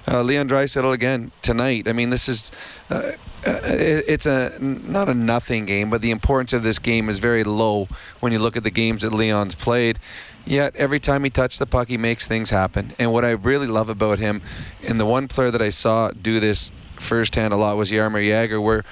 Uh, 0.09 0.23
Leon 0.23 0.49
Draisaitl 0.49 0.93
again 0.93 1.31
tonight. 1.43 1.87
I 1.87 1.93
mean, 1.93 2.11
this 2.11 2.29
is 2.29 2.51
uh, 2.91 3.13
uh, 3.47 3.61
it's 3.65 4.27
a 4.27 4.59
not 4.61 5.09
a 5.09 5.15
nothing 5.15 5.65
game, 5.67 5.91
but 5.91 6.03
the 6.03 6.11
importance 6.11 6.53
of 6.53 6.63
this 6.63 6.79
game 6.79 7.09
is 7.09 7.19
very 7.19 7.45
low 7.45 7.89
when 8.21 8.33
you 8.33 8.39
look 8.39 8.57
at 8.57 8.65
the 8.65 8.71
games 8.71 9.03
that 9.03 9.13
Leon's 9.13 9.55
played. 9.55 9.99
Yet 10.45 10.75
every 10.75 10.99
time 10.99 11.23
he 11.23 11.31
touches 11.31 11.59
the 11.59 11.67
puck, 11.67 11.89
he 11.89 11.97
makes 11.97 12.27
things 12.27 12.51
happen. 12.51 12.95
And 12.99 13.13
what 13.13 13.25
I 13.25 13.31
really 13.31 13.69
love 13.69 13.89
about 13.89 14.19
him, 14.19 14.43
and 14.83 14.99
the 14.99 15.07
one 15.07 15.29
player 15.29 15.51
that 15.53 15.63
I 15.63 15.71
saw 15.71 16.11
do 16.11 16.41
this 16.41 16.73
firsthand 16.97 17.53
a 17.55 17.57
lot 17.57 17.77
was 17.77 17.91
Jaromir 17.91 18.27
Jagr, 18.27 18.63
where 18.63 18.85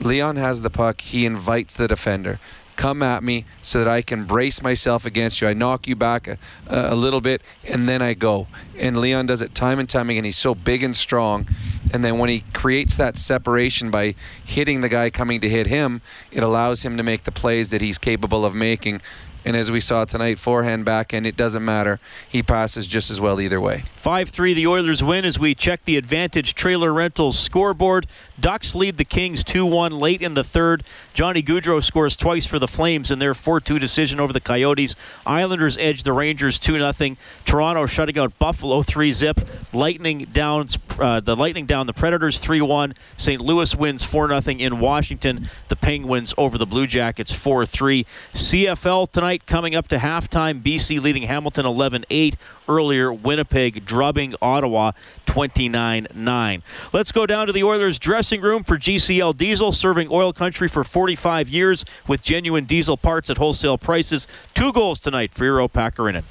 Leon 0.00 0.36
has 0.36 0.62
the 0.62 0.70
puck, 0.70 1.00
he 1.00 1.26
invites 1.26 1.76
the 1.76 1.88
defender. 1.88 2.40
Come 2.78 3.02
at 3.02 3.24
me 3.24 3.44
so 3.60 3.80
that 3.80 3.88
I 3.88 4.02
can 4.02 4.24
brace 4.24 4.62
myself 4.62 5.04
against 5.04 5.40
you. 5.40 5.48
I 5.48 5.52
knock 5.52 5.88
you 5.88 5.96
back 5.96 6.28
a, 6.28 6.38
a 6.68 6.94
little 6.94 7.20
bit, 7.20 7.42
and 7.64 7.88
then 7.88 8.00
I 8.00 8.14
go. 8.14 8.46
And 8.78 9.00
Leon 9.00 9.26
does 9.26 9.42
it 9.42 9.52
time 9.52 9.80
and 9.80 9.88
time 9.88 10.08
again. 10.10 10.22
He's 10.22 10.36
so 10.36 10.54
big 10.54 10.84
and 10.84 10.96
strong. 10.96 11.48
And 11.92 12.04
then 12.04 12.18
when 12.18 12.30
he 12.30 12.44
creates 12.52 12.96
that 12.96 13.18
separation 13.18 13.90
by 13.90 14.14
hitting 14.44 14.80
the 14.80 14.88
guy 14.88 15.10
coming 15.10 15.40
to 15.40 15.48
hit 15.48 15.66
him, 15.66 16.02
it 16.30 16.44
allows 16.44 16.84
him 16.84 16.96
to 16.98 17.02
make 17.02 17.24
the 17.24 17.32
plays 17.32 17.70
that 17.70 17.80
he's 17.80 17.98
capable 17.98 18.44
of 18.44 18.54
making. 18.54 19.00
And 19.44 19.56
as 19.56 19.70
we 19.70 19.80
saw 19.80 20.04
tonight, 20.04 20.38
forehand, 20.38 20.84
backhand, 20.84 21.26
it 21.26 21.36
doesn't 21.36 21.64
matter. 21.64 22.00
He 22.28 22.42
passes 22.42 22.86
just 22.86 23.10
as 23.10 23.20
well 23.20 23.40
either 23.40 23.60
way. 23.60 23.84
5 23.96 24.28
3, 24.28 24.54
the 24.54 24.66
Oilers 24.66 25.02
win 25.02 25.24
as 25.24 25.38
we 25.38 25.54
check 25.54 25.84
the 25.84 25.96
Advantage 25.96 26.54
Trailer 26.54 26.92
Rentals 26.92 27.38
scoreboard. 27.38 28.06
Ducks 28.40 28.74
lead 28.74 28.96
the 28.96 29.04
Kings 29.04 29.42
2 29.44 29.64
1 29.66 29.98
late 29.98 30.22
in 30.22 30.34
the 30.34 30.44
third. 30.44 30.84
Johnny 31.14 31.42
Gaudreau 31.42 31.82
scores 31.82 32.16
twice 32.16 32.46
for 32.46 32.58
the 32.58 32.68
Flames 32.68 33.10
in 33.10 33.18
their 33.18 33.34
4 33.34 33.60
2 33.60 33.78
decision 33.78 34.20
over 34.20 34.32
the 34.32 34.40
Coyotes. 34.40 34.94
Islanders 35.26 35.76
edge 35.78 36.02
the 36.02 36.12
Rangers 36.12 36.58
2 36.58 36.92
0. 36.92 37.16
Toronto 37.44 37.86
shutting 37.86 38.18
out 38.18 38.38
Buffalo 38.38 38.82
3 38.82 39.12
zip. 39.12 39.40
Lightning 39.72 40.26
down, 40.32 40.68
uh, 40.98 41.20
the 41.20 41.36
Lightning 41.36 41.66
down 41.66 41.86
the 41.86 41.92
Predators 41.92 42.38
3 42.38 42.60
1. 42.60 42.94
St. 43.16 43.40
Louis 43.40 43.74
wins 43.74 44.04
4 44.04 44.40
0 44.40 44.56
in 44.58 44.80
Washington. 44.80 45.48
The 45.68 45.76
Penguins 45.76 46.34
over 46.38 46.58
the 46.58 46.66
Blue 46.66 46.86
Jackets 46.86 47.32
4 47.32 47.66
3. 47.66 48.06
CFL 48.34 49.10
tonight 49.10 49.27
coming 49.36 49.74
up 49.74 49.88
to 49.88 49.98
halftime. 49.98 50.62
BC 50.62 51.02
leading 51.02 51.24
Hamilton 51.24 51.66
11 51.66 52.06
8. 52.08 52.36
Earlier, 52.66 53.12
Winnipeg 53.12 53.84
drubbing 53.84 54.34
Ottawa 54.40 54.92
29 55.26 56.06
9. 56.14 56.62
Let's 56.92 57.12
go 57.12 57.26
down 57.26 57.46
to 57.46 57.52
the 57.52 57.64
Oilers 57.64 57.98
dressing 57.98 58.40
room 58.40 58.64
for 58.64 58.78
GCL 58.78 59.36
Diesel, 59.36 59.72
serving 59.72 60.08
oil 60.10 60.32
country 60.32 60.68
for 60.68 60.84
45 60.84 61.48
years 61.48 61.84
with 62.06 62.22
genuine 62.22 62.64
diesel 62.64 62.96
parts 62.96 63.28
at 63.28 63.36
wholesale 63.36 63.76
prices. 63.76 64.26
Two 64.54 64.72
goals 64.72 64.98
tonight 64.98 65.34
for 65.34 65.44
Iiro 65.44 65.70
Pakarinen. 65.70 66.24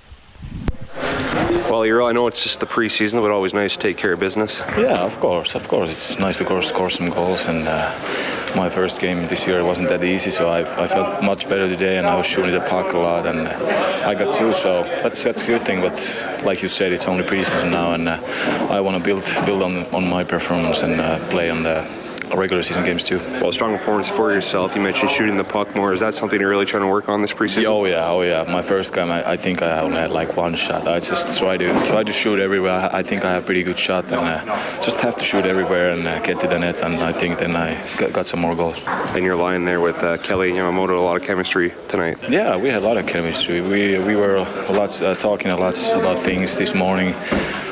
Well, 1.70 1.86
you're, 1.86 2.02
I 2.02 2.12
know 2.12 2.28
it's 2.28 2.44
just 2.44 2.60
the 2.60 2.66
preseason, 2.66 3.22
but 3.22 3.32
always 3.32 3.54
nice 3.54 3.76
to 3.76 3.82
take 3.82 3.98
care 3.98 4.14
of 4.14 4.20
business. 4.20 4.64
Yeah, 4.78 5.04
of 5.04 5.20
course, 5.20 5.56
of 5.56 5.68
course. 5.68 5.92
It's 5.92 6.20
nice 6.20 6.38
to 6.38 6.46
score, 6.46 6.62
score 6.62 6.90
some 6.90 7.10
goals. 7.10 7.48
And 7.48 7.68
uh, 7.68 7.92
my 8.56 8.70
first 8.70 9.00
game 9.00 9.28
this 9.28 9.46
year 9.46 9.64
wasn't 9.64 9.90
that 9.90 10.04
easy, 10.04 10.32
so 10.32 10.50
I, 10.50 10.60
I 10.62 10.88
felt 10.88 11.24
much 11.24 11.48
better 11.50 11.68
today, 11.68 11.98
and 11.98 12.08
I 12.08 12.16
was 12.16 12.26
shooting 12.26 12.54
the 12.54 12.62
puck 12.62 12.94
a 12.94 12.98
lot, 12.98 13.26
and 13.26 13.48
I 13.48 14.16
got 14.16 14.34
two, 14.34 14.54
so 14.54 14.84
that's 14.84 15.24
that's 15.24 15.44
a 15.44 15.46
good 15.46 15.62
thing. 15.62 15.82
But 15.82 15.98
like 16.44 16.62
you 16.62 16.68
said, 16.70 16.92
it's 16.92 17.08
only 17.08 17.24
preseason 17.24 17.72
now, 17.72 17.94
and 17.94 18.08
uh, 18.08 18.20
I 18.70 18.80
want 18.80 18.98
to 18.98 19.04
build 19.04 19.24
build 19.46 19.62
on, 19.64 19.86
on 19.94 20.08
my 20.10 20.24
performance 20.24 20.84
and 20.84 21.00
uh, 21.00 21.20
play 21.30 21.50
on 21.50 21.64
the 21.64 21.86
regular 22.36 22.64
season 22.64 22.84
games 22.84 23.04
too. 23.04 23.20
Well, 23.42 23.52
strong 23.52 23.78
performance 23.78 24.10
for 24.10 24.32
yourself. 24.32 24.76
You 24.76 24.82
mentioned 24.82 25.12
shooting 25.12 25.38
the 25.38 25.44
puck 25.44 25.76
more. 25.76 25.94
Is 25.94 26.00
that 26.00 26.14
something 26.14 26.40
you're 26.40 26.50
really 26.50 26.66
trying 26.66 26.84
to 26.84 26.90
work 26.90 27.10
on 27.10 27.22
this 27.22 27.34
preseason? 27.34 27.66
Oh 27.66 27.86
yeah, 27.86 28.10
oh 28.10 28.22
yeah. 28.22 28.44
My 28.44 28.62
first 28.62 28.94
game, 28.94 29.12
I, 29.12 29.32
I 29.32 29.38
think 29.38 29.62
I 29.62 29.80
only 29.80 29.98
had 29.98 30.12
like 30.12 30.36
one 30.36 30.56
shot. 30.56 30.88
I 30.88 31.00
just 31.00 31.38
try 31.40 31.58
to 31.58 31.68
try 31.88 32.04
to 32.04 32.12
shoot 32.12 32.40
everywhere. 32.40 32.90
I 32.92 33.04
think 33.04 33.26
I 33.26 33.32
have 33.32 33.46
pretty 33.46 33.64
good 33.64 33.80
shot, 33.80 34.06
and 34.12 34.16
uh, 34.16 34.82
just 34.82 35.00
have 35.02 35.16
to 35.18 35.24
shoot 35.24 35.46
everywhere 35.46 35.92
and 35.92 36.08
uh, 36.08 36.20
get 36.20 36.40
to 36.42 36.48
the 36.48 36.60
net. 36.60 36.82
And 36.82 36.96
I 36.96 37.14
think 37.14 37.40
then 37.40 37.56
I 37.56 37.76
got, 37.98 38.14
got 38.14 38.28
some 38.28 38.40
more 38.40 38.56
goals. 38.56 38.82
And 38.86 39.24
you're 39.24 39.36
lying 39.36 39.66
there 39.66 39.82
with 39.82 39.98
uh, 39.98 40.18
Kelly 40.18 40.52
Yamamoto, 40.52 40.98
a 40.98 41.02
lot 41.02 41.18
of 41.18 41.24
chemistry 41.24 41.74
tonight. 41.88 42.18
Yeah, 42.30 42.58
we 42.58 42.70
had 42.70 42.84
a 42.84 42.86
lot 42.86 42.98
of 42.98 43.06
chemistry. 43.06 43.62
We 43.62 43.98
we 44.00 44.16
were 44.16 44.36
a 44.36 44.72
lot 44.72 45.02
uh, 45.02 45.16
talking 45.16 45.52
a 45.52 45.58
lot 45.58 45.78
about 45.94 46.20
things 46.20 46.58
this 46.58 46.74
morning. 46.74 47.14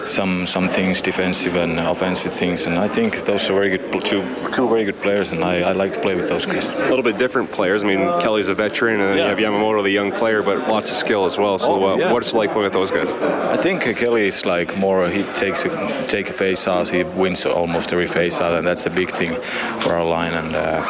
Some 0.06 0.46
some 0.46 0.70
things 0.70 1.02
defensive 1.02 1.56
and 1.56 1.80
offensive 1.80 2.32
things, 2.32 2.68
and 2.68 2.78
I 2.78 2.88
think 2.88 3.26
those 3.26 3.50
are 3.50 3.54
very 3.54 3.70
good 3.78 4.06
two 4.06 4.22
two 4.54 4.68
very 4.70 4.86
good 4.86 5.02
players, 5.02 5.32
and 5.32 5.44
I, 5.44 5.62
I 5.70 5.72
like 5.72 5.94
to 5.94 6.00
play 6.00 6.16
with 6.16 6.30
those 6.30 6.46
guys. 6.46 6.68
A 6.68 6.90
little 6.90 7.02
bit 7.04 7.18
different 7.18 7.52
players. 7.52 7.84
I 7.84 7.88
mean, 7.88 8.00
Kelly's 8.22 8.48
a 8.48 8.54
veteran, 8.54 9.02
and 9.02 9.18
Yeah. 9.18 9.24
you 9.24 9.30
have 9.30 9.40
Yamamoto, 9.40 9.82
the 9.82 9.90
young 9.90 10.12
player, 10.12 10.44
but 10.44 10.68
lots 10.70 10.92
of 10.92 10.96
skill 10.98 11.26
as 11.26 11.38
well. 11.38 11.58
So, 11.58 11.72
Oh, 11.74 11.86
uh, 11.94 11.96
yeah. 11.98 12.12
what's 12.14 12.34
it 12.34 12.38
like 12.38 12.52
playing 12.52 12.66
with 12.66 12.74
those 12.74 12.92
guys? 12.92 13.10
I 13.52 13.58
think 13.58 13.82
Kelly 13.98 14.28
is 14.28 14.46
like 14.46 14.78
more. 14.78 15.10
He 15.10 15.24
takes 15.34 15.66
a, 15.66 15.70
take 16.08 16.30
a 16.30 16.34
face 16.34 16.68
out. 16.68 16.90
He 16.90 17.04
wins 17.04 17.46
almost 17.46 17.92
every 17.92 18.08
face 18.08 18.40
out, 18.42 18.54
and 18.58 18.66
that's 18.68 18.86
a 18.86 18.92
big 18.92 19.10
thing 19.10 19.34
for 19.80 19.94
our 19.96 20.06
line. 20.06 20.34
And 20.34 20.56
uh, 20.56 20.82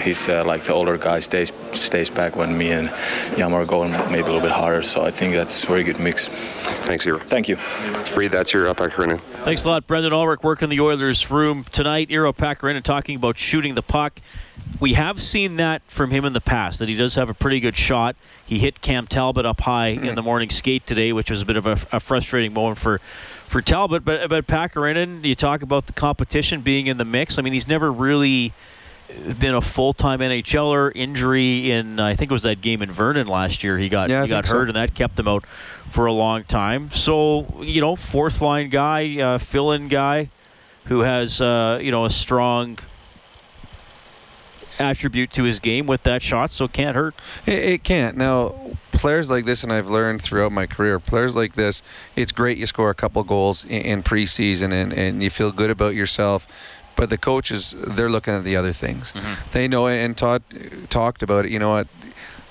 he's 0.00 0.28
uh, 0.28 0.42
like 0.44 0.64
the 0.64 0.72
older 0.72 0.98
guy 0.98 1.20
stays 1.20 1.52
stays 1.76 2.10
back 2.10 2.36
when 2.36 2.56
me 2.56 2.72
and 2.72 2.92
Yammer 3.36 3.58
are 3.58 3.66
going 3.66 3.92
maybe 4.10 4.20
a 4.20 4.24
little 4.24 4.40
bit 4.40 4.50
harder. 4.50 4.82
So 4.82 5.04
I 5.04 5.10
think 5.10 5.34
that's 5.34 5.64
a 5.64 5.66
very 5.66 5.84
good 5.84 5.98
mix. 5.98 6.28
Thanks, 6.28 7.04
Iiro. 7.04 7.20
Thank 7.20 7.48
you. 7.48 7.56
Reed, 8.16 8.30
that's 8.30 8.52
your 8.52 8.68
uh, 8.68 8.70
up 8.70 8.78
Pakarinen. 8.78 9.20
Thanks 9.44 9.64
a 9.64 9.68
lot, 9.68 9.86
Brendan 9.86 10.12
Ulrich, 10.12 10.42
working 10.42 10.68
the 10.68 10.80
Oilers' 10.80 11.30
room 11.30 11.64
tonight. 11.64 12.08
Iiro 12.08 12.34
Pakarinen 12.34 12.82
talking 12.82 13.16
about 13.16 13.38
shooting 13.38 13.74
the 13.74 13.82
puck. 13.82 14.20
We 14.80 14.94
have 14.94 15.20
seen 15.20 15.56
that 15.56 15.82
from 15.86 16.10
him 16.10 16.24
in 16.24 16.32
the 16.32 16.40
past, 16.40 16.78
that 16.78 16.88
he 16.88 16.94
does 16.94 17.14
have 17.14 17.30
a 17.30 17.34
pretty 17.34 17.60
good 17.60 17.76
shot. 17.76 18.16
He 18.44 18.58
hit 18.58 18.80
Cam 18.80 19.06
Talbot 19.06 19.46
up 19.46 19.60
high 19.60 19.88
in 19.88 20.14
the 20.14 20.22
morning 20.22 20.50
skate 20.50 20.86
today, 20.86 21.12
which 21.12 21.30
was 21.30 21.42
a 21.42 21.46
bit 21.46 21.56
of 21.56 21.66
a, 21.66 21.78
a 21.92 22.00
frustrating 22.00 22.52
moment 22.52 22.78
for, 22.78 22.98
for 22.98 23.60
Talbot. 23.60 24.04
But, 24.04 24.28
but 24.28 24.46
Pakarinen, 24.46 25.24
you 25.24 25.34
talk 25.34 25.62
about 25.62 25.86
the 25.86 25.92
competition 25.92 26.60
being 26.60 26.86
in 26.86 26.96
the 26.96 27.04
mix. 27.04 27.38
I 27.38 27.42
mean, 27.42 27.52
he's 27.52 27.68
never 27.68 27.90
really 27.90 28.52
been 29.38 29.54
a 29.54 29.60
full-time 29.60 30.20
NHLer. 30.20 30.92
Injury 30.94 31.70
in 31.70 32.00
I 32.00 32.14
think 32.14 32.30
it 32.30 32.34
was 32.34 32.42
that 32.42 32.60
game 32.60 32.82
in 32.82 32.90
Vernon 32.90 33.26
last 33.26 33.62
year. 33.64 33.78
He 33.78 33.88
got 33.88 34.10
Yeah, 34.10 34.22
he 34.22 34.28
got 34.28 34.44
think 34.44 34.46
so. 34.46 34.54
hurt, 34.54 34.68
and 34.68 34.76
that 34.76 34.94
kept 34.94 35.18
him 35.18 35.28
out 35.28 35.44
for 35.90 36.06
a 36.06 36.12
long 36.12 36.44
time. 36.44 36.90
So 36.90 37.46
you 37.60 37.80
know, 37.80 37.96
fourth 37.96 38.40
line 38.40 38.70
guy, 38.70 39.20
uh, 39.20 39.38
fill-in 39.38 39.88
guy, 39.88 40.30
who 40.84 41.00
has 41.00 41.40
uh, 41.40 41.78
you 41.82 41.90
know 41.90 42.04
a 42.04 42.10
strong 42.10 42.78
attribute 44.78 45.30
to 45.30 45.44
his 45.44 45.58
game 45.58 45.86
with 45.86 46.02
that 46.04 46.22
shot, 46.22 46.50
so 46.50 46.68
can't 46.68 46.96
hurt. 46.96 47.14
It, 47.46 47.58
it 47.58 47.84
can't. 47.84 48.16
Now, 48.16 48.54
players 48.92 49.30
like 49.30 49.44
this, 49.44 49.62
and 49.62 49.72
I've 49.72 49.88
learned 49.88 50.22
throughout 50.22 50.52
my 50.52 50.66
career, 50.66 50.98
players 50.98 51.36
like 51.36 51.54
this, 51.54 51.82
it's 52.16 52.32
great 52.32 52.58
you 52.58 52.66
score 52.66 52.90
a 52.90 52.94
couple 52.94 53.22
goals 53.22 53.64
in, 53.64 53.82
in 53.82 54.02
preseason 54.02 54.72
and, 54.72 54.92
and 54.92 55.22
you 55.22 55.30
feel 55.30 55.52
good 55.52 55.70
about 55.70 55.94
yourself. 55.94 56.46
But 56.96 57.10
the 57.10 57.18
coaches, 57.18 57.74
they're 57.76 58.10
looking 58.10 58.34
at 58.34 58.44
the 58.44 58.56
other 58.56 58.72
things. 58.72 59.12
Mm-hmm. 59.12 59.34
They 59.52 59.68
know, 59.68 59.86
and 59.86 60.16
Todd 60.16 60.42
talked 60.90 61.22
about 61.22 61.44
it. 61.46 61.50
You 61.50 61.58
know 61.58 61.70
what? 61.70 61.88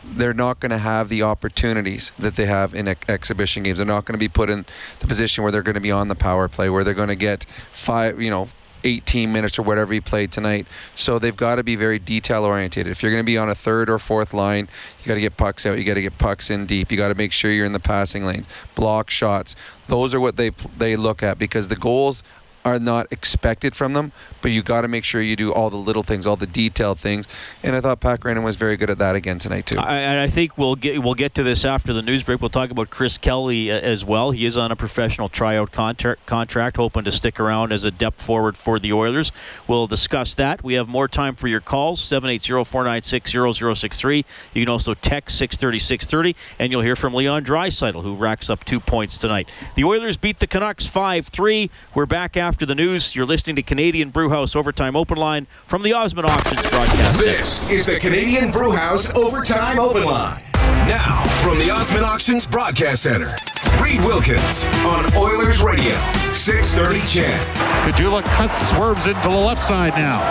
They're 0.03 0.33
not 0.33 0.59
going 0.59 0.71
to 0.71 0.77
have 0.77 1.07
the 1.07 1.23
opportunities 1.23 2.11
that 2.19 2.35
they 2.35 2.45
have 2.45 2.75
in 2.75 2.89
ex- 2.89 3.07
exhibition 3.07 3.63
games. 3.63 3.77
They're 3.77 3.87
not 3.87 4.03
going 4.03 4.13
to 4.13 4.19
be 4.19 4.27
put 4.27 4.49
in 4.49 4.65
the 4.99 5.07
position 5.07 5.43
where 5.43 5.51
they're 5.51 5.63
going 5.63 5.75
to 5.75 5.81
be 5.81 5.91
on 5.91 6.09
the 6.09 6.15
power 6.15 6.49
play, 6.49 6.69
where 6.69 6.83
they're 6.83 6.93
going 6.93 7.07
to 7.07 7.15
get 7.15 7.45
five, 7.71 8.21
you 8.21 8.29
know, 8.29 8.49
18 8.83 9.31
minutes 9.31 9.57
or 9.57 9.63
whatever 9.63 9.93
he 9.93 10.01
played 10.01 10.31
tonight. 10.31 10.67
So 10.95 11.19
they've 11.19 11.35
got 11.35 11.55
to 11.55 11.63
be 11.63 11.75
very 11.75 11.99
detail 11.99 12.43
oriented. 12.43 12.87
If 12.87 13.01
you're 13.01 13.11
going 13.11 13.23
to 13.23 13.25
be 13.25 13.37
on 13.37 13.49
a 13.49 13.55
third 13.55 13.89
or 13.89 13.99
fourth 13.99 14.33
line, 14.33 14.67
you 15.01 15.07
got 15.07 15.15
to 15.15 15.21
get 15.21 15.37
pucks 15.37 15.65
out. 15.65 15.77
You 15.77 15.83
got 15.83 15.95
to 15.95 16.01
get 16.01 16.17
pucks 16.17 16.49
in 16.49 16.65
deep. 16.65 16.91
You 16.91 16.97
got 16.97 17.09
to 17.09 17.15
make 17.15 17.31
sure 17.31 17.51
you're 17.51 17.65
in 17.65 17.73
the 17.73 17.79
passing 17.79 18.25
lanes, 18.25 18.45
block 18.75 19.09
shots. 19.09 19.55
Those 19.87 20.13
are 20.13 20.19
what 20.19 20.37
they 20.37 20.51
they 20.77 20.95
look 20.95 21.23
at 21.23 21.37
because 21.39 21.67
the 21.67 21.75
goals 21.75 22.23
are 22.65 22.79
not 22.79 23.07
expected 23.11 23.75
from 23.75 23.93
them, 23.93 24.11
but 24.41 24.51
you 24.51 24.63
got 24.63 24.81
to 24.81 24.87
make 24.87 25.03
sure 25.03 25.21
you 25.21 25.35
do 25.35 25.53
all 25.53 25.69
the 25.69 25.77
little 25.77 26.03
things, 26.03 26.25
all 26.25 26.35
the 26.35 26.47
detailed 26.47 26.99
things. 26.99 27.27
And 27.61 27.75
I 27.75 27.81
thought 27.81 27.99
Pat 27.99 28.21
Grannon 28.21 28.43
was 28.43 28.55
very 28.55 28.77
good 28.77 28.89
at 28.89 28.99
that 28.99 29.15
again 29.15 29.37
tonight 29.37 29.65
too. 29.65 29.79
I, 29.79 29.97
and 29.97 30.19
I 30.19 30.27
think 30.27 30.57
we'll 30.57 30.75
get 30.75 31.03
we'll 31.03 31.13
get 31.13 31.35
to 31.35 31.43
this 31.43 31.65
after 31.65 31.93
the 31.93 32.01
news 32.01 32.23
break. 32.23 32.41
We'll 32.41 32.49
talk 32.49 32.71
about 32.71 32.89
Chris 32.89 33.17
Kelly 33.17 33.71
uh, 33.71 33.75
as 33.75 34.05
well. 34.05 34.31
He 34.31 34.45
is 34.45 34.55
on 34.57 34.71
a 34.71 34.75
professional 34.75 35.29
tryout 35.29 35.71
contract, 35.71 36.25
contract, 36.25 36.77
hoping 36.77 37.03
to 37.03 37.11
stick 37.11 37.39
around 37.39 37.71
as 37.71 37.83
a 37.83 37.91
depth 37.91 38.19
forward 38.21 38.57
for 38.57 38.79
the 38.79 38.93
Oilers. 38.93 39.31
We'll 39.67 39.87
discuss 39.87 40.35
that. 40.35 40.63
We 40.63 40.75
have 40.75 40.87
more 40.87 41.07
time 41.07 41.35
for 41.35 41.47
your 41.47 41.59
calls 41.59 41.99
780-496-0063. 42.01 44.23
You 44.53 44.61
can 44.61 44.71
also 44.71 44.93
text 44.93 45.41
630-630, 45.41 46.35
and 46.59 46.71
you'll 46.71 46.81
hear 46.81 46.95
from 46.95 47.13
Leon 47.13 47.43
Draisaitl, 47.45 48.01
who 48.01 48.15
racks 48.15 48.49
up 48.49 48.63
two 48.63 48.79
points 48.79 49.17
tonight. 49.17 49.49
The 49.75 49.83
Oilers 49.83 50.15
beat 50.17 50.39
the 50.39 50.47
Canucks 50.47 50.87
5-3. 50.87 51.69
We're 51.93 52.05
back 52.05 52.37
after 52.37 52.52
the 52.59 52.75
news. 52.75 53.15
You're 53.15 53.25
listening 53.25 53.55
to 53.57 53.63
Canadian 53.63 54.09
Brewhouse 54.09 54.55
Overtime 54.55 54.95
Open 54.95 55.17
Line 55.17 55.47
from 55.65 55.81
the 55.81 55.93
Osmond 55.93 56.27
Auctions 56.27 56.61
broadcast. 56.69 57.15
Center. 57.15 57.17
This 57.17 57.69
is 57.69 57.85
the 57.85 57.99
Canadian 57.99 58.51
Brewhouse 58.51 59.13
Overtime 59.15 59.79
Open 59.79 60.03
Line. 60.03 60.43
Now, 60.87 61.23
from 61.43 61.59
the 61.59 61.69
Osmond 61.71 62.05
Auctions 62.05 62.45
Broadcast 62.47 63.03
Center, 63.03 63.35
Reed 63.81 63.99
Wilkins 64.01 64.63
on 64.85 65.05
Oilers 65.15 65.61
Radio, 65.61 65.95
630 66.33 66.99
CHED. 67.07 67.39
Caggiula 67.85 68.23
cuts, 68.35 68.69
swerves 68.69 69.07
into 69.07 69.21
the 69.21 69.29
left 69.29 69.61
side 69.61 69.93
now. 69.93 70.21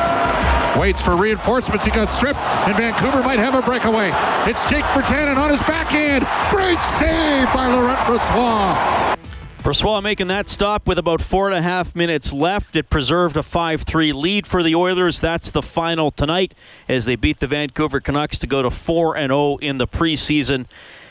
Waits 0.81 1.03
for 1.03 1.17
reinforcements. 1.17 1.85
He 1.85 1.91
got 1.91 2.11
stripped, 2.11 2.39
and 2.39 2.77
Vancouver 2.77 3.23
might 3.23 3.39
have 3.39 3.55
a 3.55 3.63
breakaway. 3.63 4.11
It's 4.49 4.65
Jake 4.65 4.85
Virtanen 4.97 5.37
on 5.37 5.51
his 5.51 5.61
backhand. 5.63 6.27
Great 6.51 6.81
save 6.81 7.53
by 7.53 7.67
Laurent 7.69 7.99
Brossoit. 8.01 9.12
Brossoit 9.63 10.03
making 10.03 10.27
that 10.27 10.49
stop 10.49 10.89
with 10.89 10.99
about 10.99 11.21
four 11.21 11.49
and 11.49 11.57
a 11.57 11.63
half 11.63 11.95
minutes 11.95 12.33
left. 12.33 12.75
It 12.75 12.91
preserved 12.91 13.37
a 13.37 13.45
5 13.45 13.83
3 13.83 14.13
lead 14.13 14.45
for 14.45 14.61
the 14.61 14.75
Oilers. 14.75 15.21
That's 15.21 15.53
the 15.53 15.63
final 15.63 16.11
tonight 16.11 16.53
as 16.89 17.05
they 17.05 17.15
beat 17.15 17.39
the 17.39 17.47
Vancouver 17.47 18.01
Canucks 18.01 18.39
to 18.39 18.49
go 18.49 18.63
to 18.63 18.71
4 18.71 19.17
and 19.17 19.31
0 19.31 19.59
in 19.59 19.79
the 19.79 19.87
preseason. 19.87 20.67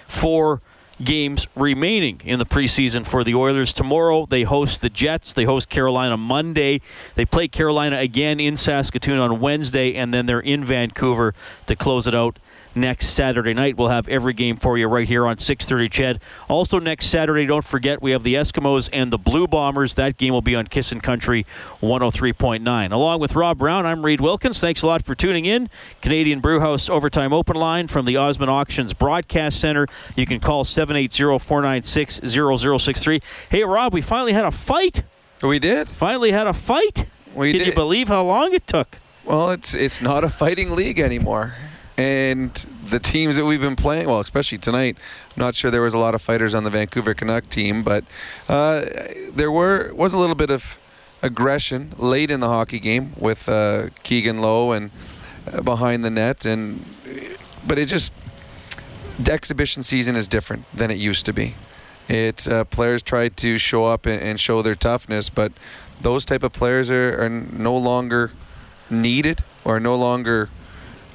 Four 0.06 0.62
games 1.02 1.48
remaining 1.56 2.20
in 2.26 2.40
the 2.40 2.46
preseason 2.46 3.08
for 3.08 3.24
the 3.24 3.34
Oilers. 3.36 3.72
Tomorrow 3.72 4.26
they 4.26 4.44
host 4.44 4.82
the 4.82 4.90
Jets. 4.90 5.34
They 5.34 5.46
host 5.46 5.70
Carolina 5.70 6.18
Monday. 6.18 6.82
They 7.16 7.24
play 7.24 7.48
Carolina 7.48 8.00
again 8.00 8.42
in 8.42 8.58
Saskatoon 8.58 9.18
on 9.18 9.40
Wednesday, 9.40 9.96
and 9.96 10.14
then 10.14 10.26
they're 10.26 10.42
in 10.42 10.66
Vancouver 10.66 11.34
to 11.68 11.76
close 11.78 12.06
it 12.06 12.14
out 12.14 12.38
next 12.76 13.08
Saturday 13.08 13.54
night. 13.54 13.78
We'll 13.78 13.90
have 13.90 14.08
every 14.08 14.34
game 14.34 14.58
for 14.58 14.78
you 14.78 14.88
right 14.88 15.08
here 15.08 15.26
on 15.26 15.38
6:30 15.38 15.90
CHED. 15.90 16.20
Also 16.48 16.80
next 16.80 17.08
Saturday, 17.08 17.46
don't 17.46 17.66
forget 17.66 18.02
we 18.02 18.12
have 18.12 18.24
the 18.24 18.36
Eskimos 18.36 18.90
and 18.94 19.12
the 19.12 19.18
Blue 19.18 19.48
Bombers. 19.48 19.96
That 19.96 20.18
game 20.18 20.34
will 20.34 20.42
be 20.42 20.56
on 20.56 20.68
Kissin 20.68 21.02
Country 21.02 21.46
103.9. 21.82 22.92
Along 22.92 23.20
with 23.20 23.36
Rob 23.36 23.58
Brown, 23.58 23.86
I'm 23.86 24.06
Reed 24.06 24.22
Wilkins. 24.22 24.60
Thanks 24.60 24.82
a 24.82 24.88
lot 24.88 25.04
for 25.04 25.16
tuning 25.16 25.46
in. 25.46 25.70
Canadian 26.02 26.40
Brewhouse 26.40 26.90
Overtime 26.90 27.34
Open 27.34 27.56
Line 27.56 27.88
from 27.88 28.06
the 28.06 28.18
Osmond 28.18 28.52
Auctions 28.52 28.94
Broadcast 28.94 29.60
Center. 29.60 29.88
You 30.16 30.26
can 30.26 30.40
call 30.40 30.64
780-496-0063. 30.64 33.22
Hey 33.50 33.64
Rob, 33.64 33.94
we 33.94 34.02
finally 34.02 34.34
had 34.34 34.46
a 34.46 34.52
fight. 34.52 35.04
We 35.42 35.60
did. 35.60 35.90
Finally 35.90 36.32
had 36.32 36.48
a 36.48 36.54
fight. 36.54 37.06
We 37.34 37.52
did. 37.52 37.60
Can 37.60 37.68
you 37.70 37.74
believe 37.74 38.10
how 38.10 38.24
long 38.24 38.54
it 38.54 38.68
took? 38.68 39.00
Well, 39.26 39.52
it's 39.52 39.74
it's 39.74 40.02
not 40.02 40.24
a 40.24 40.30
fighting 40.30 40.72
league 40.72 41.00
anymore. 41.00 41.56
And 42.02 42.52
the 42.90 42.98
teams 42.98 43.36
that 43.36 43.46
we've 43.46 43.62
been 43.62 43.76
playing, 43.76 44.08
well, 44.08 44.22
especially 44.22 44.58
tonight, 44.58 44.98
I'm 45.36 45.40
not 45.40 45.54
sure 45.54 45.70
there 45.70 45.84
was 45.84 45.94
a 45.94 46.00
lot 46.00 46.16
of 46.16 46.22
fighters 46.24 46.56
on 46.56 46.64
the 46.64 46.72
Vancouver 46.72 47.14
Canuck 47.14 47.48
team, 47.48 47.84
but 47.84 48.04
uh, 48.50 48.84
there 49.36 49.52
were 49.52 49.94
was 49.94 50.12
a 50.16 50.18
little 50.18 50.34
bit 50.34 50.50
of 50.50 50.80
aggression 51.22 51.94
late 52.00 52.32
in 52.32 52.40
the 52.40 52.48
hockey 52.48 52.80
game 52.80 53.14
with 53.18 53.48
uh, 53.48 53.90
Keegan 54.02 54.40
Lowe 54.40 54.72
and 54.72 54.90
uh, 55.46 55.62
behind 55.62 56.04
the 56.04 56.10
net, 56.10 56.44
and 56.44 56.84
but 57.68 57.78
it 57.78 57.86
just 57.86 58.14
the 59.20 59.32
exhibition 59.32 59.84
season 59.84 60.16
is 60.16 60.28
different 60.28 60.66
than 60.74 60.90
it 60.90 60.98
used 60.98 61.28
to 61.28 61.34
be. 61.34 61.54
It's 62.10 62.48
uh, 62.48 62.64
players 62.64 63.04
try 63.04 63.30
to 63.30 63.60
show 63.60 63.86
up 63.86 64.08
and, 64.08 64.20
and 64.20 64.40
show 64.40 64.64
their 64.64 64.74
toughness, 64.74 65.30
but 65.30 65.52
those 66.02 66.26
type 66.26 66.42
of 66.42 66.52
players 66.52 66.90
are, 66.90 67.24
are 67.24 67.30
no 67.30 67.78
longer 67.78 68.32
needed 68.90 69.44
or 69.64 69.80
no 69.80 69.96
longer 69.96 70.50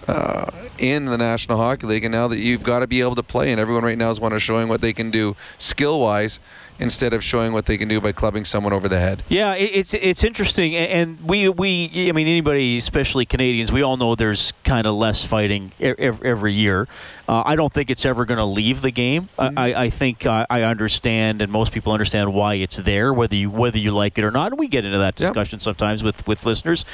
uh, 0.09 0.51
in 0.79 1.05
the 1.07 1.19
National 1.19 1.59
Hockey 1.59 1.87
League. 1.87 2.05
And 2.05 2.13
now 2.13 2.29
that 2.29 2.39
you've 2.39 2.63
got 2.65 2.81
to 2.81 2.87
be 2.87 3.01
able 3.01 3.15
to 3.17 3.23
play, 3.23 3.51
and 3.53 3.61
everyone 3.61 3.85
right 3.85 3.99
now 3.99 4.11
is 4.11 4.21
want 4.21 4.33
to 4.35 4.41
showing 4.41 4.69
what 4.69 4.81
they 4.81 4.93
can 4.93 5.11
do 5.11 5.37
skill 5.59 6.01
wise, 6.01 6.41
instead 6.79 7.15
of 7.15 7.25
showing 7.25 7.55
what 7.55 7.65
they 7.65 7.79
can 7.79 7.89
do 7.89 8.01
by 8.03 8.13
clubbing 8.13 8.45
someone 8.45 8.73
over 8.75 8.87
the 8.87 8.99
head. 8.99 9.23
Yeah, 9.31 9.55
it's 9.55 9.95
it's 9.95 10.23
interesting, 10.23 10.75
and 10.77 11.19
we 11.27 11.49
we 11.49 11.91
I 12.09 12.13
mean 12.13 12.27
anybody, 12.27 12.77
especially 12.77 13.25
Canadians, 13.25 13.73
we 13.73 13.83
all 13.83 13.97
know 13.97 14.15
there's 14.15 14.53
kind 14.65 14.87
of 14.87 14.95
less 14.95 15.25
fighting 15.25 15.73
e- 15.81 15.95
every 15.97 16.53
year. 16.53 16.87
Uh, 17.29 17.43
I 17.47 17.57
don't 17.57 17.73
think 17.73 17.89
it's 17.91 18.05
ever 18.05 18.25
going 18.25 18.39
to 18.39 18.45
leave 18.45 18.83
the 18.83 18.91
game. 18.93 19.29
I- 19.39 19.53
I, 19.57 19.83
I 19.85 19.91
think 19.91 20.27
uh, 20.27 20.47
I 20.51 20.63
understand, 20.63 21.41
and 21.43 21.51
most 21.51 21.73
people 21.73 21.93
understand 21.93 22.35
why 22.35 22.55
it's 22.57 22.77
there, 22.77 23.13
whether 23.13 23.35
you 23.35 23.49
whether 23.51 23.79
you 23.79 23.93
like 23.93 24.19
it 24.19 24.25
or 24.25 24.31
not. 24.31 24.53
And 24.53 24.59
we 24.59 24.69
get 24.69 24.85
into 24.85 24.99
that 24.99 25.15
discussion 25.17 25.59
sometimes 25.61 26.05
with 26.05 26.27
with 26.27 26.45
listeners, 26.45 26.85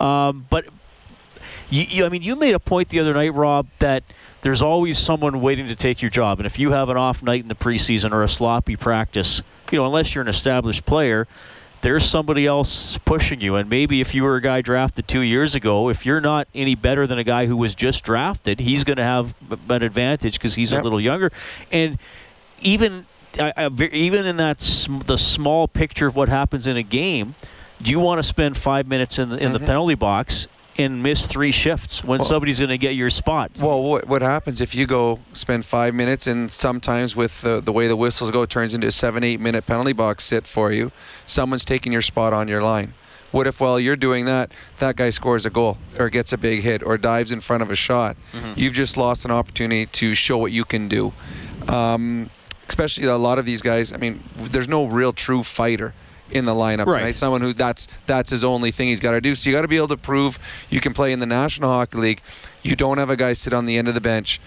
um, 0.00 0.46
but 0.50 0.66
you, 1.72 1.84
you, 1.88 2.06
I 2.06 2.10
mean, 2.10 2.22
you 2.22 2.36
made 2.36 2.54
a 2.54 2.60
point 2.60 2.88
the 2.88 3.00
other 3.00 3.14
night, 3.14 3.32
Rob, 3.32 3.66
that 3.78 4.04
there's 4.42 4.60
always 4.60 4.98
someone 4.98 5.40
waiting 5.40 5.66
to 5.68 5.74
take 5.74 6.02
your 6.02 6.10
job, 6.10 6.38
and 6.38 6.46
if 6.46 6.58
you 6.58 6.72
have 6.72 6.88
an 6.88 6.96
off 6.96 7.22
night 7.22 7.40
in 7.40 7.48
the 7.48 7.54
preseason 7.54 8.12
or 8.12 8.22
a 8.22 8.28
sloppy 8.28 8.76
practice, 8.76 9.42
you 9.70 9.78
know, 9.78 9.86
unless 9.86 10.14
you're 10.14 10.22
an 10.22 10.28
established 10.28 10.84
player, 10.84 11.26
there's 11.80 12.04
somebody 12.04 12.46
else 12.46 12.98
pushing 12.98 13.40
you. 13.40 13.56
And 13.56 13.68
maybe 13.68 14.00
if 14.00 14.14
you 14.14 14.22
were 14.22 14.36
a 14.36 14.40
guy 14.40 14.60
drafted 14.60 15.08
two 15.08 15.20
years 15.20 15.54
ago, 15.54 15.88
if 15.88 16.04
you're 16.04 16.20
not 16.20 16.46
any 16.54 16.74
better 16.74 17.06
than 17.06 17.18
a 17.18 17.24
guy 17.24 17.46
who 17.46 17.56
was 17.56 17.74
just 17.74 18.04
drafted, 18.04 18.60
he's 18.60 18.84
going 18.84 18.98
to 18.98 19.04
have 19.04 19.34
an 19.68 19.82
advantage 19.82 20.34
because 20.34 20.54
he's 20.54 20.72
a 20.72 20.80
little 20.80 21.00
younger. 21.00 21.32
And 21.72 21.98
even 22.60 23.06
I, 23.38 23.52
I, 23.56 23.66
even 23.92 24.26
in 24.26 24.36
that 24.36 24.60
sm- 24.60 25.00
the 25.00 25.16
small 25.16 25.66
picture 25.66 26.06
of 26.06 26.14
what 26.14 26.28
happens 26.28 26.66
in 26.66 26.76
a 26.76 26.82
game, 26.82 27.34
do 27.80 27.90
you 27.90 27.98
want 27.98 28.18
to 28.20 28.22
spend 28.22 28.56
five 28.56 28.86
minutes 28.86 29.18
in 29.18 29.30
the, 29.30 29.38
in 29.38 29.52
the 29.52 29.58
mm-hmm. 29.58 29.66
penalty 29.66 29.94
box 29.94 30.46
and 30.78 31.02
miss 31.02 31.26
three 31.26 31.52
shifts 31.52 32.02
when 32.02 32.18
Well- 32.18 32.28
somebody's 32.28 32.58
going 32.58 32.70
to 32.70 32.78
get 32.78 32.94
your 32.94 33.10
spot? 33.10 33.52
Well, 33.60 33.82
what, 33.82 34.06
what 34.08 34.22
happens 34.22 34.60
if 34.60 34.74
you 34.74 34.86
go 34.86 35.18
spend 35.32 35.64
five 35.64 35.94
minutes 35.94 36.26
and 36.26 36.50
sometimes 36.50 37.14
with 37.14 37.40
the, 37.42 37.60
the 37.60 37.72
way 37.72 37.88
the 37.88 37.96
whistles 37.96 38.30
go, 38.30 38.42
it 38.42 38.50
turns 38.50 38.74
into 38.74 38.86
a 38.86 38.92
seven, 38.92 39.22
eight 39.24 39.40
minute 39.40 39.66
penalty 39.66 39.92
box 39.92 40.24
sit 40.24 40.46
for 40.46 40.72
you? 40.72 40.92
Someone's 41.26 41.64
taking 41.64 41.92
your 41.92 42.02
spot 42.02 42.32
on 42.32 42.48
your 42.48 42.62
line. 42.62 42.94
What 43.32 43.46
if 43.46 43.60
while 43.60 43.80
you're 43.80 43.96
doing 43.96 44.26
that, 44.26 44.52
that 44.78 44.96
guy 44.96 45.08
scores 45.08 45.46
a 45.46 45.50
goal 45.50 45.78
or 45.98 46.10
gets 46.10 46.34
a 46.34 46.38
big 46.38 46.62
hit 46.62 46.82
or 46.82 46.98
dives 46.98 47.32
in 47.32 47.40
front 47.40 47.62
of 47.62 47.70
a 47.70 47.74
shot? 47.74 48.16
Mm-hmm. 48.32 48.52
You've 48.56 48.74
just 48.74 48.96
lost 48.98 49.24
an 49.24 49.30
opportunity 49.30 49.86
to 49.86 50.14
show 50.14 50.36
what 50.36 50.52
you 50.52 50.64
can 50.64 50.86
do. 50.88 51.12
Um, 51.68 52.28
especially 52.68 53.06
a 53.06 53.16
lot 53.16 53.38
of 53.38 53.46
these 53.46 53.62
guys. 53.62 53.92
I 53.92 53.96
mean, 53.96 54.22
there's 54.36 54.68
no 54.68 54.86
real 54.86 55.12
true 55.12 55.42
fighter 55.42 55.94
in 56.32 56.44
the 56.44 56.52
lineup 56.54 56.86
Right. 56.86 56.98
tonight. 56.98 57.14
Someone 57.14 57.40
who 57.40 57.52
that's 57.52 57.86
that's 58.06 58.30
his 58.30 58.42
only 58.44 58.70
thing 58.70 58.88
he's 58.88 59.00
got 59.00 59.12
to 59.12 59.20
do. 59.20 59.34
So 59.34 59.48
you 59.50 59.56
got 59.56 59.62
to 59.62 59.68
be 59.68 59.76
able 59.76 59.88
to 59.88 59.96
prove 59.96 60.38
you 60.70 60.80
can 60.80 60.92
play 60.94 61.12
in 61.12 61.20
the 61.20 61.26
National 61.26 61.70
Hockey 61.70 61.98
League. 61.98 62.22
You 62.62 62.74
don't 62.76 62.98
have 62.98 63.10
a 63.10 63.16
guy 63.16 63.32
sit 63.34 63.52
on 63.52 63.66
the 63.66 63.76
end 63.76 63.88
of 63.88 63.94
the 63.94 64.00
bench 64.00 64.40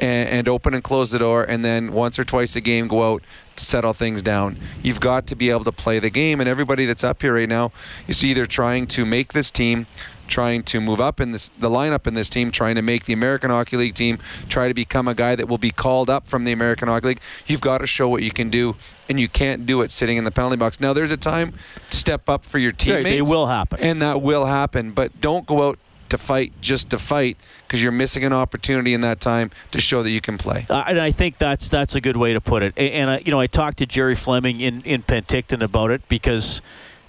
and, 0.00 0.28
and 0.28 0.48
open 0.48 0.74
and 0.74 0.82
close 0.84 1.10
the 1.10 1.18
door, 1.18 1.44
and 1.44 1.64
then 1.64 1.92
once 1.92 2.18
or 2.18 2.24
twice 2.24 2.54
a 2.56 2.60
game 2.60 2.86
go 2.88 3.14
out 3.14 3.22
to 3.56 3.64
settle 3.64 3.92
things 3.92 4.22
down. 4.22 4.56
You've 4.82 5.00
got 5.00 5.26
to 5.28 5.36
be 5.36 5.50
able 5.50 5.64
to 5.64 5.72
play 5.72 5.98
the 5.98 6.10
game, 6.10 6.40
and 6.40 6.48
everybody 6.48 6.86
that's 6.86 7.02
up 7.02 7.20
here 7.22 7.34
right 7.34 7.48
now 7.48 7.72
is 8.06 8.24
either 8.24 8.46
trying 8.46 8.86
to 8.88 9.04
make 9.04 9.32
this 9.32 9.50
team. 9.50 9.86
Trying 10.28 10.62
to 10.64 10.80
move 10.80 11.00
up 11.00 11.20
in 11.20 11.32
this 11.32 11.48
the 11.58 11.68
lineup 11.70 12.06
in 12.06 12.14
this 12.14 12.28
team, 12.30 12.50
trying 12.50 12.74
to 12.76 12.82
make 12.82 13.06
the 13.06 13.12
American 13.12 13.50
Hockey 13.50 13.76
League 13.76 13.94
team, 13.94 14.18
try 14.48 14.68
to 14.68 14.74
become 14.74 15.08
a 15.08 15.14
guy 15.14 15.34
that 15.34 15.48
will 15.48 15.58
be 15.58 15.70
called 15.70 16.08
up 16.08 16.28
from 16.28 16.44
the 16.44 16.52
American 16.52 16.86
Hockey 16.88 17.08
League. 17.08 17.20
You've 17.46 17.60
got 17.62 17.78
to 17.78 17.86
show 17.86 18.08
what 18.08 18.22
you 18.22 18.30
can 18.30 18.50
do, 18.50 18.76
and 19.08 19.18
you 19.18 19.28
can't 19.28 19.66
do 19.66 19.80
it 19.82 19.90
sitting 19.90 20.16
in 20.18 20.24
the 20.24 20.30
penalty 20.30 20.56
box. 20.56 20.80
Now, 20.80 20.92
there's 20.92 21.10
a 21.10 21.16
time 21.16 21.54
to 21.90 21.96
step 21.96 22.28
up 22.28 22.44
for 22.44 22.58
your 22.58 22.72
teammates. 22.72 23.08
they 23.10 23.22
will 23.22 23.46
happen. 23.46 23.80
and 23.80 24.00
that 24.02 24.22
will 24.22 24.44
happen. 24.46 24.92
But 24.92 25.20
don't 25.20 25.46
go 25.46 25.68
out 25.68 25.78
to 26.10 26.16
fight 26.16 26.52
just 26.62 26.88
to 26.88 26.98
fight 26.98 27.36
because 27.66 27.82
you're 27.82 27.92
missing 27.92 28.24
an 28.24 28.32
opportunity 28.32 28.94
in 28.94 29.02
that 29.02 29.20
time 29.20 29.50
to 29.72 29.78
show 29.80 30.02
that 30.02 30.10
you 30.10 30.20
can 30.22 30.38
play. 30.38 30.64
Uh, 30.70 30.82
and 30.86 30.98
I 31.00 31.10
think 31.10 31.36
that's 31.36 31.68
that's 31.68 31.94
a 31.94 32.00
good 32.00 32.16
way 32.16 32.32
to 32.32 32.40
put 32.40 32.62
it. 32.62 32.72
A- 32.78 32.92
And, 32.92 33.10
I, 33.10 33.22
you 33.24 33.30
know, 33.30 33.40
I 33.40 33.46
talked 33.46 33.78
to 33.78 33.86
Gerry 33.86 34.14
Fleming 34.14 34.60
in 34.60 34.80
in 34.82 35.02
Penticton 35.02 35.62
about 35.62 35.90
it 35.90 36.00
because 36.08 36.62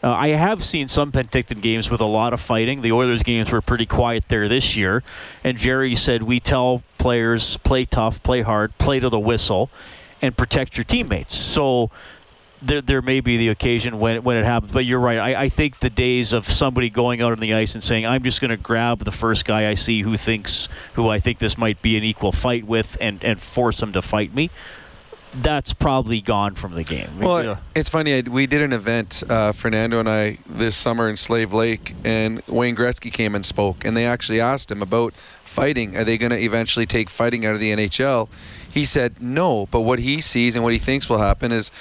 uh, 0.04 0.12
I 0.12 0.30
have 0.30 0.64
seen 0.64 0.88
some 0.88 1.12
Penticton 1.12 1.62
games 1.62 1.90
with 1.90 2.00
a 2.00 2.06
lot 2.06 2.34
of 2.34 2.40
fighting. 2.40 2.82
The 2.82 2.92
Oilers 2.92 3.24
games 3.24 3.52
were 3.52 3.62
pretty 3.62 3.86
quiet 3.86 4.26
there 4.30 4.48
this 4.48 4.78
year, 4.78 5.04
and 5.44 5.58
Gerry 5.58 5.96
said 5.96 6.24
we 6.24 6.40
tell 6.40 6.84
players 6.98 7.58
play 7.58 7.86
tough, 7.86 8.24
play 8.24 8.42
hard, 8.42 8.78
play 8.78 9.00
to 9.00 9.10
the 9.10 9.20
whistle, 9.20 9.70
and 10.22 10.36
protect 10.36 10.78
your 10.78 10.86
teammates. 10.86 11.36
So. 11.36 11.92
There, 12.62 12.82
there 12.82 13.02
may 13.02 13.22
be 13.22 13.38
the 13.38 13.48
occasion 13.48 14.00
when 14.02 14.22
when 14.24 14.36
it 14.36 14.44
happens, 14.44 14.74
but 14.74 14.84
you're 14.84 15.00
right. 15.00 15.18
I, 15.18 15.44
I 15.44 15.50
think 15.50 15.80
the 15.80 15.90
days 15.90 16.34
of 16.34 16.44
somebody 16.44 16.90
going 16.90 17.22
out 17.22 17.32
on 17.32 17.40
the 17.40 17.54
ice 17.54 17.74
and 17.74 17.82
saying, 17.82 18.06
"I'm 18.06 18.22
just 18.22 18.42
going 18.42 18.52
to 18.52 18.58
grab 18.58 19.06
the 19.06 19.14
first 19.14 19.46
guy 19.46 19.70
I 19.70 19.76
see 19.76 20.02
who 20.02 20.18
thinks 20.18 20.68
who 20.96 21.08
I 21.08 21.20
think 21.20 21.40
this 21.40 21.58
might 21.58 21.82
be 21.82 21.96
an 21.96 22.04
equal 22.04 22.34
fight 22.34 22.68
with, 22.68 22.98
and 23.00 23.24
and 23.24 23.40
force 23.40 23.82
him 23.82 23.94
to 23.94 24.02
fight 24.02 24.36
me," 24.36 24.50
that's 25.36 25.74
probably 25.74 26.22
gone 26.22 26.56
from 26.56 26.74
the 26.76 26.84
game. 26.84 27.20
Well, 27.20 27.44
Yeah. 27.44 27.58
it's 27.76 27.90
funny. 27.90 28.14
I, 28.16 28.22
we 28.22 28.48
did 28.48 28.62
an 28.62 28.74
event, 28.74 29.24
uh, 29.30 29.52
Fernando 29.52 30.00
and 30.00 30.10
I, 30.10 30.38
this 30.48 30.76
summer 30.76 31.10
in 31.10 31.18
Slave 31.18 31.54
Lake, 31.54 31.96
and 32.04 32.42
Wayne 32.48 32.76
Gretzky 32.76 33.12
came 33.14 33.36
and 33.36 33.46
spoke, 33.46 33.86
and 33.86 33.96
they 33.96 34.06
actually 34.06 34.40
asked 34.42 34.72
him 34.72 34.82
about 34.82 35.14
fighting. 35.44 35.96
Are 35.96 36.04
they 36.04 36.18
going 36.18 36.32
to 36.32 36.40
eventually 36.40 36.86
take 36.86 37.10
fighting 37.10 37.46
out 37.46 37.54
of 37.54 37.60
the 37.60 37.72
NHL? 37.76 38.28
He 38.72 38.86
said 38.86 39.22
no, 39.22 39.68
but 39.72 39.82
what 39.82 40.00
he 40.00 40.22
sees 40.22 40.56
and 40.56 40.64
what 40.64 40.74
he 40.74 40.80
thinks 40.80 41.10
will 41.10 41.18
happen 41.20 41.52
is 41.52 41.72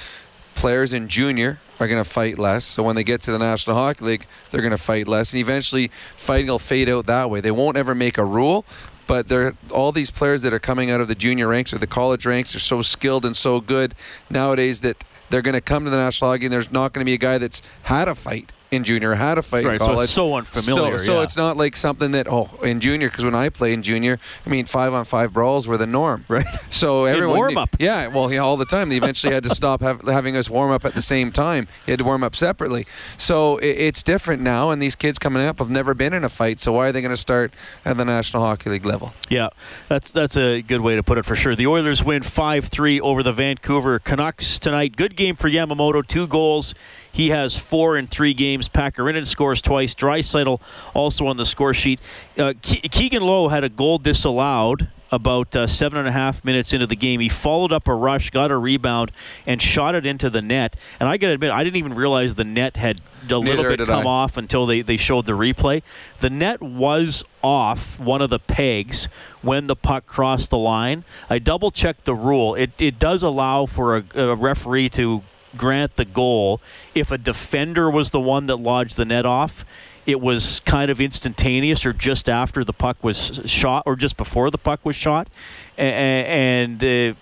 players 0.54 0.92
in 0.92 1.08
junior 1.08 1.58
are 1.80 1.86
going 1.86 2.02
to 2.02 2.08
fight 2.08 2.38
less. 2.38 2.64
So 2.64 2.82
when 2.82 2.96
they 2.96 3.04
get 3.04 3.20
to 3.22 3.30
the 3.30 3.38
National 3.38 3.76
Hockey 3.76 4.04
League, 4.04 4.26
they're 4.50 4.60
going 4.62 4.72
to 4.72 4.76
fight 4.78 5.06
less, 5.06 5.32
and 5.32 5.40
eventually 5.40 5.90
fighting 6.16 6.48
will 6.48 6.58
fade 6.58 6.88
out 6.88 7.06
that 7.06 7.30
way. 7.30 7.40
They 7.40 7.50
won't 7.52 7.76
ever 7.76 7.94
make 7.94 8.18
a 8.18 8.24
rule, 8.24 8.64
but 9.08 9.26
they're 9.26 9.54
all 9.72 9.90
these 9.90 10.10
players 10.10 10.42
that 10.42 10.54
are 10.54 10.60
coming 10.60 10.92
out 10.92 11.00
of 11.00 11.08
the 11.08 11.16
junior 11.16 11.48
ranks 11.48 11.72
or 11.72 11.78
the 11.78 11.86
college 11.88 12.24
ranks 12.24 12.54
are 12.54 12.60
so 12.60 12.82
skilled 12.82 13.24
and 13.24 13.36
so 13.36 13.60
good 13.60 13.96
nowadays 14.30 14.82
that 14.82 15.02
they're 15.30 15.42
going 15.42 15.54
to 15.54 15.60
come 15.60 15.82
to 15.82 15.90
the 15.90 15.96
National 15.96 16.30
Hockey 16.30 16.44
and 16.44 16.52
there's 16.52 16.70
not 16.70 16.92
going 16.92 17.04
to 17.04 17.08
be 17.08 17.14
a 17.14 17.18
guy 17.18 17.38
that's 17.38 17.60
had 17.82 18.06
a 18.06 18.14
fight 18.14 18.52
in 18.70 18.84
junior, 18.84 19.14
how 19.14 19.34
to 19.34 19.42
fight 19.42 19.64
Right, 19.64 19.80
in 19.80 19.86
so 19.86 20.00
it's 20.00 20.12
so 20.12 20.34
unfamiliar, 20.34 20.98
So, 20.98 21.04
so 21.04 21.12
yeah. 21.14 21.22
it's 21.22 21.36
not 21.36 21.56
like 21.56 21.76
something 21.76 22.12
that 22.12 22.26
oh 22.28 22.48
in 22.62 22.80
junior 22.80 23.08
because 23.08 23.24
when 23.24 23.34
I 23.34 23.48
played 23.48 23.72
in 23.74 23.82
junior, 23.82 24.18
I 24.44 24.50
mean 24.50 24.66
five 24.66 24.92
on 24.92 25.04
five 25.04 25.32
brawls 25.32 25.66
were 25.66 25.76
the 25.76 25.86
norm. 25.86 26.24
Right. 26.28 26.46
So 26.70 27.04
everyone 27.06 27.36
warm 27.36 27.58
up. 27.58 27.70
Yeah, 27.78 28.08
well, 28.08 28.32
yeah, 28.32 28.40
all 28.40 28.56
the 28.56 28.66
time. 28.66 28.88
They 28.88 28.96
eventually 28.96 29.32
had 29.32 29.44
to 29.44 29.50
stop 29.50 29.80
have, 29.80 30.02
having 30.02 30.36
us 30.36 30.50
warm 30.50 30.70
up 30.70 30.84
at 30.84 30.94
the 30.94 31.00
same 31.00 31.32
time. 31.32 31.68
You 31.86 31.92
had 31.92 31.98
to 31.98 32.04
warm 32.04 32.22
up 32.22 32.36
separately. 32.36 32.86
So 33.16 33.56
it, 33.58 33.76
it's 33.78 34.02
different 34.02 34.42
now, 34.42 34.70
and 34.70 34.82
these 34.82 34.96
kids 34.96 35.18
coming 35.18 35.42
up 35.42 35.58
have 35.58 35.70
never 35.70 35.94
been 35.94 36.12
in 36.12 36.24
a 36.24 36.28
fight. 36.28 36.60
So 36.60 36.72
why 36.72 36.88
are 36.88 36.92
they 36.92 37.00
going 37.00 37.10
to 37.10 37.16
start 37.16 37.52
at 37.84 37.96
the 37.96 38.04
National 38.04 38.42
Hockey 38.42 38.70
League 38.70 38.84
level? 38.84 39.14
Yeah, 39.28 39.48
that's 39.88 40.12
that's 40.12 40.36
a 40.36 40.62
good 40.62 40.80
way 40.80 40.96
to 40.96 41.02
put 41.02 41.18
it 41.18 41.24
for 41.24 41.36
sure. 41.36 41.54
The 41.54 41.66
Oilers 41.66 42.04
win 42.04 42.22
5-3 42.22 43.00
over 43.00 43.22
the 43.22 43.32
Vancouver 43.32 43.98
Canucks 43.98 44.58
tonight. 44.58 44.96
Good 44.96 45.16
game 45.16 45.36
for 45.36 45.48
Yamamoto, 45.48 46.06
two 46.06 46.26
goals. 46.26 46.74
He 47.12 47.30
has 47.30 47.58
four 47.58 47.96
in 47.96 48.06
three 48.06 48.34
games. 48.34 48.68
Pakarinen 48.68 49.26
scores 49.26 49.60
twice. 49.60 49.94
Draisaitl 49.94 50.60
also 50.94 51.26
on 51.26 51.36
the 51.36 51.44
score 51.44 51.74
sheet. 51.74 52.00
Uh, 52.38 52.52
Ke- 52.54 52.90
Keegan 52.90 53.22
Lowe 53.22 53.48
had 53.48 53.64
a 53.64 53.68
goal 53.68 53.98
disallowed 53.98 54.88
about 55.10 55.56
uh, 55.56 55.66
seven 55.66 55.98
and 55.98 56.06
a 56.06 56.12
half 56.12 56.44
minutes 56.44 56.72
into 56.72 56.86
the 56.86 56.94
game. 56.94 57.18
He 57.20 57.28
followed 57.28 57.72
up 57.72 57.88
a 57.88 57.94
rush, 57.94 58.30
got 58.30 58.50
a 58.50 58.56
rebound, 58.58 59.10
and 59.46 59.60
shot 59.60 59.94
it 59.94 60.04
into 60.04 60.28
the 60.28 60.42
net. 60.42 60.76
And 61.00 61.08
I 61.08 61.16
got 61.16 61.28
to 61.28 61.32
admit, 61.32 61.50
I 61.50 61.64
didn't 61.64 61.76
even 61.76 61.94
realize 61.94 62.34
the 62.34 62.44
net 62.44 62.76
had 62.76 63.00
a 63.30 63.36
little 63.36 63.64
bit 63.64 63.78
come 63.86 64.06
I. 64.06 64.10
off 64.10 64.36
until 64.36 64.66
they, 64.66 64.82
they 64.82 64.96
showed 64.96 65.26
the 65.26 65.32
replay. 65.32 65.82
The 66.20 66.30
net 66.30 66.60
was 66.60 67.24
off 67.42 67.98
one 67.98 68.20
of 68.20 68.30
the 68.30 68.38
pegs 68.38 69.08
when 69.40 69.66
the 69.66 69.76
puck 69.76 70.06
crossed 70.06 70.50
the 70.50 70.58
line. 70.58 71.04
I 71.30 71.38
double 71.38 71.70
checked 71.70 72.04
the 72.04 72.14
rule. 72.14 72.54
It, 72.54 72.72
it 72.78 72.98
does 72.98 73.22
allow 73.22 73.64
for 73.66 73.96
a, 73.96 74.04
a 74.14 74.34
referee 74.34 74.90
to 74.90 75.22
grant 75.58 75.96
the 75.96 76.04
goal 76.06 76.60
if 76.94 77.10
a 77.10 77.18
defender 77.18 77.90
was 77.90 78.10
the 78.12 78.20
one 78.20 78.46
that 78.46 78.56
lodged 78.56 78.96
the 78.96 79.04
net 79.04 79.26
off. 79.26 79.64
It 80.06 80.22
was 80.22 80.60
kind 80.64 80.90
of 80.90 81.02
instantaneous, 81.02 81.84
or 81.84 81.92
just 81.92 82.30
after 82.30 82.64
the 82.64 82.72
puck 82.72 82.96
was 83.04 83.42
shot, 83.44 83.82
or 83.84 83.94
just 83.94 84.16
before 84.16 84.50
the 84.50 84.56
puck 84.56 84.80
was 84.82 84.96
shot, 84.96 85.28
A- 85.76 85.82
a- 85.82 86.24
and 86.26 86.82
uh, 86.82 87.14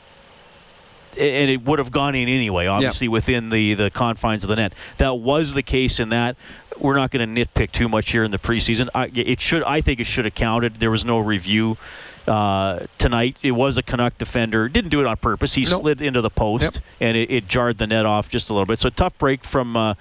and 1.18 1.50
it 1.50 1.64
would 1.64 1.78
have 1.78 1.90
gone 1.90 2.14
in 2.14 2.28
anyway, 2.28 2.66
obviously 2.66 3.08
within 3.08 3.48
the, 3.48 3.72
the 3.74 3.90
confines 3.90 4.44
of 4.44 4.48
the 4.48 4.56
net. 4.56 4.74
That 4.98 5.14
was 5.14 5.54
the 5.54 5.62
case 5.62 5.98
in 5.98 6.10
that. 6.10 6.36
We're 6.78 6.94
not 6.96 7.10
going 7.10 7.34
to 7.34 7.44
nitpick 7.46 7.72
too 7.72 7.88
much 7.88 8.10
here 8.12 8.22
in 8.22 8.30
the 8.30 8.38
preseason. 8.38 8.90
I, 8.94 9.10
it 9.14 9.40
should, 9.40 9.62
I 9.62 9.80
think, 9.80 9.98
it 9.98 10.04
should 10.04 10.26
have 10.26 10.34
counted. 10.34 10.74
There 10.78 10.90
was 10.90 11.06
no 11.06 11.18
review 11.18 11.78
uh, 12.28 12.86
tonight. 12.98 13.36
It 13.42 13.52
was 13.52 13.76
a 13.78 13.82
Canuck 13.82 14.18
defender. 14.18 14.68
Didn't 14.68 14.90
do 14.90 15.00
it 15.00 15.06
on 15.06 15.16
purpose. 15.16 15.54
He 15.54 15.62
Nope. 15.62 15.80
slid 15.82 16.00
into 16.02 16.20
the 16.20 16.30
post 16.30 16.62
Yep. 16.62 16.74
and 17.00 17.16
it, 17.16 17.30
it 17.30 17.48
jarred 17.48 17.78
the 17.78 17.86
net 17.86 18.06
off 18.06 18.28
just 18.28 18.50
a 18.50 18.52
little 18.52 18.66
bit. 18.66 18.78
So 18.78 18.90
tough 18.90 19.16
break 19.18 19.44
from 19.44 19.76
uh, 19.76 19.94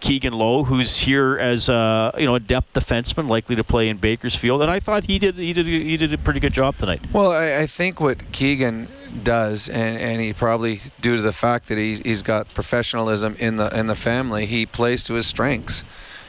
Keegan 0.00 0.32
Lowe, 0.32 0.64
who's 0.64 0.98
here 1.00 1.38
as 1.38 1.68
a 1.68 2.12
you 2.18 2.26
know 2.26 2.34
a 2.34 2.40
depth 2.40 2.72
defenseman, 2.74 3.28
likely 3.28 3.56
to 3.56 3.64
play 3.64 3.88
in 3.88 3.96
Bakersfield. 3.98 4.62
And 4.62 4.70
I 4.70 4.80
thought 4.80 5.04
he 5.06 5.18
did 5.18 5.36
he 5.36 5.52
did 5.52 5.66
he 5.66 5.96
did 5.96 6.12
a 6.12 6.18
pretty 6.18 6.40
good 6.40 6.52
job 6.52 6.76
tonight. 6.76 7.00
Well, 7.12 7.30
I, 7.30 7.58
I 7.62 7.66
think 7.66 8.00
what 8.00 8.32
Keegan 8.32 8.88
does, 9.22 9.68
and, 9.68 9.98
and 9.98 10.20
he 10.20 10.32
probably 10.32 10.80
due 11.00 11.16
to 11.16 11.22
the 11.22 11.32
fact 11.32 11.68
that 11.68 11.78
he's, 11.78 12.00
he's 12.00 12.22
got 12.22 12.52
professionalism 12.52 13.36
in 13.38 13.56
the 13.56 13.68
in 13.78 13.86
the 13.86 13.94
family, 13.94 14.44
he 14.46 14.66
plays 14.66 15.04
to 15.04 15.14
his 15.14 15.26
strengths. 15.26 15.84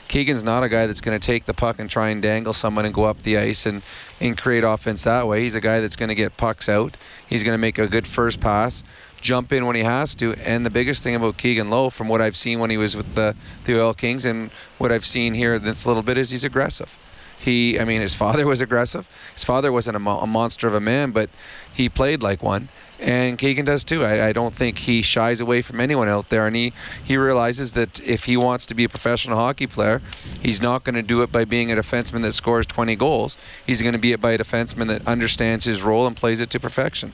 Keegan's 0.08 0.44
not 0.44 0.64
a 0.64 0.70
guy 0.70 0.88
that's 0.88 1.02
going 1.02 1.20
to 1.20 1.26
take 1.26 1.46
the 1.46 1.54
puck 1.54 1.80
and 1.80 1.90
try 1.90 2.10
and 2.10 2.22
dangle 2.22 2.54
someone 2.54 2.86
and 2.86 2.94
go 2.94 3.04
up 3.04 3.22
the 3.24 3.38
ice 3.38 3.66
and, 3.66 3.82
and 4.22 4.38
create 4.38 4.64
offense 4.64 5.04
that 5.04 5.28
way. 5.28 5.42
He's 5.42 5.56
a 5.56 5.62
guy 5.62 5.82
that's 5.82 5.96
going 5.96 6.10
to 6.10 6.16
get 6.16 6.38
pucks 6.38 6.70
out. 6.70 6.96
He's 7.28 7.44
going 7.44 7.54
to 7.54 7.60
make 7.60 7.78
a 7.78 7.88
good 7.88 8.08
first 8.08 8.40
pass, 8.40 8.84
jump 9.20 9.52
in 9.52 9.66
when 9.66 9.76
he 9.76 9.84
has 9.84 10.16
to. 10.16 10.34
And 10.36 10.66
the 10.66 10.70
biggest 10.70 11.04
thing 11.04 11.16
about 11.16 11.38
Keegan 11.38 11.70
Lowe, 11.70 11.90
from 11.90 12.08
what 12.08 12.22
I've 12.22 12.36
seen 12.36 12.60
when 12.60 12.70
he 12.70 12.78
was 12.78 12.96
with 12.96 13.16
the 13.16 13.36
the 13.66 13.80
Oil 13.80 13.94
Kings, 13.94 14.26
and 14.26 14.50
what 14.78 14.92
I've 14.92 15.06
seen 15.06 15.34
here 15.34 15.60
this 15.60 15.86
little 15.86 16.04
bit, 16.04 16.18
is 16.18 16.30
he's 16.30 16.44
aggressive. 16.44 16.98
He, 17.40 17.80
I 17.80 17.86
mean, 17.86 18.02
his 18.02 18.16
father 18.24 18.46
was 18.46 18.62
aggressive. 18.62 19.10
His 19.34 19.44
father 19.44 19.72
wasn't 19.72 19.98
a, 19.98 20.00
mo- 20.00 20.20
a 20.20 20.28
monster 20.28 20.68
of 20.68 20.74
a 20.74 20.80
man, 20.80 21.12
but 21.12 21.30
he 21.72 21.90
played 21.90 22.24
like 22.24 22.42
one. 22.42 22.70
And 23.00 23.38
Keegan 23.38 23.66
does 23.66 23.84
too. 23.84 24.04
I, 24.04 24.28
I 24.30 24.34
don't 24.34 24.56
think 24.56 24.80
he 24.80 25.02
shies 25.02 25.40
away 25.40 25.62
from 25.62 25.80
anyone 25.80 26.10
out 26.10 26.30
there, 26.30 26.48
and 26.48 26.56
he 26.56 26.74
he 27.04 27.16
realizes 27.16 27.74
that 27.74 28.00
if 28.02 28.26
he 28.26 28.36
wants 28.36 28.66
to 28.68 28.74
be 28.74 28.84
a 28.84 28.90
professional 28.90 29.38
hockey 29.38 29.68
player, 29.68 30.02
he's 30.42 30.62
not 30.62 30.84
going 30.84 30.96
to 30.96 31.04
do 31.04 31.22
it 31.22 31.32
by 31.32 31.46
being 31.46 31.72
a 31.72 31.76
defenseman 31.76 32.24
that 32.24 32.34
scores 32.34 32.66
20 32.66 32.96
goals. 32.96 33.38
He's 33.66 33.82
going 33.82 33.94
to 33.94 34.00
be 34.00 34.14
it 34.14 34.22
by 34.22 34.32
a 34.32 34.38
defenseman 34.38 34.88
that 34.88 35.08
understands 35.08 35.66
his 35.66 35.84
role 35.84 36.08
and 36.08 36.16
plays 36.16 36.40
it 36.40 36.50
to 36.52 36.60
perfection. 36.60 37.14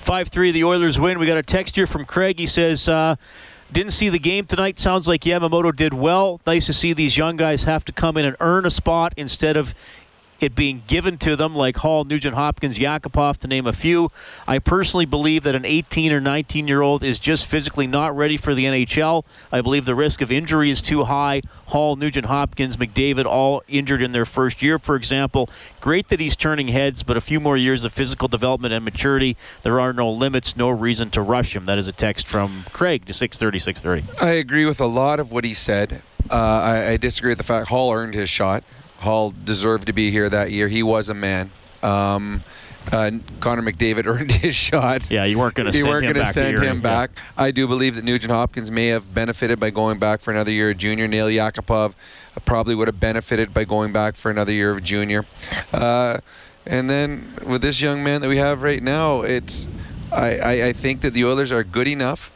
5 0.00 0.28
3, 0.28 0.52
the 0.52 0.64
Oilers 0.64 0.98
win. 0.98 1.18
We 1.18 1.26
got 1.26 1.36
a 1.36 1.42
text 1.42 1.76
here 1.76 1.86
from 1.86 2.06
Craig. 2.06 2.38
He 2.38 2.46
says, 2.46 2.88
uh, 2.88 3.16
didn't 3.72 3.92
see 3.92 4.08
the 4.08 4.18
game 4.18 4.46
tonight. 4.46 4.78
Sounds 4.78 5.06
like 5.06 5.22
Yamamoto 5.22 5.74
did 5.74 5.94
well. 5.94 6.40
Nice 6.46 6.66
to 6.66 6.72
see 6.72 6.92
these 6.92 7.16
young 7.16 7.36
guys 7.36 7.64
have 7.64 7.84
to 7.84 7.92
come 7.92 8.16
in 8.16 8.24
and 8.24 8.36
earn 8.40 8.66
a 8.66 8.70
spot 8.70 9.12
instead 9.16 9.56
of 9.56 9.74
it 10.40 10.54
being 10.54 10.82
given 10.86 11.18
to 11.18 11.36
them, 11.36 11.54
like 11.54 11.76
Hall, 11.78 12.04
Nugent 12.04 12.34
Hopkins, 12.34 12.78
Yakupov, 12.78 13.38
to 13.38 13.48
name 13.48 13.66
a 13.66 13.72
few. 13.72 14.10
I 14.46 14.58
personally 14.58 15.06
believe 15.06 15.42
that 15.44 15.54
an 15.54 15.64
18 15.64 16.12
or 16.12 16.20
19 16.20 16.66
year 16.66 16.82
old 16.82 17.04
is 17.04 17.18
just 17.18 17.46
physically 17.46 17.86
not 17.86 18.16
ready 18.16 18.36
for 18.36 18.54
the 18.54 18.64
NHL. 18.64 19.24
I 19.52 19.60
believe 19.60 19.84
the 19.84 19.94
risk 19.94 20.20
of 20.20 20.30
injury 20.30 20.70
is 20.70 20.82
too 20.82 21.04
high. 21.04 21.42
Hall, 21.66 21.96
Nugent 21.96 22.26
Hopkins, 22.26 22.76
McDavid, 22.76 23.26
all 23.26 23.62
injured 23.68 24.02
in 24.02 24.12
their 24.12 24.24
first 24.24 24.62
year, 24.62 24.78
for 24.78 24.96
example. 24.96 25.48
Great 25.80 26.08
that 26.08 26.20
he's 26.20 26.36
turning 26.36 26.68
heads, 26.68 27.02
but 27.02 27.16
a 27.16 27.20
few 27.20 27.38
more 27.38 27.56
years 27.56 27.84
of 27.84 27.92
physical 27.92 28.28
development 28.28 28.74
and 28.74 28.84
maturity. 28.84 29.36
There 29.62 29.78
are 29.78 29.92
no 29.92 30.10
limits, 30.10 30.56
no 30.56 30.68
reason 30.68 31.10
to 31.10 31.22
rush 31.22 31.54
him. 31.54 31.66
That 31.66 31.78
is 31.78 31.88
a 31.88 31.92
text 31.92 32.26
from 32.26 32.64
Craig 32.72 33.06
to 33.06 33.12
630, 33.12 33.58
630. 33.58 34.24
I 34.24 34.34
agree 34.34 34.64
with 34.64 34.80
a 34.80 34.86
lot 34.86 35.20
of 35.20 35.32
what 35.32 35.44
he 35.44 35.54
said. 35.54 36.02
Uh, 36.28 36.34
I, 36.34 36.88
I 36.90 36.96
disagree 36.96 37.30
with 37.30 37.38
the 37.38 37.44
fact 37.44 37.68
Hall 37.68 37.92
earned 37.92 38.14
his 38.14 38.28
shot. 38.28 38.64
Hall 39.00 39.32
deserved 39.44 39.86
to 39.86 39.92
be 39.92 40.10
here 40.10 40.28
that 40.28 40.50
year. 40.50 40.68
He 40.68 40.82
was 40.82 41.08
a 41.08 41.14
man. 41.14 41.50
Um, 41.82 42.42
uh, 42.92 43.10
Connor 43.40 43.62
McDavid 43.62 44.06
earned 44.06 44.32
his 44.32 44.54
shot. 44.54 45.10
Yeah, 45.10 45.24
you 45.24 45.38
weren't 45.38 45.54
going 45.54 45.70
to 45.70 45.76
You 45.76 45.86
weren't 45.86 46.04
him 46.04 46.12
gonna 46.12 46.24
back. 46.24 46.32
send 46.32 46.56
to 46.56 46.62
him 46.62 46.80
back. 46.80 47.10
I 47.36 47.50
do 47.50 47.66
believe 47.66 47.96
that 47.96 48.04
Nugent 48.04 48.30
Hopkins 48.32 48.70
may 48.70 48.88
have 48.88 49.12
benefited 49.12 49.60
by 49.60 49.70
going 49.70 49.98
back 49.98 50.20
for 50.20 50.30
another 50.30 50.50
year 50.52 50.70
of 50.70 50.78
junior. 50.78 51.06
Nail 51.06 51.28
Yakupov 51.28 51.94
probably 52.44 52.74
would 52.74 52.88
have 52.88 52.98
benefited 53.00 53.52
by 53.52 53.64
going 53.64 53.92
back 53.92 54.16
for 54.16 54.30
another 54.30 54.52
year 54.52 54.70
of 54.70 54.82
junior. 54.82 55.26
Uh, 55.72 56.18
and 56.66 56.88
then 56.90 57.34
with 57.46 57.62
this 57.62 57.80
young 57.80 58.02
man 58.02 58.20
that 58.22 58.28
we 58.28 58.36
have 58.38 58.62
right 58.62 58.82
now, 58.82 59.22
it's 59.22 59.68
I, 60.12 60.38
I, 60.38 60.66
I 60.68 60.72
think 60.72 61.00
that 61.02 61.12
the 61.14 61.24
Oilers 61.24 61.52
are 61.52 61.64
good 61.64 61.88
enough 61.88 62.30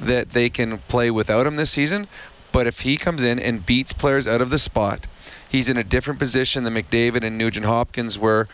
that 0.00 0.30
they 0.30 0.48
can 0.48 0.78
play 0.88 1.10
without 1.10 1.46
him 1.46 1.56
this 1.56 1.70
season. 1.70 2.08
But 2.52 2.66
if 2.66 2.80
he 2.80 2.96
comes 2.96 3.22
in 3.22 3.38
and 3.38 3.64
beats 3.66 3.92
players 3.92 4.26
out 4.26 4.40
of 4.40 4.50
the 4.50 4.58
spot, 4.58 5.06
he's 5.48 5.68
in 5.68 5.76
a 5.76 5.84
different 5.84 6.18
position 6.18 6.64
than 6.64 6.74
McDavid 6.74 7.24
and 7.24 7.38
Nugent 7.38 7.66
Hopkins 7.66 8.18
were. 8.18 8.48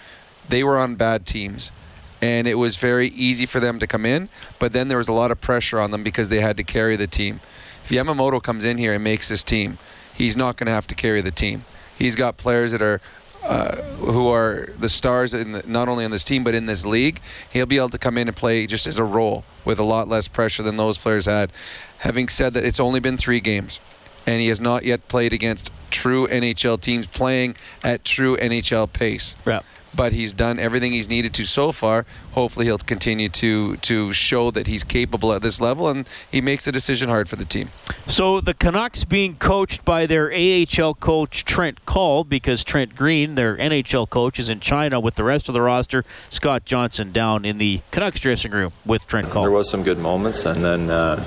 They 0.48 0.62
were 0.62 0.78
on 0.78 0.94
bad 0.94 1.26
teams. 1.26 1.72
And 2.20 2.46
it 2.46 2.54
was 2.54 2.76
very 2.76 3.08
easy 3.08 3.44
for 3.44 3.60
them 3.60 3.78
to 3.80 3.86
come 3.86 4.06
in, 4.06 4.30
but 4.58 4.72
then 4.72 4.88
there 4.88 4.98
was 4.98 5.08
a 5.08 5.12
lot 5.12 5.30
of 5.30 5.40
pressure 5.40 5.78
on 5.78 5.90
them 5.90 6.02
because 6.02 6.30
they 6.30 6.40
had 6.40 6.56
to 6.56 6.64
carry 6.64 6.96
the 6.96 7.06
team. 7.06 7.40
If 7.84 7.90
Yamamoto 7.90 8.42
comes 8.42 8.64
in 8.64 8.78
here 8.78 8.94
and 8.94 9.04
makes 9.04 9.28
this 9.28 9.44
team, 9.44 9.76
he's 10.14 10.36
not 10.36 10.56
going 10.56 10.66
to 10.66 10.72
have 10.72 10.86
to 10.86 10.94
carry 10.94 11.20
the 11.20 11.30
team. 11.30 11.64
He's 11.98 12.16
got 12.16 12.38
players 12.38 12.72
that 12.72 12.80
are 12.80 13.00
uh, 13.44 13.76
who 13.98 14.28
are 14.28 14.70
the 14.78 14.88
stars 14.88 15.32
the, 15.32 15.62
not 15.66 15.86
only 15.86 16.02
on 16.02 16.10
this 16.10 16.24
team 16.24 16.42
but 16.44 16.54
in 16.54 16.64
this 16.64 16.86
league. 16.86 17.20
He'll 17.50 17.66
be 17.66 17.76
able 17.76 17.90
to 17.90 17.98
come 17.98 18.16
in 18.16 18.26
and 18.26 18.34
play 18.34 18.66
just 18.66 18.86
as 18.86 18.98
a 18.98 19.04
role 19.04 19.44
with 19.66 19.78
a 19.78 19.82
lot 19.82 20.08
less 20.08 20.28
pressure 20.28 20.62
than 20.62 20.78
those 20.78 20.96
players 20.96 21.26
had. 21.26 21.52
Having 21.98 22.28
said 22.28 22.54
that, 22.54 22.64
it's 22.64 22.80
only 22.80 23.00
been 23.00 23.18
three 23.18 23.40
games, 23.40 23.80
and 24.26 24.40
he 24.40 24.48
has 24.48 24.60
not 24.60 24.84
yet 24.84 25.06
played 25.08 25.32
against 25.32 25.72
true 25.90 26.26
NHL 26.26 26.80
teams 26.80 27.06
playing 27.06 27.56
at 27.82 28.04
true 28.04 28.36
NHL 28.36 28.92
pace. 28.92 29.36
Yeah. 29.46 29.60
But 29.96 30.12
he's 30.12 30.32
done 30.32 30.58
everything 30.58 30.92
he's 30.92 31.08
needed 31.08 31.34
to 31.34 31.44
so 31.44 31.72
far. 31.72 32.06
Hopefully, 32.32 32.66
he'll 32.66 32.78
continue 32.78 33.28
to 33.30 33.76
to 33.78 34.12
show 34.12 34.50
that 34.50 34.66
he's 34.66 34.84
capable 34.84 35.32
at 35.32 35.42
this 35.42 35.60
level, 35.60 35.88
and 35.88 36.08
he 36.30 36.40
makes 36.40 36.64
the 36.64 36.72
decision 36.72 37.08
hard 37.08 37.28
for 37.28 37.36
the 37.36 37.44
team. 37.44 37.70
So 38.06 38.40
the 38.40 38.54
Canucks 38.54 39.04
being 39.04 39.36
coached 39.36 39.84
by 39.84 40.06
their 40.06 40.32
AHL 40.32 40.94
coach 40.94 41.44
Trent 41.44 41.86
Cull 41.86 42.24
because 42.24 42.64
Trent 42.64 42.94
Green, 42.96 43.34
their 43.34 43.56
NHL 43.56 44.08
coach, 44.08 44.38
is 44.38 44.50
in 44.50 44.60
China 44.60 45.00
with 45.00 45.14
the 45.14 45.24
rest 45.24 45.48
of 45.48 45.54
the 45.54 45.62
roster. 45.62 46.04
Scott 46.30 46.64
Johnson 46.64 47.12
down 47.12 47.44
in 47.44 47.58
the 47.58 47.80
Canucks 47.90 48.20
dressing 48.20 48.52
room 48.52 48.72
with 48.84 49.06
Trent 49.06 49.30
Cull. 49.30 49.42
There 49.42 49.50
was 49.50 49.70
some 49.70 49.82
good 49.82 49.98
moments, 49.98 50.44
and 50.44 50.62
then 50.62 50.90
uh, 50.90 51.24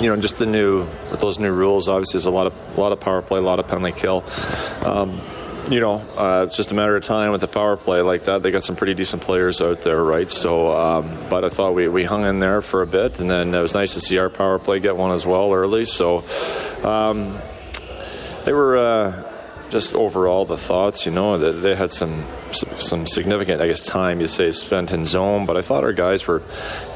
you 0.00 0.08
know 0.08 0.20
just 0.20 0.38
the 0.38 0.46
new 0.46 0.80
with 1.10 1.20
those 1.20 1.38
new 1.38 1.52
rules. 1.52 1.88
Obviously, 1.88 2.18
there's 2.18 2.26
a 2.26 2.30
lot 2.30 2.46
of 2.46 2.54
a 2.76 2.80
lot 2.80 2.92
of 2.92 3.00
power 3.00 3.22
play, 3.22 3.38
a 3.38 3.42
lot 3.42 3.58
of 3.58 3.66
penalty 3.66 3.98
kill. 3.98 4.24
Um, 4.84 5.20
you 5.68 5.80
know, 5.80 5.96
uh, 6.16 6.44
it's 6.46 6.56
just 6.56 6.72
a 6.72 6.74
matter 6.74 6.96
of 6.96 7.02
time 7.02 7.32
with 7.32 7.40
the 7.40 7.48
power 7.48 7.76
play 7.76 8.00
like 8.00 8.24
that. 8.24 8.42
They 8.42 8.50
got 8.50 8.62
some 8.62 8.76
pretty 8.76 8.94
decent 8.94 9.22
players 9.22 9.60
out 9.60 9.82
there, 9.82 10.02
right? 10.02 10.30
So, 10.30 10.74
um, 10.74 11.18
but 11.28 11.44
I 11.44 11.48
thought 11.48 11.74
we, 11.74 11.88
we 11.88 12.04
hung 12.04 12.24
in 12.24 12.40
there 12.40 12.62
for 12.62 12.82
a 12.82 12.86
bit, 12.86 13.20
and 13.20 13.30
then 13.30 13.54
it 13.54 13.60
was 13.60 13.74
nice 13.74 13.94
to 13.94 14.00
see 14.00 14.18
our 14.18 14.30
power 14.30 14.58
play 14.58 14.80
get 14.80 14.96
one 14.96 15.12
as 15.12 15.26
well 15.26 15.52
early. 15.52 15.84
So, 15.84 16.24
um, 16.82 17.36
they 18.44 18.52
were 18.52 18.76
uh, 18.78 19.32
just 19.70 19.94
overall 19.94 20.44
the 20.44 20.56
thoughts. 20.56 21.04
You 21.04 21.12
know, 21.12 21.36
that 21.36 21.52
they 21.52 21.74
had 21.74 21.92
some 21.92 22.24
some 22.54 23.06
significant, 23.06 23.60
I 23.60 23.66
guess, 23.66 23.82
time 23.82 24.20
you 24.20 24.26
say 24.26 24.50
spent 24.50 24.92
in 24.92 25.04
zone. 25.04 25.46
But 25.46 25.56
I 25.56 25.62
thought 25.62 25.84
our 25.84 25.92
guys 25.92 26.26
were, 26.26 26.42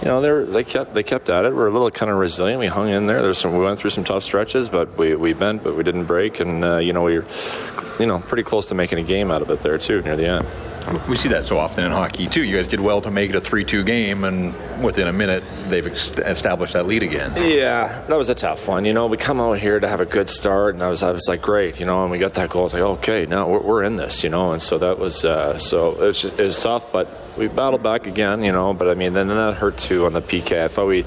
you 0.02 0.08
know, 0.08 0.20
they 0.20 0.50
they 0.50 0.64
kept 0.64 0.94
they 0.94 1.02
kept 1.02 1.30
at 1.30 1.44
it. 1.44 1.54
We're 1.54 1.68
a 1.68 1.70
little 1.70 1.90
kind 1.90 2.10
of 2.10 2.18
resilient. 2.18 2.60
We 2.60 2.66
hung 2.66 2.88
in 2.88 3.06
there. 3.06 3.22
There's 3.22 3.38
some 3.38 3.56
we 3.56 3.64
went 3.64 3.78
through 3.78 3.90
some 3.90 4.04
tough 4.04 4.22
stretches, 4.22 4.68
but 4.68 4.96
we, 4.96 5.14
we 5.14 5.32
bent, 5.32 5.62
but 5.62 5.76
we 5.76 5.82
didn't 5.82 6.04
break, 6.04 6.40
and 6.40 6.64
uh, 6.64 6.76
you 6.76 6.92
know 6.92 7.04
we 7.04 7.18
were, 7.18 7.26
you 7.98 8.06
know, 8.06 8.18
pretty 8.18 8.42
close 8.42 8.66
to 8.66 8.74
making 8.74 8.98
a 8.98 9.02
game 9.04 9.30
out 9.30 9.42
of 9.42 9.50
it 9.50 9.60
there 9.60 9.78
too 9.78 10.02
near 10.02 10.16
the 10.16 10.26
end. 10.26 10.46
We 11.08 11.16
see 11.16 11.30
that 11.30 11.46
so 11.46 11.58
often 11.58 11.84
in 11.84 11.90
hockey 11.90 12.26
too. 12.26 12.42
You 12.42 12.56
guys 12.56 12.68
did 12.68 12.80
well 12.80 13.00
to 13.00 13.10
make 13.10 13.30
it 13.30 13.36
a 13.36 13.40
3-2 13.40 13.86
game, 13.86 14.24
and 14.24 14.54
within 14.82 15.08
a 15.08 15.12
minute 15.12 15.42
they've 15.68 15.86
established 15.86 16.74
that 16.74 16.86
lead 16.86 17.02
again. 17.02 17.32
Yeah, 17.36 18.04
that 18.06 18.18
was 18.18 18.28
a 18.28 18.34
tough 18.34 18.68
one. 18.68 18.84
You 18.84 18.92
know, 18.92 19.06
we 19.06 19.16
come 19.16 19.40
out 19.40 19.58
here 19.58 19.80
to 19.80 19.88
have 19.88 20.00
a 20.00 20.06
good 20.06 20.28
start, 20.28 20.74
and 20.74 20.82
I 20.82 20.88
was, 20.88 21.02
I 21.02 21.10
was 21.10 21.26
like, 21.26 21.40
great, 21.40 21.80
you 21.80 21.86
know, 21.86 22.02
and 22.02 22.10
we 22.10 22.18
got 22.18 22.34
that 22.34 22.50
goal. 22.50 22.62
I 22.62 22.64
was 22.64 22.74
like, 22.74 22.82
okay, 22.82 23.26
now 23.26 23.48
we're, 23.48 23.60
we're 23.60 23.84
in 23.84 23.96
this, 23.96 24.22
you 24.22 24.28
know, 24.30 24.52
and 24.52 24.60
so 24.60 24.76
that 24.78 24.98
was, 24.98 25.24
uh, 25.24 25.58
so 25.58 25.92
it 25.92 26.00
was, 26.00 26.20
just, 26.20 26.38
it 26.38 26.44
was 26.44 26.62
tough, 26.62 26.92
but 26.92 27.08
we 27.38 27.48
battled 27.48 27.82
back 27.82 28.06
again, 28.06 28.44
you 28.44 28.52
know. 28.52 28.74
But 28.74 28.88
I 28.88 28.94
mean, 28.94 29.14
then 29.14 29.28
that 29.28 29.54
hurt 29.54 29.76
too 29.78 30.06
on 30.06 30.12
the 30.12 30.20
PK. 30.20 30.64
I 30.64 30.68
thought 30.68 30.86
we 30.86 31.04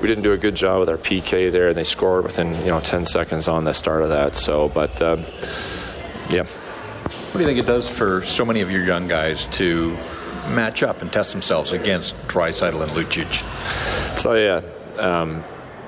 we 0.00 0.08
didn't 0.08 0.24
do 0.24 0.32
a 0.32 0.36
good 0.36 0.54
job 0.54 0.80
with 0.80 0.88
our 0.88 0.98
PK 0.98 1.50
there, 1.50 1.68
and 1.68 1.76
they 1.76 1.84
scored 1.84 2.24
within 2.24 2.54
you 2.56 2.66
know 2.66 2.80
10 2.80 3.06
seconds 3.06 3.48
on 3.48 3.64
the 3.64 3.72
start 3.72 4.02
of 4.02 4.10
that. 4.10 4.34
So, 4.34 4.68
but 4.68 5.00
um, 5.00 5.24
yeah. 6.30 6.44
What 7.30 7.38
do 7.38 7.40
you 7.42 7.46
think 7.46 7.60
it 7.60 7.66
does 7.66 7.88
for 7.88 8.22
so 8.22 8.44
many 8.44 8.60
of 8.60 8.72
your 8.72 8.84
young 8.84 9.06
guys 9.06 9.46
to 9.58 9.90
match 10.48 10.82
up 10.82 11.00
and 11.00 11.12
test 11.12 11.30
themselves 11.30 11.70
against 11.70 12.16
Draisaitl 12.26 12.82
and 12.82 12.90
Lucic? 12.90 14.18
So 14.18 14.34
yeah, 14.34 14.60
um, 15.00 15.44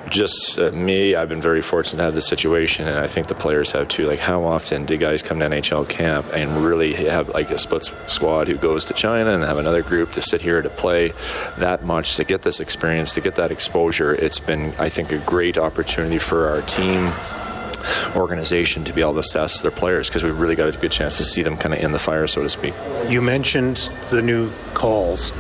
just 0.09 0.57
uh, 0.61 0.71
me. 0.71 1.17
I've 1.17 1.29
been 1.29 1.41
very 1.41 1.61
fortunate 1.61 1.97
to 1.97 2.05
have 2.05 2.15
this 2.15 2.29
situation, 2.29 2.87
and 2.87 2.97
I 2.97 3.09
think 3.09 3.27
the 3.27 3.35
players 3.35 3.73
have 3.73 3.89
too. 3.89 4.05
Like, 4.05 4.21
how 4.21 4.45
often 4.45 4.85
do 4.85 4.97
guys 4.97 5.21
come 5.21 5.41
to 5.41 5.47
NHL 5.47 5.89
camp 5.89 6.27
and 6.33 6.65
really 6.65 6.95
have 6.95 7.31
like 7.31 7.51
a 7.51 7.59
split 7.59 7.91
squad 8.07 8.47
who 8.47 8.57
goes 8.57 8.85
to 8.85 8.95
China 8.95 9.35
and 9.35 9.43
have 9.43 9.59
another 9.59 9.83
group 9.83 10.13
to 10.13 10.23
sit 10.23 10.43
here 10.43 10.63
to 10.63 10.71
play 10.71 11.13
that 11.59 11.85
much 11.85 12.15
to 12.19 12.25
get 12.25 12.43
this 12.43 12.61
experience, 12.61 13.15
to 13.15 13.21
get 13.21 13.35
that 13.35 13.51
exposure? 13.51 14.15
It's 14.15 14.39
been, 14.39 14.75
I 14.79 14.89
think, 14.89 15.11
a 15.11 15.19
great 15.19 15.59
opportunity 15.59 16.21
for 16.21 16.51
our 16.51 16.63
team 16.63 17.11
organization 18.15 18.85
to 18.85 18.93
be 18.93 19.01
able 19.01 19.15
to 19.15 19.21
assess 19.21 19.63
their 19.63 19.71
players 19.71 20.09
because 20.09 20.23
we 20.23 20.31
really 20.31 20.55
got 20.55 20.75
a 20.75 20.79
good 20.79 20.93
chance 20.93 21.17
to 21.19 21.25
see 21.25 21.43
them 21.43 21.57
kind 21.57 21.75
of 21.75 21.81
in 21.81 21.93
the 21.93 21.99
fire, 21.99 22.27
so 22.27 22.43
to 22.43 22.49
speak. 22.49 22.75
You 23.09 23.23
mentioned 23.23 23.91
the 24.11 24.23
new 24.23 24.51
calls. 24.75 25.31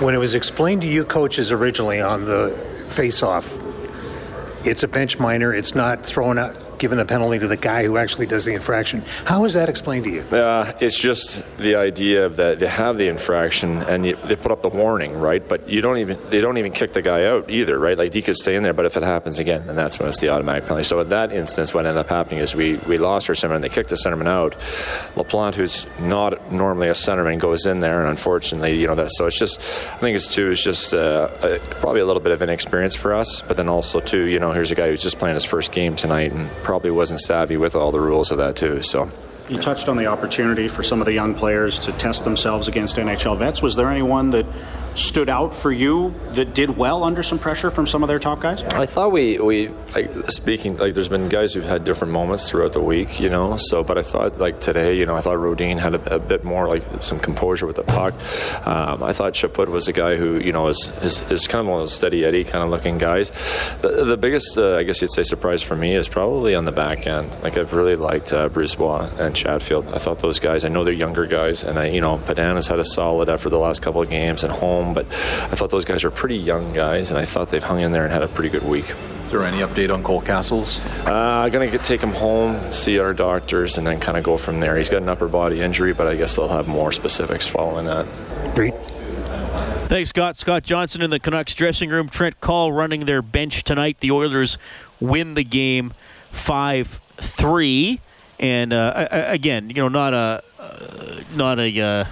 When 0.00 0.14
it 0.14 0.18
was 0.18 0.34
explained 0.34 0.82
to 0.82 0.88
you 0.88 1.04
coaches 1.04 1.50
originally 1.50 2.00
on 2.00 2.24
the 2.24 2.50
face-off, 2.90 3.58
it's 4.66 4.82
a 4.82 4.88
bench 4.88 5.18
minor. 5.18 5.54
It's 5.54 5.74
not 5.74 6.04
thrown 6.04 6.38
out, 6.38 6.56
giving 6.78 6.98
a 6.98 7.04
penalty 7.04 7.38
to 7.38 7.48
the 7.48 7.56
guy 7.56 7.84
who 7.84 7.96
actually 7.96 8.26
does 8.26 8.44
the 8.44 8.54
infraction. 8.54 9.02
How 9.24 9.44
is 9.44 9.54
that 9.54 9.68
explained 9.68 10.04
to 10.04 10.10
you? 10.10 10.22
Uh, 10.22 10.72
it's 10.80 10.98
just 10.98 11.56
the 11.58 11.76
idea 11.76 12.24
of 12.24 12.36
that 12.36 12.58
they 12.58 12.66
have 12.66 12.98
the 12.98 13.08
infraction 13.08 13.82
and 13.82 14.06
you, 14.06 14.16
they 14.24 14.36
put 14.36 14.52
up 14.52 14.62
the 14.62 14.68
warning, 14.68 15.18
right? 15.18 15.46
But 15.46 15.68
you 15.68 15.80
don't 15.80 15.98
even 15.98 16.18
they 16.30 16.40
don't 16.40 16.58
even 16.58 16.72
kick 16.72 16.92
the 16.92 17.02
guy 17.02 17.26
out 17.26 17.50
either, 17.50 17.78
right? 17.78 17.96
Like 17.96 18.12
he 18.12 18.22
could 18.22 18.36
stay 18.36 18.56
in 18.56 18.62
there, 18.62 18.74
but 18.74 18.84
if 18.84 18.96
it 18.96 19.02
happens 19.02 19.38
again, 19.38 19.66
then 19.66 19.76
that's 19.76 19.98
when 19.98 20.08
it's 20.08 20.20
the 20.20 20.28
automatic 20.28 20.64
penalty. 20.64 20.84
So 20.84 21.00
in 21.00 21.08
that 21.10 21.32
instance, 21.32 21.72
what 21.72 21.86
ended 21.86 21.98
up 21.98 22.08
happening 22.08 22.40
is 22.40 22.54
we 22.54 22.76
we 22.88 22.98
lost 22.98 23.28
our 23.28 23.34
centerman. 23.34 23.62
They 23.62 23.68
kicked 23.68 23.90
the 23.90 23.96
centerman 23.96 24.26
out. 24.26 24.52
Laplante, 25.16 25.54
who's 25.54 25.86
not 26.00 26.52
normally 26.52 26.88
a 26.88 26.92
centerman, 26.92 27.38
goes 27.38 27.66
in 27.66 27.80
there, 27.80 28.00
and 28.00 28.10
unfortunately, 28.10 28.80
you 28.80 28.86
know 28.86 28.94
that. 28.94 29.10
So 29.10 29.26
it's 29.26 29.38
just 29.38 29.60
I 29.60 29.98
think 29.98 30.16
it's 30.16 30.32
too. 30.32 30.50
It's 30.50 30.62
just 30.62 30.94
uh, 30.94 31.28
uh, 31.42 31.58
probably 31.80 32.00
a 32.00 32.06
little 32.06 32.22
bit 32.22 32.32
of 32.32 32.42
inexperience 32.42 32.94
for 32.94 33.14
us, 33.14 33.40
but 33.42 33.56
then 33.56 33.68
also 33.68 34.00
too, 34.00 34.26
you 34.26 34.38
know, 34.38 34.52
here's 34.52 34.70
a 34.70 34.74
guy 34.74 34.88
who's 34.88 35.02
just 35.02 35.18
playing 35.18 35.34
his 35.34 35.44
first 35.44 35.72
game 35.72 35.96
tonight 35.96 36.32
and 36.32 36.50
probably 36.66 36.90
wasn't 36.90 37.20
savvy 37.20 37.56
with 37.56 37.76
all 37.76 37.92
the 37.92 38.00
rules 38.00 38.32
of 38.32 38.38
that 38.38 38.56
too. 38.56 38.82
So. 38.82 39.08
You 39.48 39.56
touched 39.56 39.88
on 39.88 39.96
the 39.96 40.06
opportunity 40.06 40.66
for 40.66 40.82
some 40.82 41.00
of 41.00 41.06
the 41.06 41.12
young 41.12 41.32
players 41.32 41.78
to 41.78 41.92
test 41.92 42.24
themselves 42.24 42.66
against 42.66 42.96
NHL 42.96 43.38
vets. 43.38 43.62
Was 43.62 43.76
there 43.76 43.88
anyone 43.88 44.30
that 44.30 44.44
stood 44.96 45.28
out 45.28 45.54
for 45.54 45.70
you 45.70 46.14
that 46.32 46.54
did 46.54 46.76
well 46.76 47.04
under 47.04 47.22
some 47.22 47.38
pressure 47.38 47.70
from 47.70 47.86
some 47.86 48.02
of 48.02 48.08
their 48.08 48.18
top 48.18 48.40
guys? 48.40 48.62
I 48.62 48.86
thought 48.86 49.12
we 49.12 49.38
we 49.38 49.68
like 49.94 50.10
speaking 50.30 50.76
like 50.78 50.94
there's 50.94 51.08
been 51.08 51.28
guys 51.28 51.54
who've 51.54 51.64
had 51.64 51.84
different 51.84 52.12
moments 52.12 52.48
throughout 52.48 52.72
the 52.72 52.80
week, 52.80 53.20
you 53.20 53.28
know. 53.28 53.56
So, 53.56 53.84
but 53.84 53.98
I 53.98 54.02
thought 54.02 54.38
like 54.38 54.60
today, 54.60 54.96
you 54.96 55.06
know, 55.06 55.16
I 55.16 55.20
thought 55.20 55.38
Rodin 55.38 55.78
had 55.78 55.94
a, 55.94 56.16
a 56.16 56.18
bit 56.18 56.44
more 56.44 56.68
like 56.68 56.82
some 57.00 57.18
composure 57.18 57.66
with 57.66 57.76
the 57.76 57.82
puck. 57.82 58.14
Um, 58.66 59.02
I 59.02 59.12
thought 59.12 59.34
Chipwood 59.34 59.68
was 59.68 59.88
a 59.88 59.92
guy 59.92 60.16
who 60.16 60.38
you 60.38 60.52
know 60.52 60.68
is 60.68 60.92
is, 61.02 61.22
is 61.30 61.46
kind 61.46 61.60
of 61.60 61.66
one 61.68 61.80
of 61.80 61.82
those 61.82 61.94
steady 61.94 62.24
Eddie 62.24 62.44
kind 62.44 62.64
of 62.64 62.70
looking 62.70 62.98
guys. 62.98 63.30
The, 63.82 64.04
the 64.04 64.16
biggest, 64.16 64.56
uh, 64.56 64.76
I 64.76 64.82
guess 64.82 65.02
you'd 65.02 65.10
say, 65.10 65.22
surprise 65.22 65.62
for 65.62 65.76
me 65.76 65.94
is 65.94 66.08
probably 66.08 66.54
on 66.54 66.64
the 66.64 66.72
back 66.72 67.06
end. 67.06 67.30
Like 67.42 67.56
I've 67.56 67.72
really 67.72 67.96
liked 67.96 68.32
uh, 68.32 68.48
Brisebois 68.48 69.18
and 69.18 69.34
Chatfield. 69.34 69.88
I 69.88 69.98
thought 69.98 70.18
those 70.20 70.40
guys. 70.40 70.64
I 70.64 70.68
know 70.68 70.84
they're 70.84 70.92
younger 70.92 71.26
guys, 71.26 71.64
and 71.64 71.78
I 71.78 71.86
you 71.88 72.00
know 72.00 72.18
Padan 72.18 72.56
has 72.56 72.68
had 72.68 72.78
a 72.78 72.84
solid 72.84 73.28
effort 73.28 73.50
the 73.50 73.58
last 73.58 73.82
couple 73.82 74.00
of 74.00 74.10
games 74.10 74.44
at 74.44 74.50
home, 74.50 74.85
but 74.94 75.06
I 75.06 75.54
thought 75.54 75.70
those 75.70 75.84
guys 75.84 76.04
were 76.04 76.10
pretty 76.10 76.36
young 76.36 76.72
guys, 76.72 77.10
and 77.10 77.18
I 77.18 77.24
thought 77.24 77.48
they've 77.48 77.62
hung 77.62 77.80
in 77.80 77.92
there 77.92 78.04
and 78.04 78.12
had 78.12 78.22
a 78.22 78.28
pretty 78.28 78.50
good 78.50 78.64
week. 78.64 78.92
Is 79.24 79.32
there 79.32 79.44
any 79.44 79.58
update 79.58 79.92
on 79.92 80.02
Cole 80.04 80.20
Cassels? 80.20 80.78
Uh, 81.04 81.42
I'm 81.44 81.50
gonna 81.50 81.66
get, 81.66 81.82
take 81.82 82.00
him 82.00 82.12
home, 82.12 82.70
see 82.70 82.98
our 82.98 83.12
doctors, 83.12 83.76
and 83.76 83.86
then 83.86 83.98
kind 83.98 84.16
of 84.16 84.22
go 84.24 84.36
from 84.36 84.60
there. 84.60 84.76
He's 84.76 84.88
got 84.88 85.02
an 85.02 85.08
upper 85.08 85.26
body 85.26 85.60
injury, 85.60 85.92
but 85.92 86.06
I 86.06 86.14
guess 86.14 86.36
they'll 86.36 86.48
have 86.48 86.68
more 86.68 86.92
specifics 86.92 87.46
following 87.46 87.86
that. 87.86 88.06
Breed. 88.54 88.74
Thanks, 89.88 90.08
Scott. 90.08 90.36
Scott 90.36 90.64
Johnson 90.64 91.00
in 91.00 91.10
the 91.10 91.20
Canucks 91.20 91.54
dressing 91.54 91.90
room. 91.90 92.08
Trent 92.08 92.40
Cull 92.40 92.72
running 92.72 93.04
their 93.04 93.22
bench 93.22 93.62
tonight. 93.62 93.98
The 94.00 94.10
Oilers 94.10 94.58
win 95.00 95.34
the 95.34 95.44
game 95.44 95.94
5 96.32 97.00
3. 97.18 98.00
And 98.38 98.72
uh, 98.72 99.08
again, 99.10 99.70
you 99.70 99.76
know, 99.76 99.88
not 99.88 100.12
a, 100.12 100.42
uh, 100.58 101.20
not 101.34 101.60
a. 101.60 102.06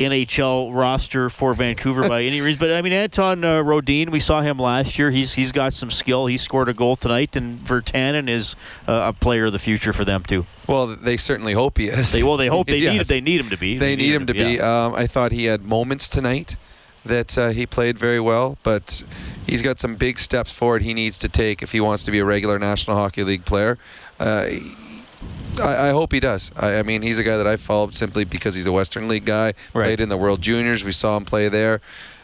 NHL 0.00 0.74
roster 0.74 1.28
for 1.28 1.52
Vancouver 1.52 2.08
by 2.08 2.22
any 2.22 2.40
reason. 2.40 2.58
But 2.58 2.72
I 2.72 2.80
mean, 2.80 2.92
Anton 2.92 3.44
uh, 3.44 3.60
Rodin, 3.60 4.10
we 4.10 4.18
saw 4.18 4.40
him 4.40 4.58
last 4.58 4.98
year. 4.98 5.10
He's 5.10 5.34
he's 5.34 5.52
got 5.52 5.72
some 5.72 5.90
skill. 5.90 6.26
He 6.26 6.36
scored 6.36 6.68
a 6.68 6.74
goal 6.74 6.96
tonight, 6.96 7.36
and 7.36 7.60
Virtanen 7.60 8.28
is 8.28 8.56
uh, 8.88 8.92
a 9.08 9.12
player 9.12 9.46
of 9.46 9.52
the 9.52 9.58
future 9.58 9.92
for 9.92 10.04
them 10.04 10.22
too. 10.22 10.46
Well, 10.66 10.86
they 10.86 11.16
certainly 11.16 11.52
hope 11.52 11.78
he 11.78 11.88
is. 11.88 12.12
They, 12.12 12.22
well, 12.22 12.38
they 12.38 12.46
hope 12.48 12.66
they 12.68 12.78
yes. 12.78 12.96
need 12.96 13.16
they 13.16 13.20
need 13.20 13.40
him 13.40 13.50
to 13.50 13.58
be. 13.58 13.76
They, 13.76 13.94
they 13.94 13.96
need, 13.96 14.14
him 14.14 14.26
to 14.26 14.34
be. 14.34 14.56
Yeah. 14.56 14.86
Um, 14.86 14.94
I 14.94 15.06
thought 15.06 15.32
he 15.32 15.44
had 15.44 15.62
moments 15.62 16.08
tonight 16.08 16.56
that 17.04 17.36
uh, 17.36 17.48
he 17.50 17.66
played 17.66 17.98
very 17.98 18.20
well, 18.20 18.58
but 18.62 19.04
he's 19.46 19.62
got 19.62 19.78
some 19.78 19.96
big 19.96 20.18
steps 20.18 20.52
forward 20.52 20.82
he 20.82 20.94
needs 20.94 21.18
to 21.18 21.28
take 21.28 21.62
if 21.62 21.72
he 21.72 21.80
wants 21.80 22.02
to 22.04 22.10
be 22.10 22.18
a 22.18 22.24
regular 22.24 22.58
National 22.58 22.96
Hockey 22.96 23.22
League 23.22 23.44
player. 23.44 23.78
Uh, 24.18 24.46
I, 25.58 25.88
I, 25.88 25.90
hope 25.90 26.12
he 26.12 26.20
does. 26.20 26.52
I, 26.56 26.78
I, 26.78 26.82
mean, 26.82 27.02
he's 27.02 27.18
a 27.18 27.24
guy 27.24 27.36
that 27.36 27.46
I 27.46 27.56
followed 27.56 27.94
simply 27.94 28.24
because 28.24 28.54
he's 28.54 28.66
a 28.66 28.72
Western 28.72 29.08
League 29.08 29.24
guy. 29.24 29.54
Right. 29.74 29.86
Played 29.86 30.00
in 30.00 30.08
the 30.08 30.16
World 30.16 30.42
Juniors. 30.42 30.84
We 30.84 30.92
saw 30.92 31.16
him 31.16 31.24
play 31.24 31.48
there, 31.48 31.80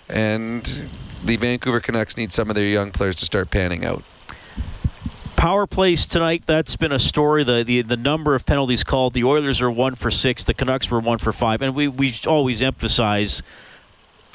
and 0.09 0.89
the 1.25 1.37
Vancouver 1.37 1.81
Canucks 1.81 2.17
need 2.17 2.33
some 2.33 2.51
of 2.51 2.57
their 2.57 2.69
young 2.69 2.93
players 2.93 3.17
to 3.17 3.25
start 3.25 3.51
panning 3.51 3.85
out. 3.85 4.05
Power 5.37 5.67
plays 5.67 6.07
tonight. 6.07 6.45
That's 6.47 6.77
been 6.77 6.93
a 6.93 6.99
story. 6.99 7.45
The, 7.45 7.63
the 7.63 7.83
the 7.83 7.97
number 7.97 8.35
of 8.35 8.47
penalties 8.47 8.83
called. 8.83 9.13
The 9.13 9.25
Oilers 9.25 9.61
are 9.61 9.71
one 9.71 9.95
for 9.95 10.11
six. 10.11 10.45
The 10.45 10.55
Canucks 10.55 10.91
were 10.91 10.99
one 10.99 11.19
for 11.19 11.33
five. 11.33 11.61
And 11.61 11.75
we 11.75 11.89
we 11.89 12.15
always 12.27 12.63
emphasize 12.63 13.43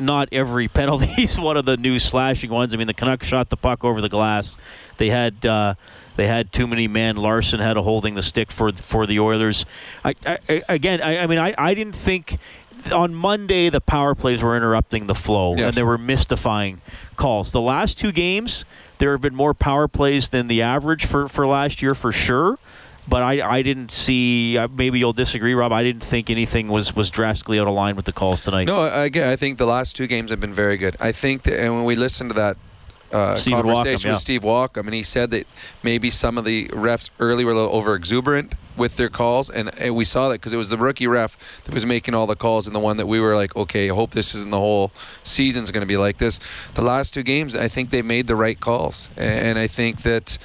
not 0.02 0.30
every 0.32 0.68
penalty 0.68 1.10
is 1.24 1.40
one 1.40 1.58
of 1.58 1.66
the 1.66 1.78
new 1.78 2.00
slashing 2.00 2.50
ones. 2.50 2.74
I 2.74 2.78
mean, 2.78 2.88
the 2.88 2.94
Canucks 2.94 3.28
shot 3.28 3.50
the 3.50 3.58
puck 3.58 3.84
over 3.84 4.02
the 4.02 4.10
glass. 4.10 4.58
They 4.98 5.10
had. 5.10 5.46
Uh, 5.46 5.76
they 6.18 6.28
had 6.28 6.52
too 6.52 6.68
many 6.68 6.90
men. 6.90 7.16
Larsson 7.16 7.62
had 7.62 7.78
a 7.78 7.82
holding 7.82 8.16
the 8.16 8.22
stick 8.22 8.52
for 8.52 8.72
for 8.74 9.08
the 9.08 9.18
Oilers. 9.20 9.66
I, 10.04 10.14
I, 10.26 10.62
again, 10.68 11.02
I, 11.02 11.20
I 11.20 11.26
mean, 11.26 11.40
I, 11.40 11.56
I 11.58 11.74
didn't 11.74 11.96
think 11.96 12.38
on 12.92 13.14
Monday 13.14 13.70
the 13.70 13.82
power 13.82 14.16
plays 14.16 14.42
were 14.42 14.58
interrupting 14.58 15.08
the 15.08 15.16
flow 15.16 15.56
yes. 15.56 15.68
and 15.68 15.74
they 15.74 15.84
were 15.84 15.98
mystifying 15.98 16.82
calls. 17.16 17.52
The 17.52 17.62
last 17.62 18.00
two 18.00 18.12
games, 18.12 18.66
there 18.98 19.12
have 19.12 19.22
been 19.22 19.36
more 19.36 19.54
power 19.54 19.88
plays 19.88 20.30
than 20.30 20.48
the 20.48 20.62
average 20.62 21.06
for, 21.06 21.28
for 21.28 21.46
last 21.46 21.82
year 21.82 21.94
for 21.94 22.12
sure. 22.12 22.58
But 23.12 23.24
I, 23.24 23.58
I 23.58 23.62
didn't 23.62 23.92
see. 23.92 24.58
Uh, 24.58 24.70
maybe 24.70 24.98
you'll 24.98 25.12
disagree, 25.12 25.54
Rob. 25.54 25.74
I 25.74 25.84
didn't 25.84 26.04
think 26.04 26.30
anything 26.30 26.70
was, 26.70 26.96
was 26.96 27.12
drastically 27.12 27.60
out 27.60 27.68
of 27.68 27.74
line 27.74 27.98
with 27.98 28.06
the 28.06 28.14
calls 28.14 28.40
tonight. 28.40 28.64
No, 28.68 28.90
again, 28.94 29.28
I 29.28 29.36
think 29.36 29.58
the 29.58 29.66
last 29.66 29.98
two 29.98 30.08
games 30.08 30.32
have 30.32 30.40
been 30.40 30.54
very 30.54 30.78
good. 30.78 30.96
I 30.98 31.12
think 31.12 31.44
that, 31.44 31.60
and 31.60 31.76
when 31.76 31.84
we 31.84 31.96
listen 31.96 32.30
to 32.30 32.34
that 32.36 32.56
uh, 33.12 33.36
conversation 33.36 34.08
yeah. 34.08 34.14
with 34.14 34.22
Steve 34.22 34.44
Walkom, 34.44 34.86
and 34.86 34.94
he 34.94 35.04
said 35.04 35.30
that 35.32 35.46
maybe 35.84 36.10
some 36.10 36.38
of 36.38 36.46
the 36.46 36.70
refs 36.70 37.10
early 37.20 37.44
were 37.44 37.52
a 37.52 37.54
little 37.54 37.76
over 37.76 37.96
exuberant 37.96 38.56
with 38.78 38.96
their 38.96 39.10
calls, 39.10 39.50
and, 39.50 39.78
and 39.78 39.94
we 39.94 40.06
saw 40.06 40.30
that 40.30 40.36
because 40.36 40.54
it 40.54 40.58
was 40.58 40.70
the 40.70 40.78
rookie 40.78 41.06
ref 41.06 41.38
that 41.66 41.74
was 41.74 41.86
making 41.86 42.14
all 42.14 42.28
the 42.28 42.38
calls, 42.38 42.66
and 42.66 42.74
the 42.74 42.80
one 42.80 42.96
that 42.96 43.08
we 43.08 43.20
were 43.20 43.36
like, 43.36 43.54
okay, 43.58 43.90
I 43.90 43.94
hope 43.94 44.12
this 44.12 44.34
isn't 44.34 44.52
the 44.52 44.58
whole 44.58 44.94
season's 45.24 45.70
going 45.70 45.82
to 45.82 45.86
be 45.86 45.98
like 45.98 46.18
this. 46.18 46.40
The 46.76 46.82
last 46.82 47.14
two 47.14 47.24
games, 47.24 47.58
I 47.58 47.68
think 47.68 47.90
they 47.90 48.02
made 48.02 48.28
the 48.28 48.38
right 48.38 48.58
calls, 48.58 49.10
and 49.18 49.60
I 49.60 49.68
think 49.68 50.04
that, 50.04 50.38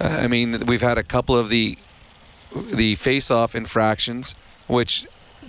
uh, 0.00 0.20
I 0.20 0.28
mean, 0.28 0.66
we've 0.66 0.82
had 0.82 0.98
a 0.98 1.02
couple 1.02 1.36
of 1.36 1.48
the 1.48 1.76
the 2.54 2.94
face-off 2.96 3.54
infractions, 3.54 4.34
which 4.66 5.06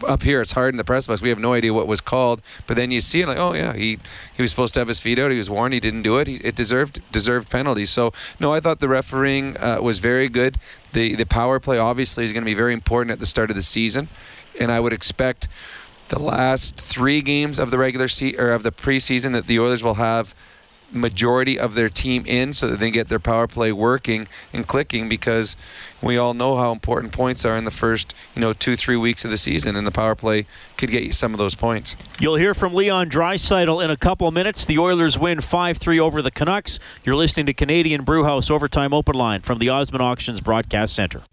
up 0.08 0.24
here 0.24 0.42
it's 0.42 0.54
hard 0.54 0.74
in 0.74 0.78
the 0.78 0.84
press 0.84 1.08
box. 1.08 1.22
We 1.22 1.30
have 1.30 1.40
no 1.40 1.54
idea 1.54 1.74
what 1.74 1.88
was 1.88 2.02
called, 2.02 2.42
but 2.68 2.76
then 2.76 2.92
you 2.92 3.00
see 3.00 3.22
it 3.22 3.28
like, 3.28 3.38
oh 3.40 3.54
yeah, 3.54 3.74
he 3.74 4.00
he 4.34 4.42
was 4.42 4.50
supposed 4.50 4.74
to 4.74 4.80
have 4.80 4.88
his 4.88 5.00
feet 5.00 5.20
out. 5.20 5.32
He 5.32 5.38
was 5.38 5.50
warned. 5.50 5.74
He 5.74 5.80
didn't 5.80 6.02
do 6.02 6.18
it. 6.18 6.28
He, 6.28 6.36
it 6.38 6.56
deserved 6.56 7.02
deserved 7.12 7.50
penalties. 7.50 7.90
So 7.90 8.12
no, 8.40 8.52
I 8.52 8.60
thought 8.60 8.80
the 8.80 8.90
refereeing 8.90 9.58
uh, 9.58 9.80
was 9.82 10.00
very 10.00 10.30
good. 10.30 10.58
The 10.94 11.16
the 11.16 11.26
power 11.26 11.60
play 11.60 11.78
obviously 11.78 12.26
is 12.26 12.34
going 12.34 12.44
to 12.44 12.46
be 12.46 12.54
very 12.56 12.74
important 12.74 13.12
at 13.12 13.20
the 13.20 13.26
start 13.26 13.50
of 13.50 13.56
the 13.56 13.62
season, 13.62 14.10
and 14.60 14.72
I 14.72 14.80
would 14.80 14.94
expect 14.94 15.48
the 16.10 16.20
last 16.20 16.76
three 16.76 17.22
games 17.22 17.60
of 17.60 17.72
the 17.72 17.78
regular 17.78 18.08
se- 18.08 18.36
or 18.38 18.52
of 18.52 18.64
the 18.64 18.72
preseason 18.72 19.32
that 19.34 19.48
the 19.48 19.60
Oilers 19.60 19.84
will 19.84 19.96
have 19.96 20.36
majority 20.94 21.60
of 21.60 21.76
their 21.76 21.90
team 21.90 22.26
in 22.26 22.54
so 22.54 22.68
that 22.68 22.80
they 22.80 22.92
get 22.92 23.08
their 23.10 23.20
power 23.20 23.48
play 23.48 23.72
working 23.72 24.28
and 24.52 24.68
clicking 24.68 25.10
because 25.10 25.56
we 26.02 26.18
all 26.18 26.34
know 26.34 26.58
how 26.58 26.72
important 26.72 27.12
points 27.14 27.46
are 27.46 27.56
in 27.56 27.66
the 27.66 27.72
first 27.72 28.14
you 28.36 28.42
know 28.42 28.54
two 28.54 28.76
three 28.76 28.98
weeks 28.98 29.26
of 29.26 29.32
the 29.32 29.38
season 29.38 29.76
and 29.76 29.86
the 29.88 29.92
power 29.92 30.16
play 30.16 30.46
could 30.78 30.90
get 30.90 31.04
you 31.04 31.12
some 31.12 31.34
of 31.34 31.38
those 31.38 31.56
points 31.56 31.96
You'll 32.20 32.36
hear 32.36 32.54
from 32.54 32.74
Leon 32.74 33.10
Draisaitl 33.10 33.84
in 33.84 33.90
a 33.90 33.98
couple 33.98 34.28
of 34.28 34.34
minutes. 34.34 34.66
The 34.66 34.78
Oilers 34.78 35.18
win 35.20 35.40
5-3 35.40 36.00
over 36.00 36.22
the 36.22 36.32
Canucks. 36.32 36.80
You're 37.04 37.16
listening 37.16 37.48
to 37.48 37.54
Canadian 37.54 38.04
Brewhouse 38.04 38.50
Overtime 38.50 38.94
Open 38.94 39.16
Line 39.16 39.42
from 39.42 39.60
the 39.60 39.70
Osmond 39.70 40.02
Auctions 40.02 40.40
Broadcast 40.42 40.96
Center. 40.96 41.24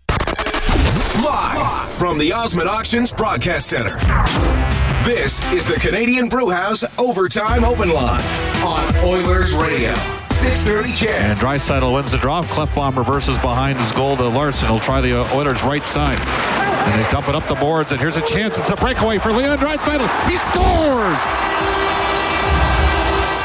Live 1.22 1.92
from 1.92 2.18
the 2.18 2.32
Osmond 2.34 2.68
Auctions 2.68 3.12
Broadcast 3.12 3.68
Center. 3.68 4.79
This 5.04 5.40
is 5.50 5.66
the 5.66 5.80
Canadian 5.80 6.28
Brewhouse 6.28 6.84
Overtime 6.98 7.64
Open 7.64 7.88
Line 7.88 8.22
on 8.62 8.94
Oilers 8.98 9.54
Radio. 9.54 9.94
630 10.28 10.92
CHED. 10.92 11.08
And 11.08 11.38
Draisaitl 11.38 11.94
wins 11.94 12.12
the 12.12 12.18
draw. 12.18 12.42
Klefbom 12.42 12.96
reverses 12.96 13.38
behind 13.38 13.78
his 13.78 13.90
goal 13.92 14.16
to 14.16 14.28
Larsson. 14.28 14.68
He'll 14.68 14.78
try 14.78 15.00
the 15.00 15.12
uh, 15.12 15.36
Oilers' 15.36 15.62
right 15.62 15.84
side. 15.84 16.18
And 16.20 17.00
they 17.00 17.10
dump 17.10 17.28
it 17.28 17.34
up 17.34 17.44
the 17.44 17.54
boards, 17.56 17.92
and 17.92 18.00
here's 18.00 18.16
a 18.16 18.26
chance. 18.26 18.58
It's 18.58 18.70
a 18.70 18.76
breakaway 18.76 19.18
for 19.18 19.32
Leon 19.32 19.58
Draisaitl. 19.58 20.04
He 20.28 20.36
scores! 20.36 22.09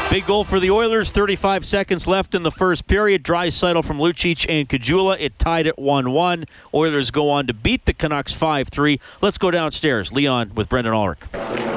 Big 0.08 0.24
goal 0.24 0.44
for 0.44 0.60
the 0.60 0.70
Oilers. 0.70 1.10
35 1.10 1.64
seconds 1.64 2.06
left 2.06 2.34
in 2.34 2.44
the 2.44 2.50
first 2.50 2.86
period. 2.86 3.22
Dry 3.22 3.48
Draisaitl 3.48 3.84
from 3.84 3.98
Lucic 3.98 4.46
and 4.48 4.68
Caggiula. 4.68 5.16
It 5.18 5.38
tied 5.38 5.66
at 5.66 5.76
1-1. 5.76 6.48
Oilers 6.72 7.10
go 7.10 7.28
on 7.28 7.48
to 7.48 7.52
beat 7.52 7.84
the 7.86 7.92
Canucks 7.92 8.32
5-3. 8.32 9.00
Let's 9.20 9.36
go 9.36 9.50
downstairs. 9.50 10.12
Leon 10.12 10.52
with 10.54 10.68
Brendan 10.68 10.94
Ulrich. 10.94 11.18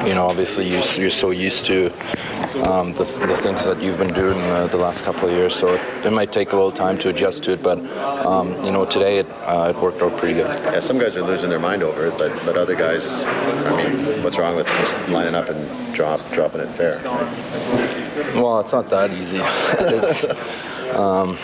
You 0.06 0.14
know, 0.14 0.28
obviously 0.28 0.68
you, 0.68 0.82
you're 1.02 1.10
so 1.10 1.32
used 1.32 1.66
to 1.66 1.88
um, 2.68 2.94
the, 2.94 3.04
the 3.04 3.36
things 3.38 3.66
that 3.66 3.82
you've 3.82 3.98
been 3.98 4.14
doing 4.14 4.40
uh, 4.40 4.68
the 4.68 4.78
last 4.78 5.04
couple 5.04 5.28
of 5.28 5.36
years, 5.36 5.54
so 5.56 5.74
it, 5.74 6.06
it, 6.06 6.12
might 6.12 6.32
take 6.32 6.52
a 6.52 6.56
little 6.56 6.72
time 6.72 6.98
to 7.00 7.10
adjust 7.10 7.44
to 7.44 7.54
it. 7.54 7.64
But 7.64 7.80
um, 8.26 8.52
you 8.64 8.72
know, 8.72 8.86
today 8.86 9.20
it, 9.20 9.28
uh, 9.44 9.74
it 9.76 9.82
worked 9.82 10.02
out 10.02 10.18
pretty 10.18 10.36
good. 10.36 10.48
Yeah, 10.48 10.80
some 10.80 10.98
guys 10.98 11.16
are 11.16 11.24
losing 11.24 11.50
their 11.50 11.60
mind 11.60 11.84
over 11.84 12.08
it, 12.08 12.18
but 12.18 12.32
but 12.46 12.58
other 12.58 12.76
guys, 12.76 13.24
I 13.24 13.84
mean, 13.84 14.24
what's 14.24 14.38
wrong 14.38 14.56
with 14.56 14.68
just 14.68 15.10
lining 15.10 15.36
up 15.36 15.50
and 15.50 15.96
drop 15.96 16.20
dropping 16.32 16.62
it 16.62 16.70
fair? 16.70 17.00
Well, 18.36 18.60
it's 18.60 18.72
not 18.72 18.90
that 18.90 19.12
easy. 19.12 19.38
it's 19.42 20.26
um, 20.96 21.38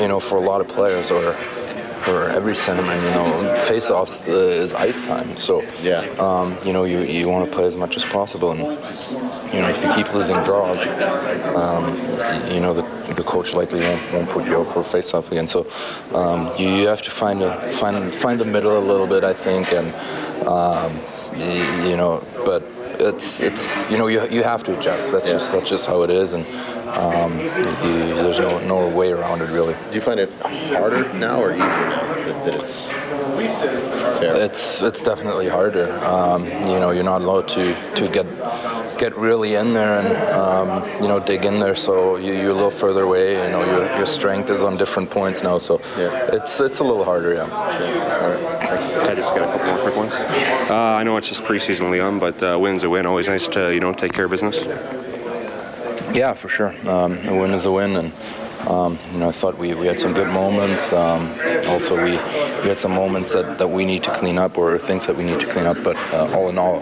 you 0.00 0.08
know, 0.08 0.20
for 0.20 0.36
a 0.36 0.40
lot 0.40 0.60
of 0.60 0.68
players 0.68 1.10
or 1.10 1.34
for 2.04 2.28
every 2.28 2.52
centerman, 2.52 2.96
you 3.02 3.10
know, 3.10 3.54
face-offs 3.62 4.28
uh, 4.28 4.32
is 4.32 4.74
ice 4.74 5.00
time. 5.00 5.36
So, 5.38 5.62
yeah, 5.80 6.00
um, 6.18 6.58
you 6.64 6.72
know, 6.72 6.84
you, 6.84 7.00
you 7.00 7.28
want 7.28 7.48
to 7.48 7.56
play 7.56 7.66
as 7.66 7.76
much 7.76 7.96
as 7.96 8.04
possible, 8.04 8.50
and 8.50 8.60
you 8.60 9.60
know, 9.60 9.68
if 9.68 9.82
you 9.82 9.90
keep 9.94 10.12
losing 10.12 10.36
draws, 10.44 10.86
um, 11.56 11.96
you 12.52 12.60
know, 12.60 12.74
the, 12.74 12.82
the 13.14 13.22
coach 13.22 13.54
likely 13.54 13.80
won't, 13.80 14.12
won't 14.12 14.28
put 14.28 14.44
you 14.44 14.58
out 14.58 14.66
for 14.66 14.80
a 14.80 14.84
face-off 14.84 15.30
again. 15.32 15.48
So, 15.48 15.66
um, 16.14 16.52
you, 16.58 16.68
you 16.68 16.86
have 16.88 17.00
to 17.02 17.10
find 17.10 17.40
a 17.42 17.72
find 17.72 18.12
find 18.12 18.38
the 18.38 18.44
middle 18.44 18.76
a 18.76 18.84
little 18.84 19.06
bit, 19.06 19.24
I 19.24 19.32
think, 19.32 19.72
and 19.72 19.94
um, 20.46 20.92
you, 21.38 21.90
you 21.90 21.96
know, 21.96 22.22
but 22.44 22.62
it's 23.00 23.40
it's 23.40 23.90
you 23.90 23.98
know 23.98 24.06
you, 24.06 24.26
you 24.28 24.42
have 24.42 24.62
to 24.64 24.78
adjust. 24.78 25.12
That's 25.12 25.26
yeah. 25.26 25.32
just 25.32 25.52
that's 25.52 25.70
just 25.70 25.86
how 25.86 26.02
it 26.02 26.10
is, 26.10 26.32
and 26.32 26.46
um, 26.88 27.38
you, 27.38 28.14
there's 28.22 28.40
no 28.40 28.58
no 28.66 28.88
way 28.88 29.12
around 29.12 29.42
it 29.42 29.50
really. 29.50 29.74
Do 29.88 29.94
you 29.94 30.00
find 30.00 30.20
it 30.20 30.30
harder 30.40 31.12
now 31.14 31.40
or 31.40 31.52
easier 31.52 31.58
now? 31.58 32.14
that, 32.24 32.44
that 32.44 32.62
it's 32.62 32.88
It's 34.36 34.82
it's 34.82 35.02
definitely 35.02 35.48
harder. 35.48 35.92
Um, 36.04 36.44
you 36.44 36.78
know, 36.80 36.90
you're 36.90 37.04
not 37.04 37.22
allowed 37.22 37.48
to, 37.48 37.74
to 37.96 38.08
get 38.08 38.26
get 38.98 39.16
really 39.16 39.56
in 39.56 39.72
there 39.72 39.98
and 39.98 40.16
um, 40.32 41.02
you 41.02 41.08
know 41.08 41.20
dig 41.20 41.44
in 41.44 41.58
there. 41.58 41.74
So 41.74 42.16
you, 42.16 42.32
you're 42.32 42.50
a 42.50 42.54
little 42.54 42.70
further 42.70 43.02
away. 43.02 43.32
You 43.44 43.50
know, 43.50 43.64
your, 43.64 43.96
your 43.96 44.06
strength 44.06 44.50
is 44.50 44.62
on 44.62 44.76
different 44.76 45.10
points 45.10 45.42
now. 45.42 45.58
So 45.58 45.80
it's 46.32 46.60
it's 46.60 46.78
a 46.80 46.84
little 46.84 47.04
harder. 47.04 47.34
Yeah. 47.34 48.13
I 49.14 49.16
just 49.16 49.32
got 49.32 49.42
a 49.42 49.58
couple 49.58 49.72
more 49.72 49.80
quick 49.80 49.94
ones. 49.94 50.14
Uh, 50.14 50.74
I 50.74 51.04
know 51.04 51.16
it's 51.18 51.28
just 51.28 51.44
preseason, 51.44 51.88
Leon, 51.92 52.18
but 52.18 52.42
uh, 52.42 52.58
win's 52.58 52.82
a 52.82 52.90
win. 52.90 53.06
Always 53.06 53.28
nice 53.28 53.46
to 53.46 53.72
you 53.72 53.78
know 53.78 53.92
take 53.92 54.12
care 54.12 54.24
of 54.24 54.32
business. 54.32 54.56
Yeah, 56.12 56.32
for 56.32 56.48
sure. 56.48 56.74
Um, 56.88 57.18
a 57.28 57.38
win 57.38 57.52
is 57.52 57.64
a 57.64 57.70
win, 57.70 57.94
and 57.94 58.12
um, 58.68 58.98
you 59.12 59.18
know 59.20 59.28
I 59.28 59.32
thought 59.32 59.56
we, 59.56 59.72
we 59.72 59.86
had 59.86 60.00
some 60.00 60.14
good 60.14 60.26
moments. 60.26 60.92
Um, 60.92 61.32
also, 61.68 61.94
we, 61.96 62.10
we 62.10 62.68
had 62.68 62.80
some 62.80 62.90
moments 62.90 63.32
that, 63.34 63.56
that 63.58 63.68
we 63.68 63.84
need 63.84 64.02
to 64.02 64.10
clean 64.16 64.36
up 64.36 64.58
or 64.58 64.78
things 64.78 65.06
that 65.06 65.14
we 65.14 65.22
need 65.22 65.38
to 65.38 65.46
clean 65.46 65.66
up. 65.66 65.76
But 65.84 65.94
uh, 66.12 66.34
all 66.34 66.48
in 66.48 66.58
all, 66.58 66.80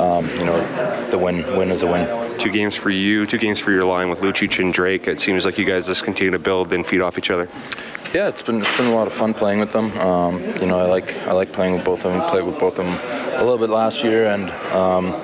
um, 0.00 0.28
you 0.38 0.44
know, 0.44 1.10
the 1.10 1.18
win 1.18 1.44
win 1.58 1.72
is 1.72 1.82
a 1.82 1.88
win. 1.88 2.06
Two 2.38 2.52
games 2.52 2.76
for 2.76 2.90
you, 2.90 3.26
two 3.26 3.38
games 3.38 3.58
for 3.58 3.72
your 3.72 3.84
line 3.84 4.08
with 4.08 4.20
Lucic 4.20 4.60
and 4.60 4.72
Drake. 4.72 5.08
It 5.08 5.18
seems 5.18 5.44
like 5.44 5.58
you 5.58 5.64
guys 5.64 5.86
just 5.86 6.04
continue 6.04 6.30
to 6.30 6.38
build 6.38 6.72
and 6.72 6.86
feed 6.86 7.00
off 7.00 7.18
each 7.18 7.30
other. 7.30 7.48
Yeah, 8.14 8.28
it's 8.28 8.42
been 8.42 8.60
it's 8.60 8.76
been 8.76 8.88
a 8.88 8.94
lot 8.94 9.06
of 9.06 9.12
fun 9.14 9.32
playing 9.32 9.60
with 9.60 9.72
them. 9.72 9.90
Um, 9.98 10.38
you 10.60 10.66
know, 10.66 10.78
I 10.78 10.84
like 10.84 11.16
I 11.26 11.32
like 11.32 11.50
playing 11.50 11.72
with 11.72 11.84
both 11.84 12.04
of 12.04 12.12
them. 12.12 12.20
Played 12.28 12.44
with 12.44 12.58
both 12.58 12.78
of 12.78 12.84
them 12.84 12.94
a 13.36 13.42
little 13.42 13.56
bit 13.56 13.70
last 13.70 14.04
year, 14.04 14.26
and 14.26 14.50
um, 14.74 15.14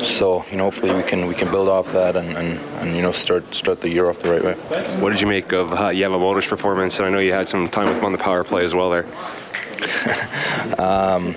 so 0.00 0.42
you 0.50 0.56
know, 0.56 0.64
hopefully 0.64 0.94
we 0.94 1.02
can 1.02 1.26
we 1.26 1.34
can 1.34 1.50
build 1.50 1.68
off 1.68 1.92
that 1.92 2.16
and, 2.16 2.34
and, 2.38 2.58
and 2.80 2.96
you 2.96 3.02
know 3.02 3.12
start 3.12 3.54
start 3.54 3.82
the 3.82 3.90
year 3.90 4.08
off 4.08 4.20
the 4.20 4.30
right 4.30 4.42
way. 4.42 4.54
What 5.00 5.10
did 5.10 5.20
you 5.20 5.26
make 5.26 5.52
of 5.52 5.70
uh, 5.72 5.90
Yamamoto's 5.90 6.46
performance? 6.46 6.96
And 6.96 7.06
I 7.06 7.10
know 7.10 7.18
you 7.18 7.32
had 7.32 7.46
some 7.46 7.68
time 7.68 7.88
with 7.88 7.98
him 7.98 8.06
on 8.06 8.12
the 8.12 8.18
power 8.18 8.42
play 8.42 8.64
as 8.64 8.74
well 8.74 8.88
there. 8.90 9.06
Um, 10.78 11.34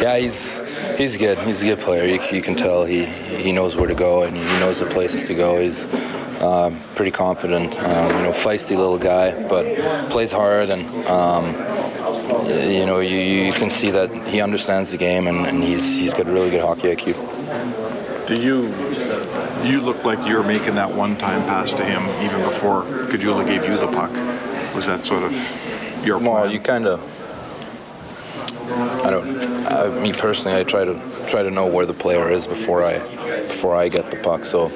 yeah, 0.00 0.18
he's 0.18 0.60
he's 0.96 1.16
good. 1.16 1.38
He's 1.38 1.62
a 1.62 1.66
good 1.66 1.80
player. 1.80 2.04
You, 2.04 2.20
you 2.32 2.42
can 2.42 2.54
tell 2.54 2.84
he 2.84 3.06
he 3.06 3.52
knows 3.52 3.76
where 3.76 3.86
to 3.86 3.94
go 3.94 4.24
and 4.24 4.36
he 4.36 4.42
knows 4.42 4.80
the 4.80 4.86
places 4.86 5.26
to 5.28 5.34
go. 5.34 5.58
He's 5.60 5.84
um, 6.44 6.78
pretty 6.94 7.10
confident. 7.10 7.72
Um, 7.78 8.16
you 8.16 8.22
know, 8.24 8.32
feisty 8.32 8.76
little 8.76 8.98
guy, 8.98 9.32
but 9.48 10.10
plays 10.10 10.32
hard 10.32 10.70
and. 10.70 11.06
Um, 11.06 11.74
you 12.44 12.86
know, 12.86 13.00
you, 13.00 13.16
you 13.16 13.52
can 13.52 13.70
see 13.70 13.90
that 13.90 14.10
he 14.28 14.40
understands 14.40 14.90
the 14.90 14.96
game 14.96 15.26
and, 15.26 15.46
and 15.46 15.62
he's 15.62 15.92
he's 15.92 16.14
got 16.14 16.26
really 16.26 16.50
good 16.50 16.60
hockey 16.60 16.94
IQ. 16.94 18.26
Do 18.26 18.40
you 18.40 18.68
you 19.64 19.80
look 19.80 20.04
like 20.04 20.26
you 20.26 20.36
were 20.36 20.42
making 20.42 20.74
that 20.74 20.90
one-time 20.90 21.42
pass 21.42 21.72
to 21.72 21.84
him 21.84 22.02
even 22.24 22.40
before 22.42 22.82
Caggiula 22.82 23.46
gave 23.46 23.64
you 23.64 23.76
the 23.76 23.86
puck? 23.88 24.10
Was 24.74 24.86
that 24.86 25.04
sort 25.04 25.22
of 25.22 25.32
your 26.04 26.18
plan? 26.18 26.32
Well, 26.32 26.52
you 26.52 26.60
kind 26.60 26.86
of. 26.86 27.10
I 29.04 29.10
don't. 29.10 29.66
I, 29.66 29.88
me 30.00 30.12
personally, 30.12 30.58
I 30.58 30.64
try 30.64 30.84
to 30.84 31.00
try 31.26 31.42
to 31.42 31.50
know 31.50 31.66
where 31.66 31.86
the 31.86 31.94
player 31.94 32.30
is 32.30 32.46
before 32.46 32.84
I 32.84 32.98
before 33.46 33.76
I 33.76 33.88
get 33.88 34.10
the 34.10 34.16
puck. 34.16 34.44
So, 34.44 34.68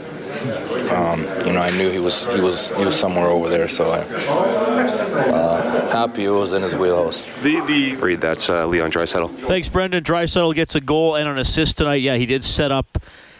um, 0.91 1.20
you 1.47 1.53
know, 1.53 1.61
I 1.61 1.70
knew 1.76 1.91
he 1.91 1.99
was 1.99 2.24
he 2.26 2.41
was 2.41 2.70
he 2.76 2.85
was 2.85 2.99
somewhere 2.99 3.26
over 3.26 3.49
there. 3.49 3.68
So 3.68 3.91
I 3.91 3.99
uh, 3.99 5.89
happy 5.91 6.24
it 6.24 6.31
was 6.31 6.53
in 6.53 6.62
his 6.62 6.74
wheelhouse. 6.74 7.24
The 7.43 7.61
the 7.66 7.97
read 7.97 8.20
that's 8.20 8.49
uh, 8.49 8.66
Leon 8.66 8.91
Draisaitl. 8.91 9.47
Thanks, 9.47 9.68
Brendan. 9.68 10.05
Draisaitl 10.05 10.55
gets 10.55 10.74
a 10.74 10.81
goal 10.81 11.16
and 11.16 11.29
an 11.29 11.39
assist 11.39 11.79
tonight. 11.79 12.03
Yeah, 12.03 12.16
he 12.16 12.26
did 12.26 12.45
set 12.45 12.70
up 12.70 12.99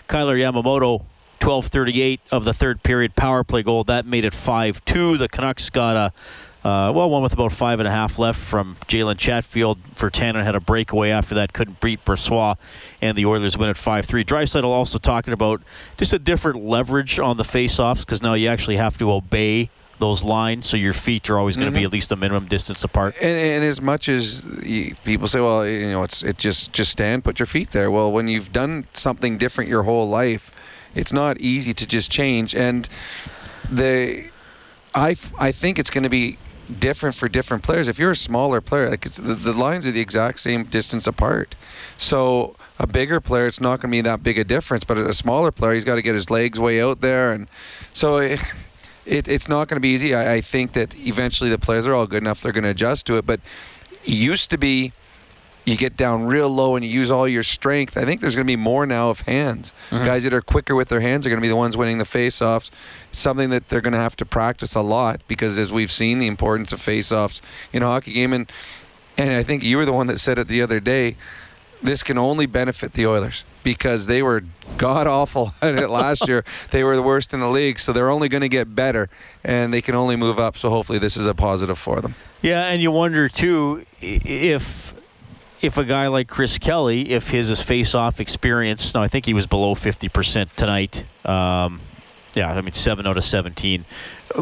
Kailer 0.09 0.36
Yamamoto 0.36 1.05
12:38 1.41 2.20
of 2.30 2.45
the 2.45 2.55
third 2.55 2.82
period 2.82 3.14
power 3.14 3.45
play 3.45 3.62
goal. 3.62 3.84
That 3.84 4.07
made 4.07 4.24
it 4.24 4.32
5-2. 4.32 5.18
The 5.18 5.28
Canucks 5.28 5.70
got 5.70 5.97
a 5.97 6.12
uh, 6.65 6.93
well, 6.95 7.09
one 7.09 7.23
with 7.23 7.33
about 7.33 7.53
five 7.53 7.79
and 7.81 7.87
a 7.89 7.91
half 7.91 8.19
left 8.19 8.39
from 8.39 8.77
Jalen 8.89 9.17
Chatfield. 9.19 9.79
Virtanen 9.95 10.43
had 10.45 10.55
a 10.55 10.61
breakaway 10.61 11.11
after 11.11 11.35
that, 11.37 11.53
couldn't 11.53 11.81
beat 11.81 12.05
Brossoit, 12.05 12.57
and 13.01 13.17
the 13.17 13.27
Oilers 13.27 13.57
win 13.57 13.69
at 13.71 13.77
5-3. 13.77 14.25
Draisaitl 14.25 14.65
also 14.65 14.99
talking 14.99 15.33
about 15.33 15.63
just 15.97 16.13
a 16.13 16.19
different 16.19 16.65
leverage 16.65 17.19
on 17.19 17.37
the 17.37 17.45
face-offs 17.45 18.05
because 18.05 18.23
now 18.23 18.35
you 18.35 18.49
actually 18.49 18.77
have 18.77 18.99
to 18.99 19.11
obey 19.11 19.71
those 20.01 20.23
lines, 20.23 20.65
so 20.69 20.77
your 20.77 20.93
feet 20.93 21.29
are 21.29 21.39
always 21.39 21.57
going 21.57 21.67
to 21.73 21.75
be 21.77 21.83
Mhm. 21.83 21.87
at 21.87 21.93
least 21.93 22.13
a 22.13 22.17
minimum 22.17 22.47
distance 22.47 22.85
apart. 22.85 23.17
And, 23.21 23.37
and 23.37 23.65
as 23.65 23.81
much 23.81 24.09
as 24.09 24.45
you, 24.63 24.95
people 25.05 25.27
say, 25.27 25.41
well, 25.41 25.67
you 25.67 25.91
know, 25.91 26.05
it's 26.05 26.23
it 26.23 26.39
just 26.39 26.73
just 26.73 26.93
stand, 26.93 27.25
put 27.25 27.41
your 27.41 27.47
feet 27.47 27.73
there. 27.73 27.91
Well, 27.91 28.13
when 28.13 28.29
you've 28.29 28.53
done 28.53 28.87
something 28.93 29.39
different 29.39 29.69
your 29.69 29.83
whole 29.83 30.09
life, 30.09 30.53
it's 30.95 31.13
not 31.13 31.39
easy 31.41 31.73
to 31.75 31.85
just 31.85 32.13
change. 32.13 32.55
And 32.55 32.89
the, 33.69 34.25
I 34.95 35.11
f- 35.13 35.33
I 35.37 35.51
think 35.51 35.81
it's 35.81 35.91
going 35.91 36.05
to 36.05 36.09
be 36.11 36.39
different 36.69 37.16
for 37.16 37.29
different 37.29 37.62
players. 37.62 37.89
If 37.89 37.99
you're 37.99 38.11
a 38.11 38.16
smaller 38.16 38.61
player, 38.61 38.91
like 38.91 39.03
the, 39.03 39.35
the 39.35 39.53
lines 39.53 39.87
are 39.87 39.91
the 39.91 40.01
exact 40.01 40.41
same 40.41 40.64
distance 40.64 41.07
apart. 41.07 41.55
So 41.97 42.57
a 42.79 42.87
bigger 42.87 43.21
player, 43.21 43.47
it's 43.47 43.61
not 43.61 43.81
going 43.81 43.91
to 43.91 43.97
be 43.97 44.01
that 44.03 44.23
big 44.23 44.39
a 44.39 44.45
difference. 44.45 44.85
But 44.85 44.99
a 44.99 45.12
smaller 45.12 45.51
player, 45.51 45.75
he's 45.75 45.85
got 45.85 45.97
to 45.97 46.03
get 46.03 46.14
his 46.14 46.31
legs 46.31 46.59
way 46.59 46.81
out 46.83 47.01
there, 47.01 47.33
and 47.33 47.49
so. 47.93 48.19
It, 48.19 48.41
it, 49.07 49.27
it's 49.27 49.49
not 49.49 49.69
going 49.69 49.77
to 49.77 49.81
be 49.81 49.89
easy. 49.89 50.14
I, 50.14 50.35
I 50.35 50.41
think 50.43 50.75
that 50.75 50.95
eventually 50.95 51.49
the 51.49 51.59
players 51.59 51.87
are 51.87 51.95
all 51.95 52.07
good 52.07 52.23
enough; 52.23 52.43
they're 52.43 52.53
going 52.53 52.64
to 52.64 52.71
adjust 52.71 53.07
to 53.07 53.16
it. 53.16 53.25
But 53.25 53.41
it 54.05 54.11
used 54.11 54.51
to 54.51 54.59
be, 54.59 54.93
you 55.69 55.77
get 55.77 55.97
down 55.97 56.25
real 56.25 56.49
low 56.49 56.77
and 56.77 56.85
you 56.85 56.91
use 56.91 57.11
all 57.11 57.29
your 57.29 57.43
strength. 57.43 57.97
I 57.97 58.05
think 58.05 58.21
there's 58.21 58.35
going 58.35 58.47
to 58.47 58.51
be 58.51 58.57
more 58.57 58.87
now 58.87 59.11
of 59.11 59.21
hands. 59.23 59.73
Mhm. 59.91 60.05
Guys 60.05 60.23
that 60.23 60.33
are 60.33 60.41
quicker 60.41 60.75
with 60.75 60.89
their 60.89 61.01
hands 61.01 61.27
are 61.27 61.29
going 61.29 61.39
to 61.41 61.43
be 61.43 61.49
the 61.49 61.57
ones 61.57 61.77
winning 61.77 61.99
the 61.99 62.05
face-offs. 62.05 62.71
Something 63.12 63.51
that 63.51 63.69
they're 63.69 63.81
going 63.81 63.93
to 63.93 63.99
have 63.99 64.16
to 64.16 64.25
practice 64.25 64.75
a 64.75 64.81
lot 64.81 65.21
because, 65.29 65.59
as 65.59 65.71
we've 65.73 65.93
seen, 65.93 66.19
the 66.19 66.27
importance 66.27 66.73
of 66.73 66.81
face-offs 66.81 67.43
in 67.73 67.83
a 67.83 67.87
hockey 67.87 68.12
game. 68.12 68.33
And 68.33 68.51
and 69.16 69.33
I 69.33 69.43
think 69.43 69.64
you 69.64 69.77
were 69.77 69.85
the 69.85 69.93
one 69.93 70.07
that 70.07 70.21
said 70.21 70.39
it 70.39 70.47
the 70.49 70.62
other 70.62 70.79
day. 70.81 71.16
This 71.83 72.03
can 72.03 72.19
only 72.19 72.47
benefit 72.47 72.95
the 72.95 73.07
Oilers 73.07 73.45
because 73.62 74.07
they 74.07 74.23
were 74.23 74.43
god 74.79 75.07
awful 75.07 75.55
at 75.62 75.75
it 75.77 75.91
last 75.91 76.27
year. 76.29 76.45
They 76.71 76.83
were 76.83 76.97
the 76.97 77.03
worst 77.03 77.35
in 77.35 77.41
the 77.41 77.49
league, 77.49 77.79
so 77.79 77.93
they're 77.93 78.11
only 78.11 78.29
going 78.29 78.41
to 78.41 78.49
get 78.49 78.75
better, 78.75 79.09
and 79.45 79.73
they 79.75 79.81
can 79.81 79.95
only 79.95 80.16
move 80.16 80.39
up. 80.39 80.57
So 80.57 80.71
hopefully, 80.71 80.99
this 80.99 81.16
is 81.16 81.27
a 81.27 81.35
positive 81.35 81.79
for 81.79 82.01
them. 82.01 82.14
Yeah, 82.43 82.64
and 82.66 82.81
you 82.81 82.91
wonder 82.91 83.29
too 83.29 83.85
if 84.01 84.95
if 85.61 85.77
a 85.77 85.85
guy 85.85 86.07
like 86.09 86.29
Chris 86.29 86.59
Kelly, 86.59 87.11
if 87.11 87.31
his 87.31 87.61
face-off 87.61 88.21
experience. 88.21 88.95
Now 88.95 89.03
I 89.03 89.09
think 89.09 89.27
he 89.27 89.35
was 89.35 89.47
below 89.47 89.75
fifty 89.75 90.09
percent 90.09 90.57
tonight. 90.57 91.05
Um, 91.25 91.81
yeah, 92.35 92.53
I 92.53 92.61
mean 92.61 92.73
seven 92.73 93.07
out 93.07 93.17
of 93.17 93.25
seventeen. 93.25 93.85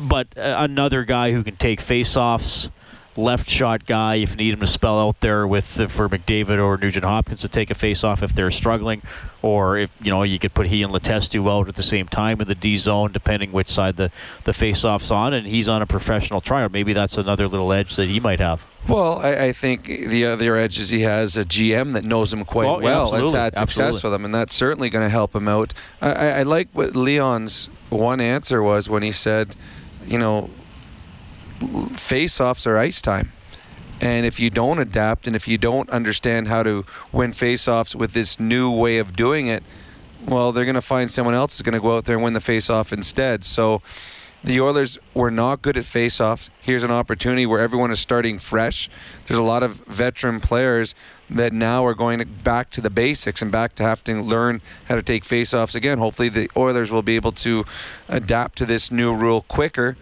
But 0.00 0.28
uh, 0.36 0.56
another 0.58 1.04
guy 1.04 1.32
who 1.32 1.42
can 1.42 1.56
take 1.56 1.80
face-offs, 1.80 2.70
left 3.16 3.48
shot 3.48 3.86
guy. 3.86 4.16
If 4.16 4.32
you 4.32 4.36
need 4.36 4.54
him 4.54 4.60
to 4.60 4.66
spell 4.66 5.00
out 5.00 5.20
there 5.20 5.46
with 5.46 5.80
uh, 5.80 5.86
for 5.88 6.08
McDavid 6.08 6.62
or 6.62 6.76
Nugent 6.76 7.04
Hopkins 7.04 7.40
to 7.42 7.48
take 7.48 7.70
a 7.70 7.74
face-off 7.74 8.22
if 8.22 8.34
they're 8.34 8.50
struggling, 8.50 9.02
or 9.42 9.78
if 9.78 9.90
you 10.02 10.10
know 10.10 10.22
you 10.22 10.38
could 10.38 10.52
put 10.52 10.66
he 10.66 10.82
and 10.82 10.92
Letestu 10.92 11.48
out 11.50 11.68
at 11.68 11.76
the 11.76 11.82
same 11.82 12.08
time 12.08 12.40
in 12.40 12.48
the 12.48 12.54
D 12.54 12.76
zone, 12.76 13.12
depending 13.12 13.52
which 13.52 13.68
side 13.68 13.96
the 13.96 14.10
the 14.44 14.52
face-off's 14.52 15.10
on, 15.10 15.32
and 15.32 15.46
he's 15.46 15.68
on 15.68 15.80
a 15.80 15.86
professional 15.86 16.40
trial. 16.40 16.68
Maybe 16.68 16.92
that's 16.92 17.16
another 17.16 17.48
little 17.48 17.72
edge 17.72 17.96
that 17.96 18.08
he 18.08 18.20
might 18.20 18.40
have. 18.40 18.66
Well, 18.88 19.18
I, 19.18 19.46
I 19.46 19.52
think 19.52 19.84
the 19.84 20.26
other 20.26 20.56
edge 20.56 20.78
is 20.78 20.90
he 20.90 21.02
has 21.02 21.36
a 21.36 21.42
GM 21.42 21.92
that 21.94 22.04
knows 22.04 22.32
him 22.32 22.44
quite 22.44 22.66
yeah, 22.66 22.76
well. 22.76 23.10
That's 23.10 23.14
absolutely, 23.14 23.40
had 23.40 23.56
success 23.56 24.02
with 24.02 24.14
him, 24.14 24.24
and 24.24 24.34
that's 24.34 24.54
certainly 24.54 24.90
going 24.90 25.04
to 25.04 25.10
help 25.10 25.34
him 25.34 25.48
out. 25.48 25.74
I, 26.00 26.12
I, 26.12 26.28
I 26.28 26.42
like 26.44 26.68
what 26.72 26.94
Leon's 26.94 27.68
one 27.90 28.20
answer 28.20 28.62
was 28.62 28.88
when 28.88 29.02
he 29.02 29.12
said, 29.12 29.56
you 30.06 30.18
know, 30.18 30.50
face-offs 31.94 32.66
are 32.66 32.76
ice 32.76 33.02
time. 33.02 33.32
And 34.00 34.26
if 34.26 34.38
you 34.38 34.50
don't 34.50 34.78
adapt 34.78 35.26
and 35.26 35.34
if 35.34 35.48
you 35.48 35.56
don't 35.56 35.88
understand 35.90 36.48
how 36.48 36.62
to 36.62 36.84
win 37.12 37.32
face-offs 37.32 37.94
with 37.96 38.12
this 38.12 38.38
new 38.38 38.70
way 38.70 38.98
of 38.98 39.14
doing 39.14 39.46
it, 39.46 39.64
well, 40.26 40.52
they're 40.52 40.64
going 40.64 40.74
to 40.74 40.82
find 40.82 41.10
someone 41.10 41.34
else 41.34 41.56
is 41.56 41.62
going 41.62 41.74
to 41.74 41.80
go 41.80 41.96
out 41.96 42.04
there 42.04 42.16
and 42.16 42.24
win 42.24 42.34
the 42.34 42.40
face-off 42.40 42.92
instead. 42.92 43.44
So 43.44 43.80
the 44.46 44.60
Oilers 44.60 44.96
were 45.12 45.32
not 45.32 45.60
good 45.60 45.76
at 45.76 45.84
face-offs. 45.84 46.50
Here's 46.60 46.84
an 46.84 46.92
opportunity 46.92 47.46
where 47.46 47.58
everyone 47.58 47.90
is 47.90 47.98
starting 47.98 48.38
fresh. 48.38 48.88
There's 49.26 49.38
a 49.38 49.42
lot 49.42 49.64
of 49.64 49.78
veteran 49.88 50.38
players 50.38 50.94
that 51.28 51.52
now 51.52 51.84
are 51.84 51.94
going 51.94 52.22
back 52.44 52.70
to 52.70 52.80
the 52.80 52.88
basics 52.88 53.42
and 53.42 53.50
back 53.50 53.74
to 53.74 53.82
having 53.82 54.18
to 54.18 54.22
learn 54.22 54.62
how 54.84 54.94
to 54.94 55.02
take 55.02 55.24
face-offs 55.24 55.74
again. 55.74 55.98
Hopefully 55.98 56.28
the 56.28 56.48
Oilers 56.56 56.92
will 56.92 57.02
be 57.02 57.16
able 57.16 57.32
to 57.32 57.64
adapt 58.08 58.56
to 58.58 58.66
this 58.66 58.92
new 58.92 59.12
rule 59.12 59.42
quicker 59.42 59.96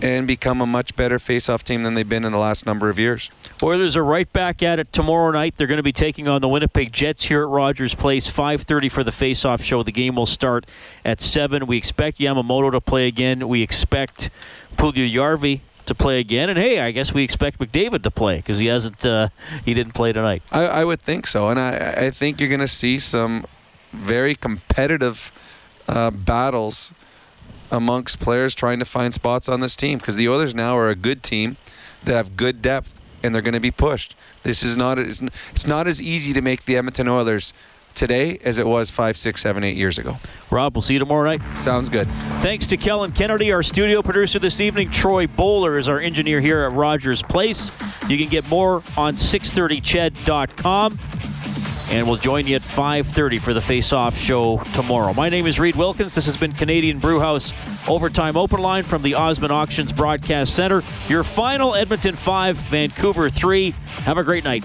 and 0.00 0.26
become 0.26 0.62
a 0.62 0.66
much 0.66 0.96
better 0.96 1.18
face-off 1.18 1.62
team 1.62 1.82
than 1.82 1.92
they've 1.92 2.08
been 2.08 2.24
in 2.24 2.32
the 2.32 2.38
last 2.38 2.64
number 2.64 2.88
of 2.88 2.98
years. 2.98 3.30
Oilers 3.62 3.96
are 3.96 4.04
right 4.04 4.30
back 4.32 4.62
at 4.62 4.78
it 4.78 4.92
tomorrow 4.92 5.30
night. 5.30 5.56
They're 5.56 5.66
going 5.66 5.78
to 5.78 5.82
be 5.82 5.92
taking 5.92 6.26
on 6.26 6.40
the 6.40 6.48
Winnipeg 6.48 6.92
Jets 6.92 7.24
here 7.24 7.42
at 7.42 7.48
Rogers 7.48 7.94
Place. 7.94 8.28
5:30 8.28 8.90
for 8.90 9.04
the 9.04 9.12
face-off 9.12 9.62
show. 9.62 9.82
The 9.82 9.92
game 9.92 10.16
will 10.16 10.26
start 10.26 10.66
at 11.04 11.20
seven. 11.20 11.66
We 11.66 11.76
expect 11.76 12.18
Yamamoto 12.18 12.72
to 12.72 12.80
play 12.80 13.06
again. 13.06 13.48
We 13.48 13.62
expect 13.62 14.30
Puljujärvi 14.76 15.60
to 15.86 15.94
play 15.94 16.18
again, 16.18 16.48
and 16.48 16.58
hey, 16.58 16.80
I 16.80 16.90
guess 16.90 17.12
we 17.14 17.22
expect 17.22 17.58
McDavid 17.58 18.02
to 18.02 18.10
play 18.10 18.36
because 18.36 18.58
he 18.58 18.66
hasn't. 18.66 19.06
Uh, 19.06 19.28
he 19.64 19.72
didn't 19.72 19.94
play 19.94 20.12
tonight. 20.12 20.42
I, 20.50 20.66
I 20.66 20.84
would 20.84 21.00
think 21.00 21.26
so, 21.26 21.48
and 21.48 21.60
I, 21.60 22.06
I 22.06 22.10
think 22.10 22.40
you're 22.40 22.48
going 22.48 22.60
to 22.60 22.68
see 22.68 22.98
some 22.98 23.46
very 23.92 24.34
competitive 24.34 25.30
uh, 25.86 26.10
battles 26.10 26.92
amongst 27.70 28.18
players 28.18 28.54
trying 28.54 28.78
to 28.78 28.84
find 28.84 29.14
spots 29.14 29.48
on 29.48 29.60
this 29.60 29.76
team 29.76 29.98
because 29.98 30.16
the 30.16 30.28
Oilers 30.28 30.54
now 30.54 30.76
are 30.76 30.88
a 30.88 30.96
good 30.96 31.22
team 31.22 31.56
that 32.02 32.14
have 32.14 32.36
good 32.36 32.60
depth 32.60 33.00
and 33.24 33.34
they're 33.34 33.42
going 33.42 33.54
to 33.54 33.60
be 33.60 33.72
pushed. 33.72 34.14
This 34.44 34.62
is 34.62 34.76
not 34.76 34.98
it's, 34.98 35.20
it's 35.52 35.66
not 35.66 35.88
as 35.88 36.00
easy 36.00 36.32
to 36.34 36.40
make 36.40 36.64
the 36.64 36.76
Edmonton 36.76 37.08
Oilers 37.08 37.52
today 37.94 38.38
as 38.44 38.58
it 38.58 38.66
was 38.66 38.90
five, 38.90 39.16
six, 39.16 39.40
seven, 39.40 39.64
eight 39.64 39.76
years 39.76 39.98
ago. 39.98 40.18
Rob, 40.50 40.74
we'll 40.74 40.82
see 40.82 40.94
you 40.94 40.98
tomorrow 40.98 41.24
night. 41.24 41.40
Sounds 41.58 41.88
good. 41.88 42.06
Thanks 42.40 42.66
to 42.66 42.76
Kellen 42.76 43.12
Kennedy, 43.12 43.52
our 43.52 43.62
studio 43.62 44.02
producer 44.02 44.38
this 44.38 44.60
evening. 44.60 44.90
Troy 44.90 45.26
Bowler 45.26 45.78
is 45.78 45.88
our 45.88 46.00
engineer 46.00 46.40
here 46.40 46.62
at 46.62 46.72
Rogers 46.72 47.22
Place. 47.22 47.70
You 48.08 48.18
can 48.18 48.28
get 48.28 48.48
more 48.48 48.82
on 48.96 49.14
630ched.com. 49.14 50.98
And 51.90 52.06
we'll 52.06 52.16
join 52.16 52.46
you 52.46 52.56
at 52.56 52.62
5.30 52.62 53.40
for 53.40 53.54
the 53.54 53.60
Face-Off 53.60 54.16
show 54.16 54.58
tomorrow. 54.72 55.12
My 55.12 55.28
name 55.28 55.46
is 55.46 55.60
Reed 55.60 55.76
Wilkins. 55.76 56.14
This 56.14 56.26
has 56.26 56.36
been 56.36 56.52
Canadian 56.52 56.98
Brewhouse 56.98 57.52
Overtime 57.88 58.36
Open 58.36 58.60
Line 58.60 58.82
from 58.82 59.02
the 59.02 59.14
Osmond 59.14 59.52
Auctions 59.52 59.92
Broadcast 59.92 60.54
Center. 60.54 60.82
Your 61.08 61.22
final 61.22 61.74
Edmonton 61.74 62.14
5, 62.14 62.56
Vancouver 62.56 63.28
3. 63.28 63.70
Have 64.04 64.18
a 64.18 64.24
great 64.24 64.44
night. 64.44 64.64